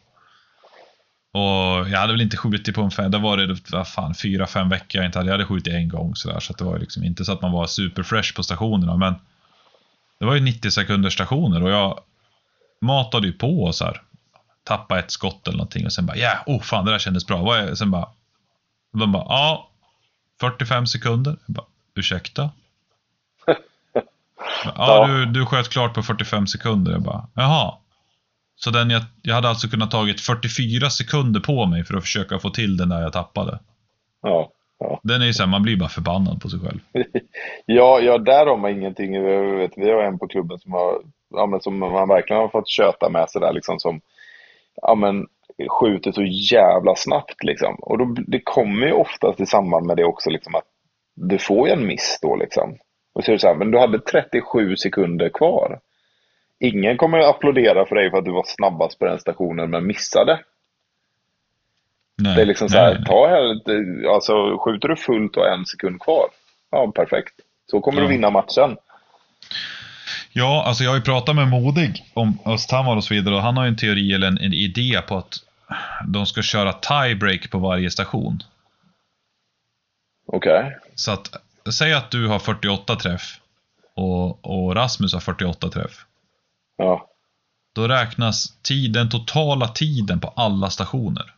[1.35, 4.47] Och jag hade väl inte skjutit på en fem, det var det vad fan, fyra,
[4.47, 5.29] fem veckor jag inte hade.
[5.29, 7.67] Jag hade skjutit en gång sådär, så det var liksom inte så att man var
[7.67, 9.15] superfresh på stationerna, men
[10.19, 12.01] det var ju 90 sekunders stationer och jag
[12.81, 14.03] matade ju på och så här.
[14.65, 17.27] Tappade ett skott eller någonting och sen bara ja, yeah, oh fan det där kändes
[17.27, 17.43] bra.
[17.43, 18.09] Vad är, sen bara,
[18.93, 19.71] de bara ja,
[20.41, 21.37] 45 sekunder.
[21.47, 22.51] Jag bara, ursäkta?
[24.65, 26.93] ja, du, du sköt klart på 45 sekunder.
[26.93, 27.75] Jag bara, jaha.
[28.57, 32.39] Så den jag, jag hade alltså kunnat tagit 44 sekunder på mig för att försöka
[32.39, 33.59] få till den där jag tappade.
[34.23, 34.51] Ja.
[34.79, 35.01] ja.
[35.03, 36.81] Den är ju såhär, man blir bara förbannad på sig själv.
[37.67, 39.23] ja, ja, där har man ingenting.
[39.59, 41.01] Vet, vi har en på klubben som, har,
[41.31, 44.01] ja, men som man verkligen har fått köta med sig där liksom som
[44.83, 45.27] ja, men,
[45.71, 46.23] skjuter så
[46.53, 47.75] jävla snabbt liksom.
[47.75, 50.65] Och då, det kommer ju oftast i samband med det också liksom att
[51.17, 52.77] du får ju en miss då liksom.
[53.15, 55.81] Och så är det så här, men du hade 37 sekunder kvar.
[56.61, 59.87] Ingen kommer att applådera för dig för att du var snabbast på den stationen men
[59.87, 60.41] missade.
[62.17, 65.67] Nej, det är liksom så här, nej, ta här, alltså skjuter du fullt och en
[65.67, 66.27] sekund kvar.
[66.71, 67.35] Ja, perfekt.
[67.71, 68.07] Så kommer ja.
[68.07, 68.77] du vinna matchen.
[70.33, 73.57] Ja, alltså jag har ju pratat med Modig om Östhammar och så vidare och han
[73.57, 75.35] har ju en teori eller en, en idé på att
[76.07, 78.43] de ska köra tiebreak på varje station.
[80.27, 80.59] Okej.
[80.59, 80.73] Okay.
[80.95, 81.37] Så att,
[81.73, 83.41] säg att du har 48 träff
[83.95, 86.05] och, och Rasmus har 48 träff.
[86.77, 87.11] Ja.
[87.75, 91.35] Då räknas tid, den totala tiden på alla stationer.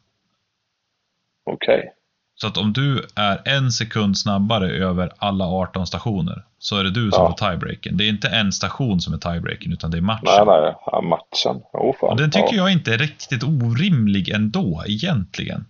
[1.44, 1.78] Okej.
[1.78, 1.90] Okay.
[2.34, 6.90] Så att om du är en sekund snabbare över alla 18 stationer så är det
[6.90, 7.28] du som ja.
[7.28, 7.96] får tiebreaken.
[7.96, 10.46] Det är inte en station som är tiebreaken utan det är matchen.
[10.46, 11.62] Nej, nej, ja, matchen.
[11.72, 12.10] Oh, fan.
[12.10, 12.56] Och den tycker ja.
[12.56, 15.64] jag inte är riktigt orimlig ändå, egentligen.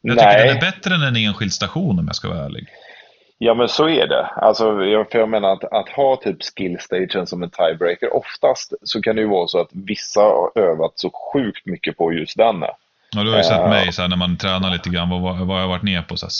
[0.00, 0.24] Jag nej.
[0.24, 2.66] tycker den är bättre än en enskild station om jag ska vara ärlig.
[3.38, 4.26] Ja men så är det.
[4.26, 9.02] Alltså, jag, för jag menar att, att ha typ skillstagen som en tiebreaker, oftast så
[9.02, 12.64] kan det ju vara så att vissa har övat så sjukt mycket på just den.
[13.10, 15.22] Ja, du har ju sett uh, mig så här, när man tränar lite grann, vad,
[15.22, 16.16] vad har jag varit ner på?
[16.16, 16.32] Så här,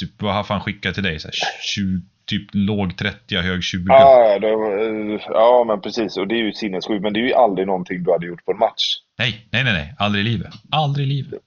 [0.00, 1.20] typ, vad har fan skickat till dig?
[1.20, 3.84] Så här, 20, typ låg 30, hög 20.
[3.88, 4.48] Ja, det,
[5.28, 6.16] ja, men precis.
[6.16, 7.02] Och det är ju sinnessjukt.
[7.02, 8.84] Men det är ju aldrig någonting du hade gjort på en match.
[9.18, 9.72] Nej, nej, nej.
[9.72, 9.94] nej.
[9.98, 10.52] Aldrig i livet.
[10.70, 11.40] Aldrig i livet.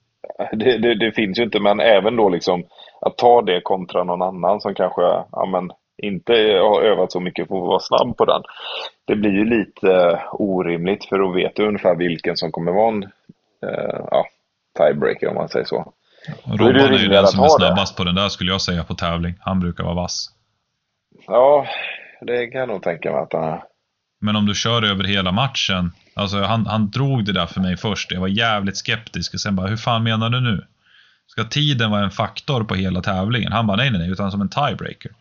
[0.51, 2.63] Det, det, det, finns ju inte, men även då liksom
[3.05, 5.01] att ta det kontra någon annan som kanske
[5.31, 8.41] ja, men, inte har övat så mycket på att vara snabb på den.
[9.05, 13.03] Det blir ju lite orimligt för då vet du ungefär vilken som kommer vara en
[13.63, 14.25] eh, ja,
[14.77, 15.93] tiebreaker om man säger så.
[16.45, 18.03] Robban är, är ju den som är snabbast det.
[18.03, 19.35] på den där skulle jag säga på tävling.
[19.39, 20.29] Han brukar vara vass.
[21.27, 21.67] Ja,
[22.21, 23.63] det kan jag nog tänka mig att han är.
[24.21, 25.91] Men om du kör över hela matchen.
[26.15, 28.11] Alltså han, han drog det där för mig först.
[28.11, 30.65] Jag var jävligt skeptisk och sen bara, hur fan menar du nu?
[31.27, 33.51] Ska tiden vara en faktor på hela tävlingen?
[33.51, 35.11] Han bara, nej nej nej, utan som en tiebreaker.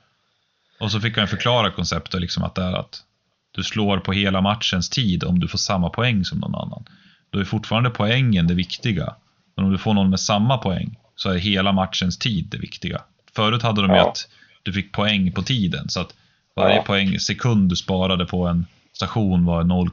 [0.80, 3.02] Och så fick han förklara konceptet, liksom att det är att
[3.50, 6.84] du slår på hela matchens tid om du får samma poäng som någon annan.
[7.30, 9.14] Då är fortfarande poängen det viktiga.
[9.56, 13.02] Men om du får någon med samma poäng så är hela matchens tid det viktiga.
[13.34, 13.96] Förut hade de ja.
[13.96, 14.28] ju att
[14.62, 15.88] du fick poäng på tiden.
[15.88, 16.14] Så att
[16.56, 16.82] varje ja.
[16.82, 19.90] poäng, sekund du sparade på en station var 0,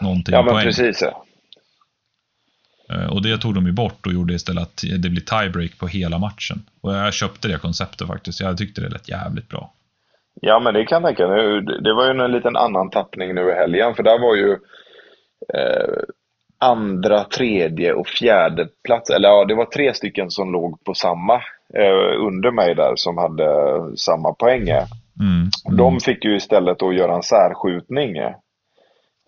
[0.00, 0.64] någonting ja, men poäng.
[0.64, 1.02] Precis,
[3.10, 6.18] och det tog de ju bort och gjorde istället att det blir tiebreak på hela
[6.18, 6.62] matchen.
[6.80, 8.40] Och jag köpte det konceptet faktiskt.
[8.40, 9.70] Jag tyckte det lät jävligt bra.
[10.40, 11.26] Ja, men det kan jag tänka
[11.80, 14.52] Det var ju en liten annan tappning nu i helgen, för där var ju
[15.54, 16.02] eh,
[16.58, 21.34] andra, tredje och fjärde plats, eller ja, det var tre stycken som låg på samma
[21.74, 23.48] eh, under mig där som hade
[23.96, 24.68] samma poäng.
[24.68, 24.86] Mm,
[25.20, 25.76] mm.
[25.76, 28.16] De fick ju istället då göra en särskjutning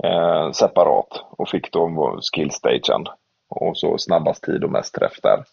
[0.04, 3.04] eh, separat och fick då skillstagen
[3.48, 5.44] och så snabbast tid och mest träff där.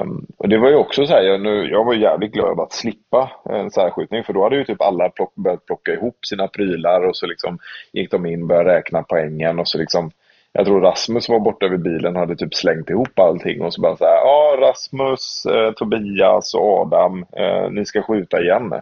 [0.00, 2.72] Um, och det var ju också så här, jag, nu, jag var jävligt glad att
[2.72, 7.00] slippa en särskjutning för då hade ju typ alla plock, börjat plocka ihop sina prylar
[7.00, 7.58] och så liksom
[7.92, 10.10] gick de in, och började räkna poängen och så liksom
[10.52, 13.80] jag tror Rasmus var borta vid bilen och hade typ slängt ihop allting och så
[13.80, 18.72] bara så här, ja Rasmus, eh, Tobias och Adam, eh, ni ska skjuta igen.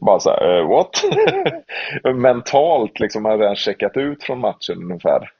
[0.00, 1.04] Bara så här, eh, what?
[2.14, 5.30] Mentalt liksom hade han checkat ut från matchen ungefär.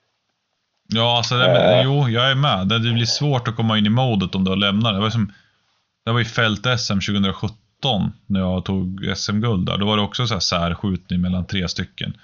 [0.92, 1.82] Ja, alltså, det, äh.
[1.84, 2.68] jo, jag är med.
[2.68, 4.94] Det, blir svårt att komma in i modet om du har lämnat.
[4.94, 5.32] Det var, som,
[6.04, 9.78] det var i fält-SM 2017 när jag tog SM-guld där.
[9.78, 12.14] Då var det också så här särskjutning mellan tre stycken.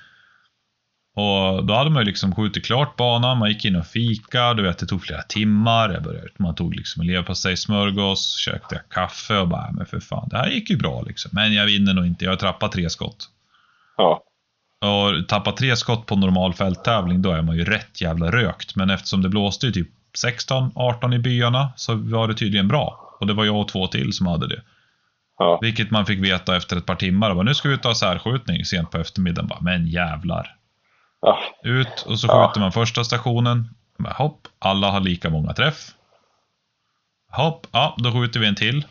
[1.16, 4.62] Och då hade man ju liksom skjutit klart banan, man gick in och fika, du
[4.62, 5.90] vet det tog flera timmar.
[5.90, 10.36] Jag började, man tog liksom en leverpastejsmörgås, köpte kaffe och bara, men för fan, det
[10.36, 11.30] här gick ju bra liksom.
[11.34, 13.28] Men jag vinner nog inte, jag har trappat tre skott.
[13.97, 14.22] Ja.
[14.81, 18.77] Och tappa tre skott på normal fälttävling, då är man ju rätt jävla rökt.
[18.77, 19.89] Men eftersom det blåste ju typ
[20.24, 23.16] 16-18 i byarna så var det tydligen bra.
[23.20, 24.62] Och det var jag och två till som hade det.
[25.39, 25.59] Ja.
[25.62, 27.35] Vilket man fick veta efter ett par timmar.
[27.35, 29.48] Bara, nu ska vi ut och ha särskjutning sent på eftermiddagen.
[29.48, 30.57] Bara, men jävlar.
[31.20, 31.39] Ja.
[31.62, 32.61] Ut och så skjuter ja.
[32.61, 33.69] man första stationen.
[33.98, 35.90] Bara, hopp, alla har lika många träff.
[37.32, 38.85] Hopp, ja, då skjuter vi en till.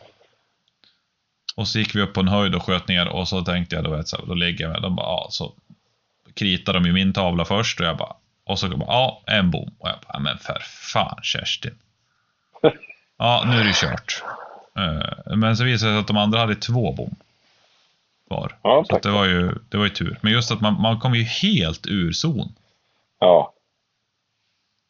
[1.55, 3.83] Och så gick vi upp på en höjd och sköt ner och så tänkte jag,
[3.83, 4.81] då, vet, så, då lägger jag mig.
[4.81, 5.53] De bara, ja, så
[6.35, 9.71] kritade de i min tavla först och jag bara, och så bara, ja, en bom.
[9.79, 10.59] Och jag bara, men för
[10.91, 11.75] fan Kerstin.
[13.17, 14.23] Ja, nu är det kört.
[14.77, 17.15] Eh, men så visade det sig att de andra hade två bom
[18.29, 18.55] var.
[18.61, 20.19] Ja, så det var ju, det var ju tur.
[20.21, 22.47] Men just att man, man kom ju helt ur zon.
[23.19, 23.53] Ja.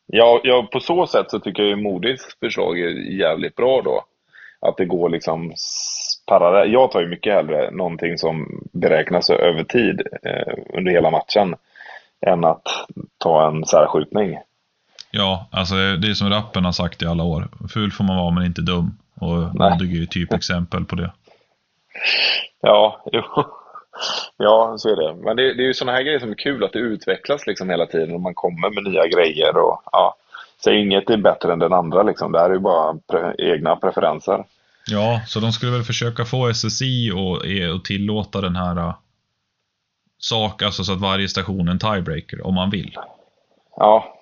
[0.05, 2.89] Ja, ja, på så sätt så tycker jag ju Modis förslag är
[3.19, 4.05] jävligt bra då.
[4.59, 5.53] Att det går liksom
[6.25, 6.71] parallellt.
[6.71, 11.55] Jag tar ju mycket hellre någonting som beräknas över tid eh, under hela matchen
[12.27, 12.67] än att
[13.17, 14.37] ta en särskjutning.
[15.11, 17.47] Ja, alltså det är som rappen har sagt i alla år.
[17.73, 18.97] Ful får man vara men inte dum.
[19.19, 21.11] Och Modig är ju typexempel på det.
[22.61, 23.21] Ja, jo.
[24.37, 25.13] Ja, så är det.
[25.13, 27.69] Men det, det är ju sådana här grejer som är kul, att det utvecklas liksom
[27.69, 29.57] hela tiden och man kommer med nya grejer.
[29.57, 30.15] Och, ja,
[30.63, 32.03] så inget är bättre än den andra.
[32.03, 32.31] Liksom.
[32.31, 34.43] Det här är ju bara pre egna preferenser.
[34.87, 37.35] Ja, så de skulle väl försöka få SSI och,
[37.75, 38.95] och tillåta den här uh,
[40.17, 42.97] sak, alltså så att varje station är en tiebreaker om man vill.
[43.77, 44.15] Ja,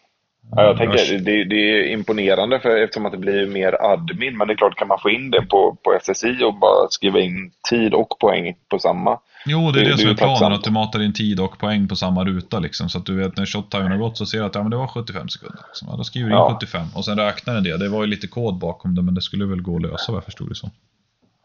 [0.51, 4.47] Ja, jag tänker, det, det, är imponerande för, eftersom att det blir mer admin, men
[4.47, 7.51] det är klart, kan man få in det på, på SSI och bara skriva in
[7.69, 9.19] tid och poäng på samma?
[9.45, 10.55] Jo, det är det, det som är planen, tacksamt.
[10.55, 12.59] att du matar in tid och poäng på samma ruta.
[12.59, 14.71] Liksom, så att du vet när shot-timen har gått så ser du att ja, men
[14.71, 15.59] det var 75 sekunder.
[15.67, 15.87] Liksom.
[15.91, 16.57] Ja, då skriver du in ja.
[16.59, 17.77] 75 och sen räknar den det.
[17.77, 20.17] Det var ju lite kod bakom det, men det skulle väl gå att lösa vad
[20.17, 20.69] jag förstod det så.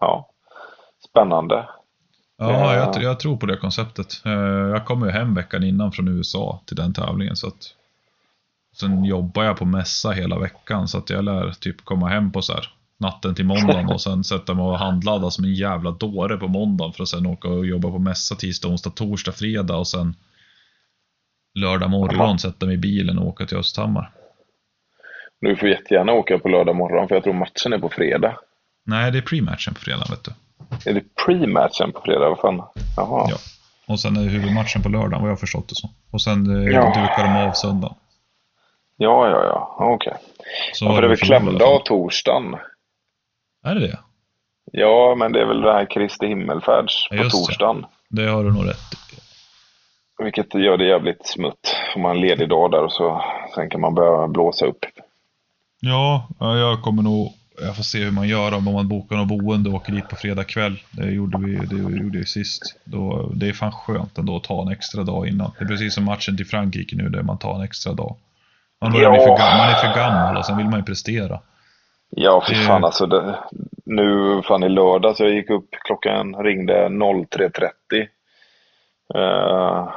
[0.01, 0.31] Ja,
[1.11, 1.69] spännande.
[2.39, 4.23] Ja, jag, jag, tror på det konceptet.
[4.25, 7.37] Eh, jag kommer ju hem veckan innan från USA till den tävlingen.
[7.37, 7.75] Så att
[8.81, 12.43] Sen jobbar jag på mässa hela veckan så att jag lär typ komma hem på
[12.43, 12.71] så här
[13.01, 16.93] natten till måndagen och sen sätta mig och handladda som en jävla dåre på måndagen
[16.93, 20.15] för att sen åka och jobba på mässa tisdag, onsdag, torsdag, fredag och sen
[21.55, 24.11] lördag morgon sätta mig i bilen och åka till Östhammar.
[25.41, 28.39] Du får jättegärna åka på lördag morgon för jag tror matchen är på fredag.
[28.85, 30.33] Nej, det är pre-matchen på fredag vet du.
[30.91, 32.29] Är det pre-matchen på fredag?
[32.29, 32.63] Vad fan?
[32.97, 33.27] Jaha.
[33.31, 33.37] Ja.
[33.87, 35.91] Och sen är det huvudmatchen på lördagen vad jag har förstått det så.
[36.11, 36.87] Och sen eh, ja.
[36.87, 37.97] dukar de av söndagen.
[38.97, 39.77] Ja, ja, ja.
[39.79, 39.95] Okej.
[39.95, 40.25] Okay.
[40.81, 42.57] Ja, för det är väl klämdag torsdagen?
[43.65, 43.99] Är det det?
[44.73, 47.87] Ja, men det är väl det här Kristi himmelfärds på ja, torsdagen.
[48.09, 48.23] Det.
[48.23, 48.97] det har du nog rätt i.
[50.23, 51.77] Vilket gör det jävligt smutt.
[51.95, 53.23] Om man har en ledig dag där och så
[53.55, 54.85] sen kan man börja blåsa upp.
[55.81, 57.33] Ja, jag kommer nog
[57.63, 60.17] jag får se hur man gör om man bokar något boende och åker dit på
[60.17, 60.79] fredag kväll.
[60.91, 62.63] Det gjorde vi det gjorde vi sist.
[62.85, 65.53] Då, det är fan skönt ändå att ta en extra dag innan.
[65.59, 68.17] Det är precis som matchen till Frankrike nu där man tar en extra dag.
[68.81, 69.11] Man, börjar ja.
[69.11, 71.41] bli för, man är för gammal och sen vill man ju prestera.
[72.11, 73.07] Ja, för fan alltså.
[73.07, 73.39] Det,
[73.85, 78.09] nu fan i lördag så jag gick upp, klockan ringde 03.30.
[79.15, 79.89] Uh,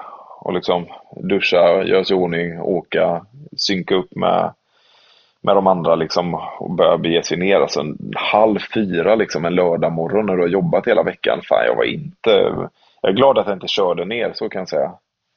[0.42, 0.86] och liksom
[1.24, 3.26] duscha, göra sig i ordning, åka,
[3.58, 4.54] synka upp med,
[5.42, 7.56] med de andra liksom och börja bege sig ner.
[7.56, 7.84] Alltså
[8.16, 11.40] halv fyra liksom en lördag morgon när du har jobbat hela veckan.
[11.50, 12.30] Fan, jag var inte...
[13.02, 14.92] Jag är glad att jag inte körde ner, så kan jag säga.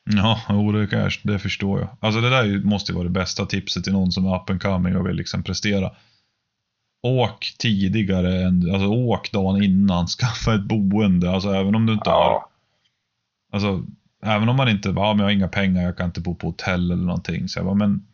[0.04, 0.38] Ja,
[0.72, 1.88] det, det förstår jag.
[2.00, 4.62] Alltså det där måste ju vara det bästa tipset till någon som är up and
[4.62, 5.90] coming och vill liksom prestera.
[7.06, 12.10] Åk tidigare, än, alltså åk dagen innan, skaffa ett boende, alltså även om du inte
[12.10, 12.14] ja.
[12.14, 12.44] har...
[13.56, 13.84] Alltså,
[14.22, 16.46] även om man inte, ja men jag har inga pengar, jag kan inte bo på
[16.46, 17.48] hotell eller någonting.
[17.48, 18.06] Så jag bara, men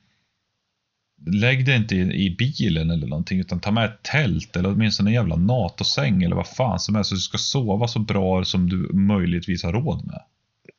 [1.26, 5.10] lägg det inte i, i, bilen eller någonting, utan ta med ett tält eller åtminstone
[5.10, 8.68] en jävla NATO-säng eller vad fan som helst, så du ska sova så bra som
[8.68, 10.20] du möjligtvis har råd med.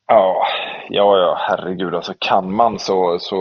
[0.06, 0.46] Ja,
[0.94, 1.94] ja, ja, herregud.
[1.94, 3.36] Alltså kan man så, så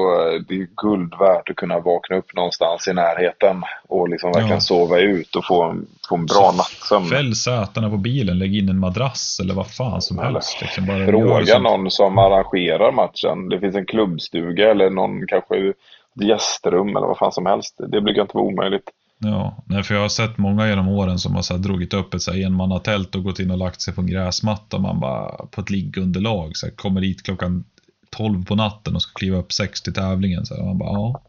[0.47, 4.59] det är guld värt att kunna vakna upp någonstans i närheten och liksom verkligen ja.
[4.59, 7.05] sova ut och få en, få en bra nattsömn.
[7.05, 10.61] Fäll sätena på bilen, lägg in en madrass eller vad fan som helst.
[10.61, 13.49] Liksom bara fråga någon som arrangerar matchen.
[13.49, 15.73] Det finns en klubbstuga eller någon kanske
[16.21, 17.75] gästrum eller vad fan som helst.
[17.77, 18.89] Det brukar inte vara omöjligt.
[19.23, 22.13] Ja, nej, för jag har sett många genom åren som har så här, dragit upp
[22.13, 25.69] ett enmannatält och gått in och lagt sig på en gräsmatta man bara på ett
[25.69, 26.57] liggunderlag.
[26.57, 27.63] Så här, kommer dit klockan
[28.09, 30.45] 12 på natten och ska kliva upp 6 till tävlingen.
[30.45, 31.21] Så här, man bara, ja.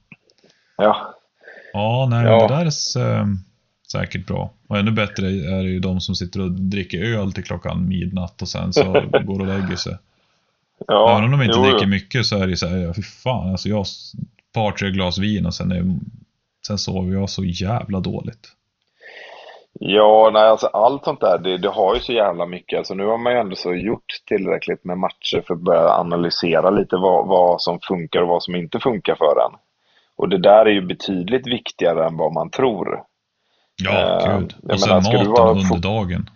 [0.76, 1.14] Ja.
[1.72, 2.48] Ja, nej, ja.
[2.48, 2.64] det där
[3.00, 3.26] är äh,
[3.92, 4.52] säkert bra.
[4.66, 8.42] Och ännu bättre är det ju de som sitter och dricker öl till klockan midnatt
[8.42, 8.82] och sen så
[9.24, 9.96] går och lägger sig.
[10.86, 13.02] Ja, Även om de inte jo, dricker mycket så är det så här, ja, fy
[13.02, 13.86] fan, alltså jag
[14.52, 15.98] par, tre glas vin och sen är
[16.66, 18.48] Sen sover jag så jävla dåligt.
[19.80, 22.78] Ja, nej, alltså allt sånt där, det, det, har ju så jävla mycket.
[22.78, 26.70] Alltså nu har man ju ändå så gjort tillräckligt med matcher för att börja analysera
[26.70, 29.58] lite vad, vad som funkar och vad som inte funkar för en.
[30.16, 33.02] Och det där är ju betydligt viktigare än vad man tror.
[33.82, 34.54] Ja, uh, gud.
[34.72, 35.50] Och sen menar, maten vara...
[35.50, 36.30] under dagen.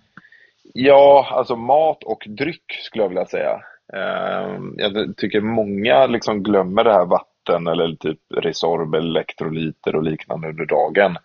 [0.74, 3.54] Ja, alltså mat och dryck skulle jag vilja säga.
[3.94, 10.02] Uh, jag tycker många liksom glömmer det här vattnet vatten eller typ Resorb, elektrolyter och
[10.02, 11.16] liknande under dagen.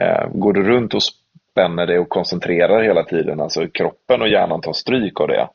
[0.00, 4.60] Eh, går du runt och spänner dig och koncentrerar hela tiden, alltså kroppen och hjärnan
[4.60, 5.48] tar stryk av det.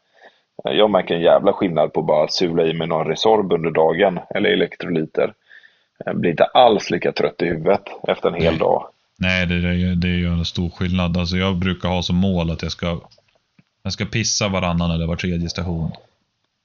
[0.65, 4.19] Eh, jag märker en jävla skillnad på bara sula i mig någon Resorb under dagen
[4.35, 5.33] eller elektrolyter.
[6.05, 8.87] Jag blir inte alls lika trött i huvudet efter en hel dag.
[9.17, 11.17] Nej, det, det, det gör en stor skillnad.
[11.17, 12.99] Alltså jag brukar ha som mål att jag ska,
[13.83, 15.91] jag ska pissa varannan eller var tredje station.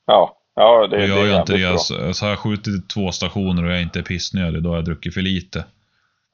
[0.06, 1.64] Ja, Ja, det, och jag det är inte det.
[1.64, 4.84] Alltså, så har jag skjutit två stationer och jag inte är pissnödig, då har jag
[4.84, 5.64] druckit för lite.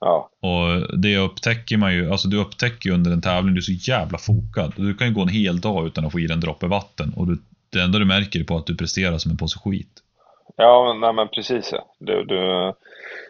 [0.00, 0.30] Ja.
[0.40, 3.90] Och det upptäcker man ju, alltså du upptäcker ju under en tävling, du är så
[3.90, 4.72] jävla fokad.
[4.76, 7.12] Du kan ju gå en hel dag utan att få i dig en droppe vatten
[7.16, 7.38] och du,
[7.72, 10.02] det enda du märker är på att du presterar som en påse skit.
[10.56, 11.72] Ja, nej men precis.
[11.98, 12.72] Du, du,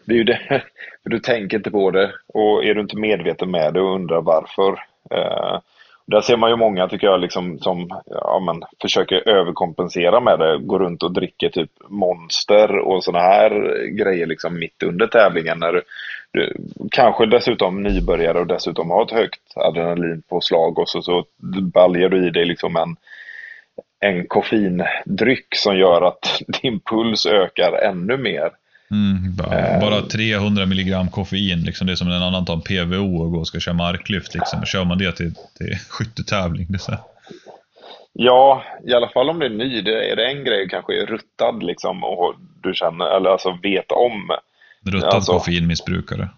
[0.05, 0.63] det är ju det,
[1.03, 4.71] du tänker inte på det och är du inte medveten med det och undrar varför.
[5.11, 5.59] Eh,
[6.05, 10.57] där ser man ju många, tycker jag, liksom, som ja, men, försöker överkompensera med det.
[10.57, 13.49] Går runt och dricker typ Monster och sådana här
[13.97, 15.59] grejer liksom mitt under tävlingen.
[15.59, 15.81] När du,
[16.31, 16.53] du,
[16.91, 21.25] kanske dessutom nybörjare och dessutom har ett högt adrenalinpåslag och så, så
[21.73, 22.95] baljar du i dig liksom en,
[23.99, 28.51] en koffeindryck som gör att din puls ökar ännu mer.
[28.91, 32.61] Mm, bara, bara 300 milligram koffein, liksom det är som när en annan tar en
[32.61, 34.33] PVO och går och ska köra marklyft.
[34.33, 34.65] Liksom.
[34.65, 36.67] Kör man det till, till skyttetävling?
[36.69, 36.97] Det så.
[38.13, 39.81] Ja, i alla fall om det är ny.
[39.81, 43.91] Det är det en grej kanske är ruttad liksom och du känner, eller alltså vet
[43.91, 44.31] om.
[44.85, 46.29] Ruttad alltså, koffeinmissbrukare?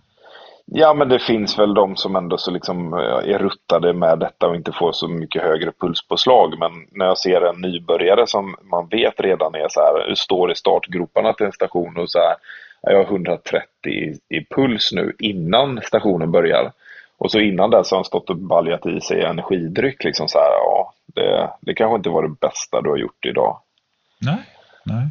[0.66, 4.48] Ja, men det finns väl de som ändå så liksom eh, är ruttade med detta
[4.48, 6.60] och inte får så mycket högre pulspåslag.
[6.60, 10.56] Men när jag ser en nybörjare som man vet redan är så här, står i
[10.56, 12.36] startgroparna till en station och så här,
[12.82, 16.72] jag har 130 i, i puls nu innan stationen börjar.
[17.18, 20.04] Och så innan dess har han stått och baljat i sig energidryck.
[20.04, 23.60] Liksom så här, ja, det, det kanske inte var det bästa du har gjort idag.
[24.22, 24.44] Nej,
[24.84, 25.10] nej.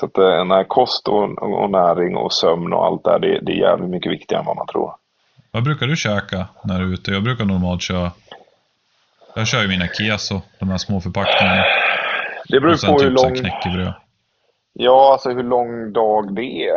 [0.00, 3.52] Så att eh, nej, kost och, och, näring och sömn och allt där, det, det
[3.52, 4.94] är jävligt mycket viktigare än vad man tror.
[5.50, 7.10] Vad brukar du käka när du är ute?
[7.10, 8.10] Jag brukar normalt köra
[9.36, 11.64] jag kör ju mina keso, de här små förpackningarna.
[12.48, 13.34] Det beror på typ hur lång...
[13.34, 13.94] knäckebröd.
[14.72, 16.76] Ja, alltså hur lång dag det är.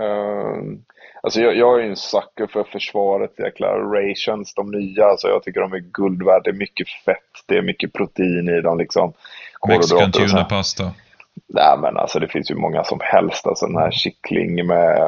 [0.00, 0.78] Uh,
[1.22, 5.04] alltså jag, jag är ju en sucker för försvarets jäkla rations, de nya.
[5.04, 6.40] Alltså jag tycker de är guld värda.
[6.44, 9.12] Det är mycket fett, det är mycket protein i dem liksom.
[9.68, 10.90] Mexican tuna pasta.
[11.48, 13.46] Nej men alltså det finns ju många som helst.
[13.46, 14.98] Alltså den här kyckling med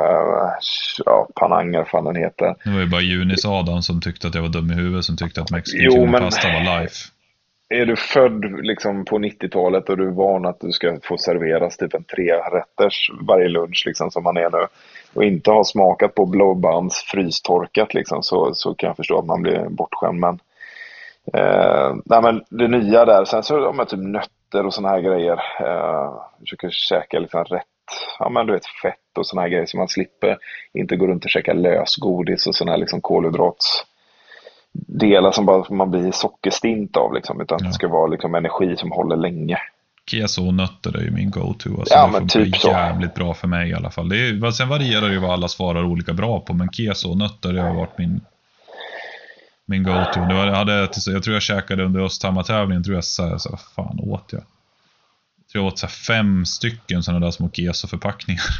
[1.05, 2.55] ja, pananger, fan den heter.
[2.65, 5.17] Det var ju bara Junis Adam som tyckte att jag var dum i huvudet som
[5.17, 6.21] tyckte att mexican men...
[6.21, 6.95] pasta var life.
[7.69, 11.77] är du född liksom på 90-talet och du är van att du ska få serveras
[11.77, 14.67] typ en tre rätters varje lunch liksom som man är nu
[15.15, 19.43] och inte har smakat på blåbands frystorkat liksom så, så kan jag förstå att man
[19.43, 20.21] blir bortskämd.
[20.21, 20.39] Men,
[21.35, 24.01] eh, nej, men det nya där, sen så har man typ
[24.49, 25.41] nötter och såna här grejer.
[25.61, 27.65] Eh, försöker käka liksom rätt
[28.19, 30.39] ja, men du vet, fett och såna här grejer så man slipper
[30.75, 33.85] inte gå runt och käka lösgodis och såna här liksom kolhydrats
[34.73, 37.67] delar som bara man blir sockerstint av liksom, utan ja.
[37.67, 39.59] det ska vara liksom energi som håller länge.
[40.11, 41.79] Keso och nötter är ju min go-to.
[41.79, 42.69] Alltså, ja, det men typ så.
[42.69, 44.09] jävligt bra för mig i alla fall.
[44.09, 47.19] Det är, sen varierar det ju vad alla svarar olika bra på, men keso och
[47.19, 48.21] nötter har varit min,
[49.69, 50.21] min go-to.
[50.21, 54.43] Jag, hade, jag tror jag käkade under Östhammar-tävlingen, tror jag så, så fan åt jag?
[55.37, 58.43] Jag tror jag åt så fem stycken sådana där små keso-förpackningar.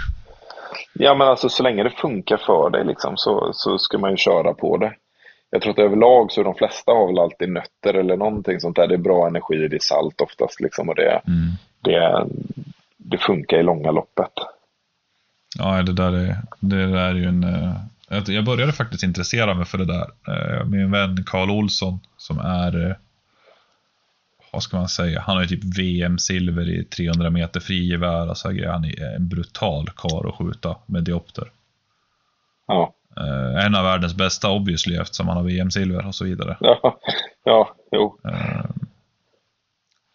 [0.93, 4.17] Ja, men alltså så länge det funkar för dig liksom, så, så ska man ju
[4.17, 4.95] köra på det
[5.51, 8.77] jag tror att överlag så är de flesta har väl alltid nötter eller någonting sånt
[8.77, 8.87] där.
[8.87, 11.51] Det är bra energi, det är salt oftast liksom och det, mm.
[11.81, 12.27] det,
[12.97, 14.33] det funkar i långa loppet.
[15.59, 17.47] Ja, det där är, det där är ju en...
[18.11, 22.39] Eh, jag började faktiskt intressera mig för det där eh, en vän Karl Olsson som
[22.39, 22.91] är...
[22.91, 22.97] Eh,
[24.53, 25.21] vad ska man säga?
[25.21, 28.29] Han har ju typ VM-silver i 300 meter frigevär.
[28.29, 31.51] Alltså, han är en brutal kar att skjuta med diopter.
[32.67, 32.95] Ja.
[33.21, 36.57] Uh, en av världens bästa obviously eftersom han har VM-silver och så vidare.
[36.61, 36.99] Ja,
[37.45, 38.19] ja jo.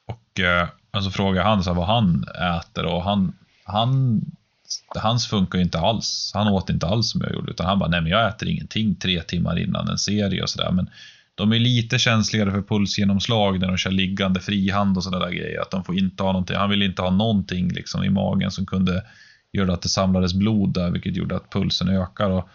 [0.07, 0.39] Och
[0.91, 2.25] alltså frågar han så vad han
[2.59, 4.21] äter och han, han
[4.95, 6.31] Hans funkar ju inte alls.
[6.33, 8.95] Han åt inte alls som jag gjorde utan han bara, nej men jag äter ingenting
[8.95, 10.71] tre timmar innan en serie och sådär.
[10.71, 10.89] Men
[11.35, 15.61] de är lite känsligare för pulsgenomslag när de kör liggande frihand och sådana där grejer.
[15.61, 18.65] Att de får inte ha någonting, han ville inte ha någonting liksom i magen som
[18.65, 19.03] kunde
[19.53, 22.29] göra att det samlades blod där vilket gjorde att pulsen ökar.
[22.29, 22.49] Och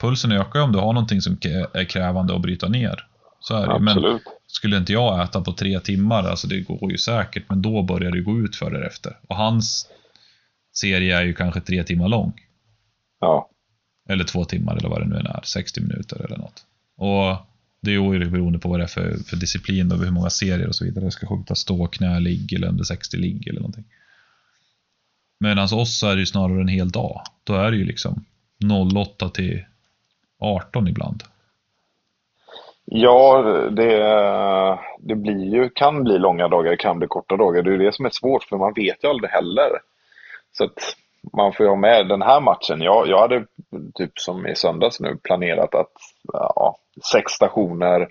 [0.00, 1.38] pulsen ökar om du har någonting som
[1.72, 3.06] är krävande att bryta ner.
[3.40, 3.78] Så är det.
[3.78, 7.82] Men skulle inte jag äta på tre timmar, alltså det går ju säkert, men då
[7.82, 9.16] börjar det gå ut för därefter.
[9.28, 9.86] Och hans
[10.74, 12.32] serie är ju kanske tre timmar lång.
[13.20, 13.50] Ja.
[14.08, 16.64] Eller två timmar eller vad det nu än är, 60 minuter eller något.
[16.96, 17.36] Och
[17.80, 20.68] det är ju beroende på vad det är för, för disciplin och hur många serier
[20.68, 21.04] och så vidare.
[21.04, 23.84] Det ska skjuta stå, knä, ligg eller under 60 ligg eller någonting.
[25.40, 27.20] Medan oss så är det ju snarare en hel dag.
[27.44, 28.24] Då är det ju liksom
[28.96, 29.64] 08 till
[30.38, 31.22] 18 ibland.
[32.84, 33.98] Ja, det,
[34.98, 37.62] det blir ju, kan bli långa dagar, kan bli korta dagar.
[37.62, 39.70] Det är det som är svårt, för man vet ju aldrig heller.
[40.58, 40.96] Så att
[41.32, 42.80] man får ju ha med den här matchen.
[42.80, 43.46] Jag, jag hade,
[43.94, 45.92] typ som i söndags nu, planerat att
[46.32, 46.76] ja,
[47.12, 48.08] sex stationer,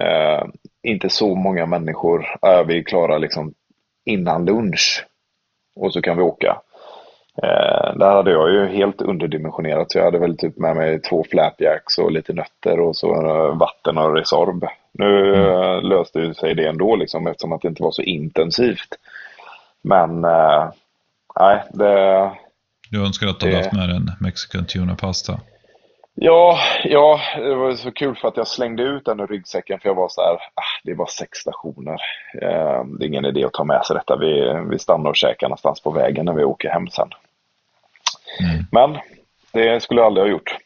[0.00, 0.44] eh,
[0.82, 3.54] inte så många människor, är vi klara liksom
[4.04, 5.06] innan lunch.
[5.76, 6.60] Och så kan vi åka.
[7.42, 11.24] Eh, där hade jag ju helt underdimensionerat så jag hade väl typ med mig två
[11.30, 14.64] flapjacks och lite nötter och så eh, vatten och Resorb.
[14.92, 15.46] Nu mm.
[15.46, 18.98] Eh, löste sig det ändå liksom eftersom att det inte var så intensivt.
[19.82, 20.70] Men eh,
[21.40, 22.32] nej, det...
[22.90, 25.40] Du önskar att du hade haft med en Mexican tuna pasta?
[26.14, 29.88] Ja, ja, det var så kul för att jag slängde ut den ur ryggsäcken för
[29.88, 31.98] jag var så här, ah, det är bara sex stationer.
[32.42, 34.16] Eh, det är ingen idé att ta med sig detta.
[34.16, 37.08] Vi, vi stannar och käkar någonstans på vägen när vi åker hem sen.
[38.40, 38.64] Mm.
[38.70, 39.00] Men
[39.52, 40.56] det skulle jag aldrig ha gjort.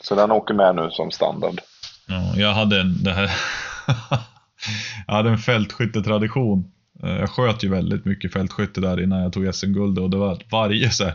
[0.00, 1.60] Så den åker med nu som standard.
[2.08, 3.30] Ja, jag hade en, det här
[5.06, 6.72] jag hade en fältskyttetradition.
[7.02, 10.38] Eh, jag sköt ju väldigt mycket fältskytte där innan jag tog SM-guld och det var
[10.50, 11.14] varje så här,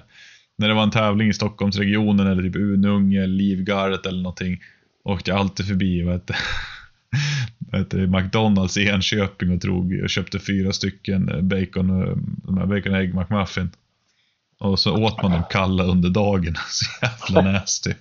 [0.58, 4.60] när det var en tävling i Stockholmsregionen eller typ Ununge, Livgardet eller någonting
[5.04, 6.32] åkte jag alltid förbi vet,
[7.72, 12.66] vet, McDonalds i Enköping och, drog, och köpte fyra stycken eh, bacon, eh, de här
[12.66, 13.72] bacon egg McMuffin.
[14.60, 16.56] Och så åt man dem kalla under dagen.
[16.68, 17.94] Så jävla nasty.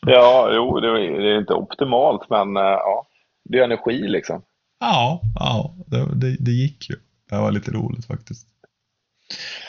[0.00, 3.06] ja, jo, det är inte optimalt, men ja,
[3.44, 4.42] det är energi liksom.
[4.80, 6.96] Ja, ja det, det, det gick ju.
[7.30, 8.46] Det var lite roligt faktiskt.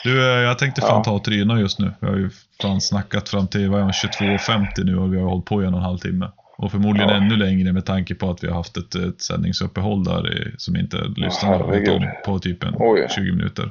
[0.04, 1.04] Du, eh, jag tänkte fan ja.
[1.04, 1.92] ta och tryna just nu.
[2.00, 2.30] Vi har ju
[2.62, 5.84] fan snackat fram till 22.50 nu och vi har hållit på i en och en
[5.84, 6.30] halv timme.
[6.58, 7.16] Och förmodligen ja.
[7.16, 10.96] ännu längre med tanke på att vi har haft ett, ett sändningsuppehåll där som inte
[11.16, 13.06] lyssnarna har hållit om på typ en Oj.
[13.10, 13.70] 20 minuter.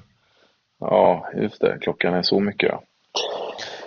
[0.80, 1.78] Ja, just det.
[1.82, 2.70] Klockan är så mycket.
[2.72, 2.84] Ja.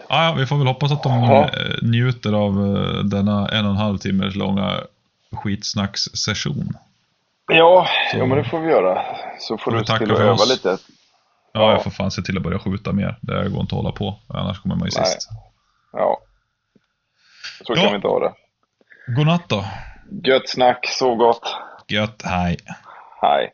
[0.09, 1.45] Ja, vi får väl hoppas att de ja.
[1.45, 4.81] Eh, njuter av eh, denna en och en halv timmes långa
[5.33, 6.77] skitsnackssession.
[7.51, 9.05] Ja, ja, men det får vi göra.
[9.39, 10.51] Så får, får du se till att öva oss.
[10.51, 10.79] lite.
[11.53, 13.19] Ja, jag får fan se till att börja skjuta mer.
[13.23, 15.07] Det går inte att hålla på, annars kommer man ju Nej.
[15.07, 15.29] sist.
[15.93, 16.19] Ja,
[17.67, 17.83] så ja.
[17.83, 18.33] kan vi inte ha det.
[19.17, 19.65] Godnatt då.
[20.25, 21.57] Gött snack, så gott.
[21.89, 22.57] Gött, hej.
[23.21, 23.53] Hej.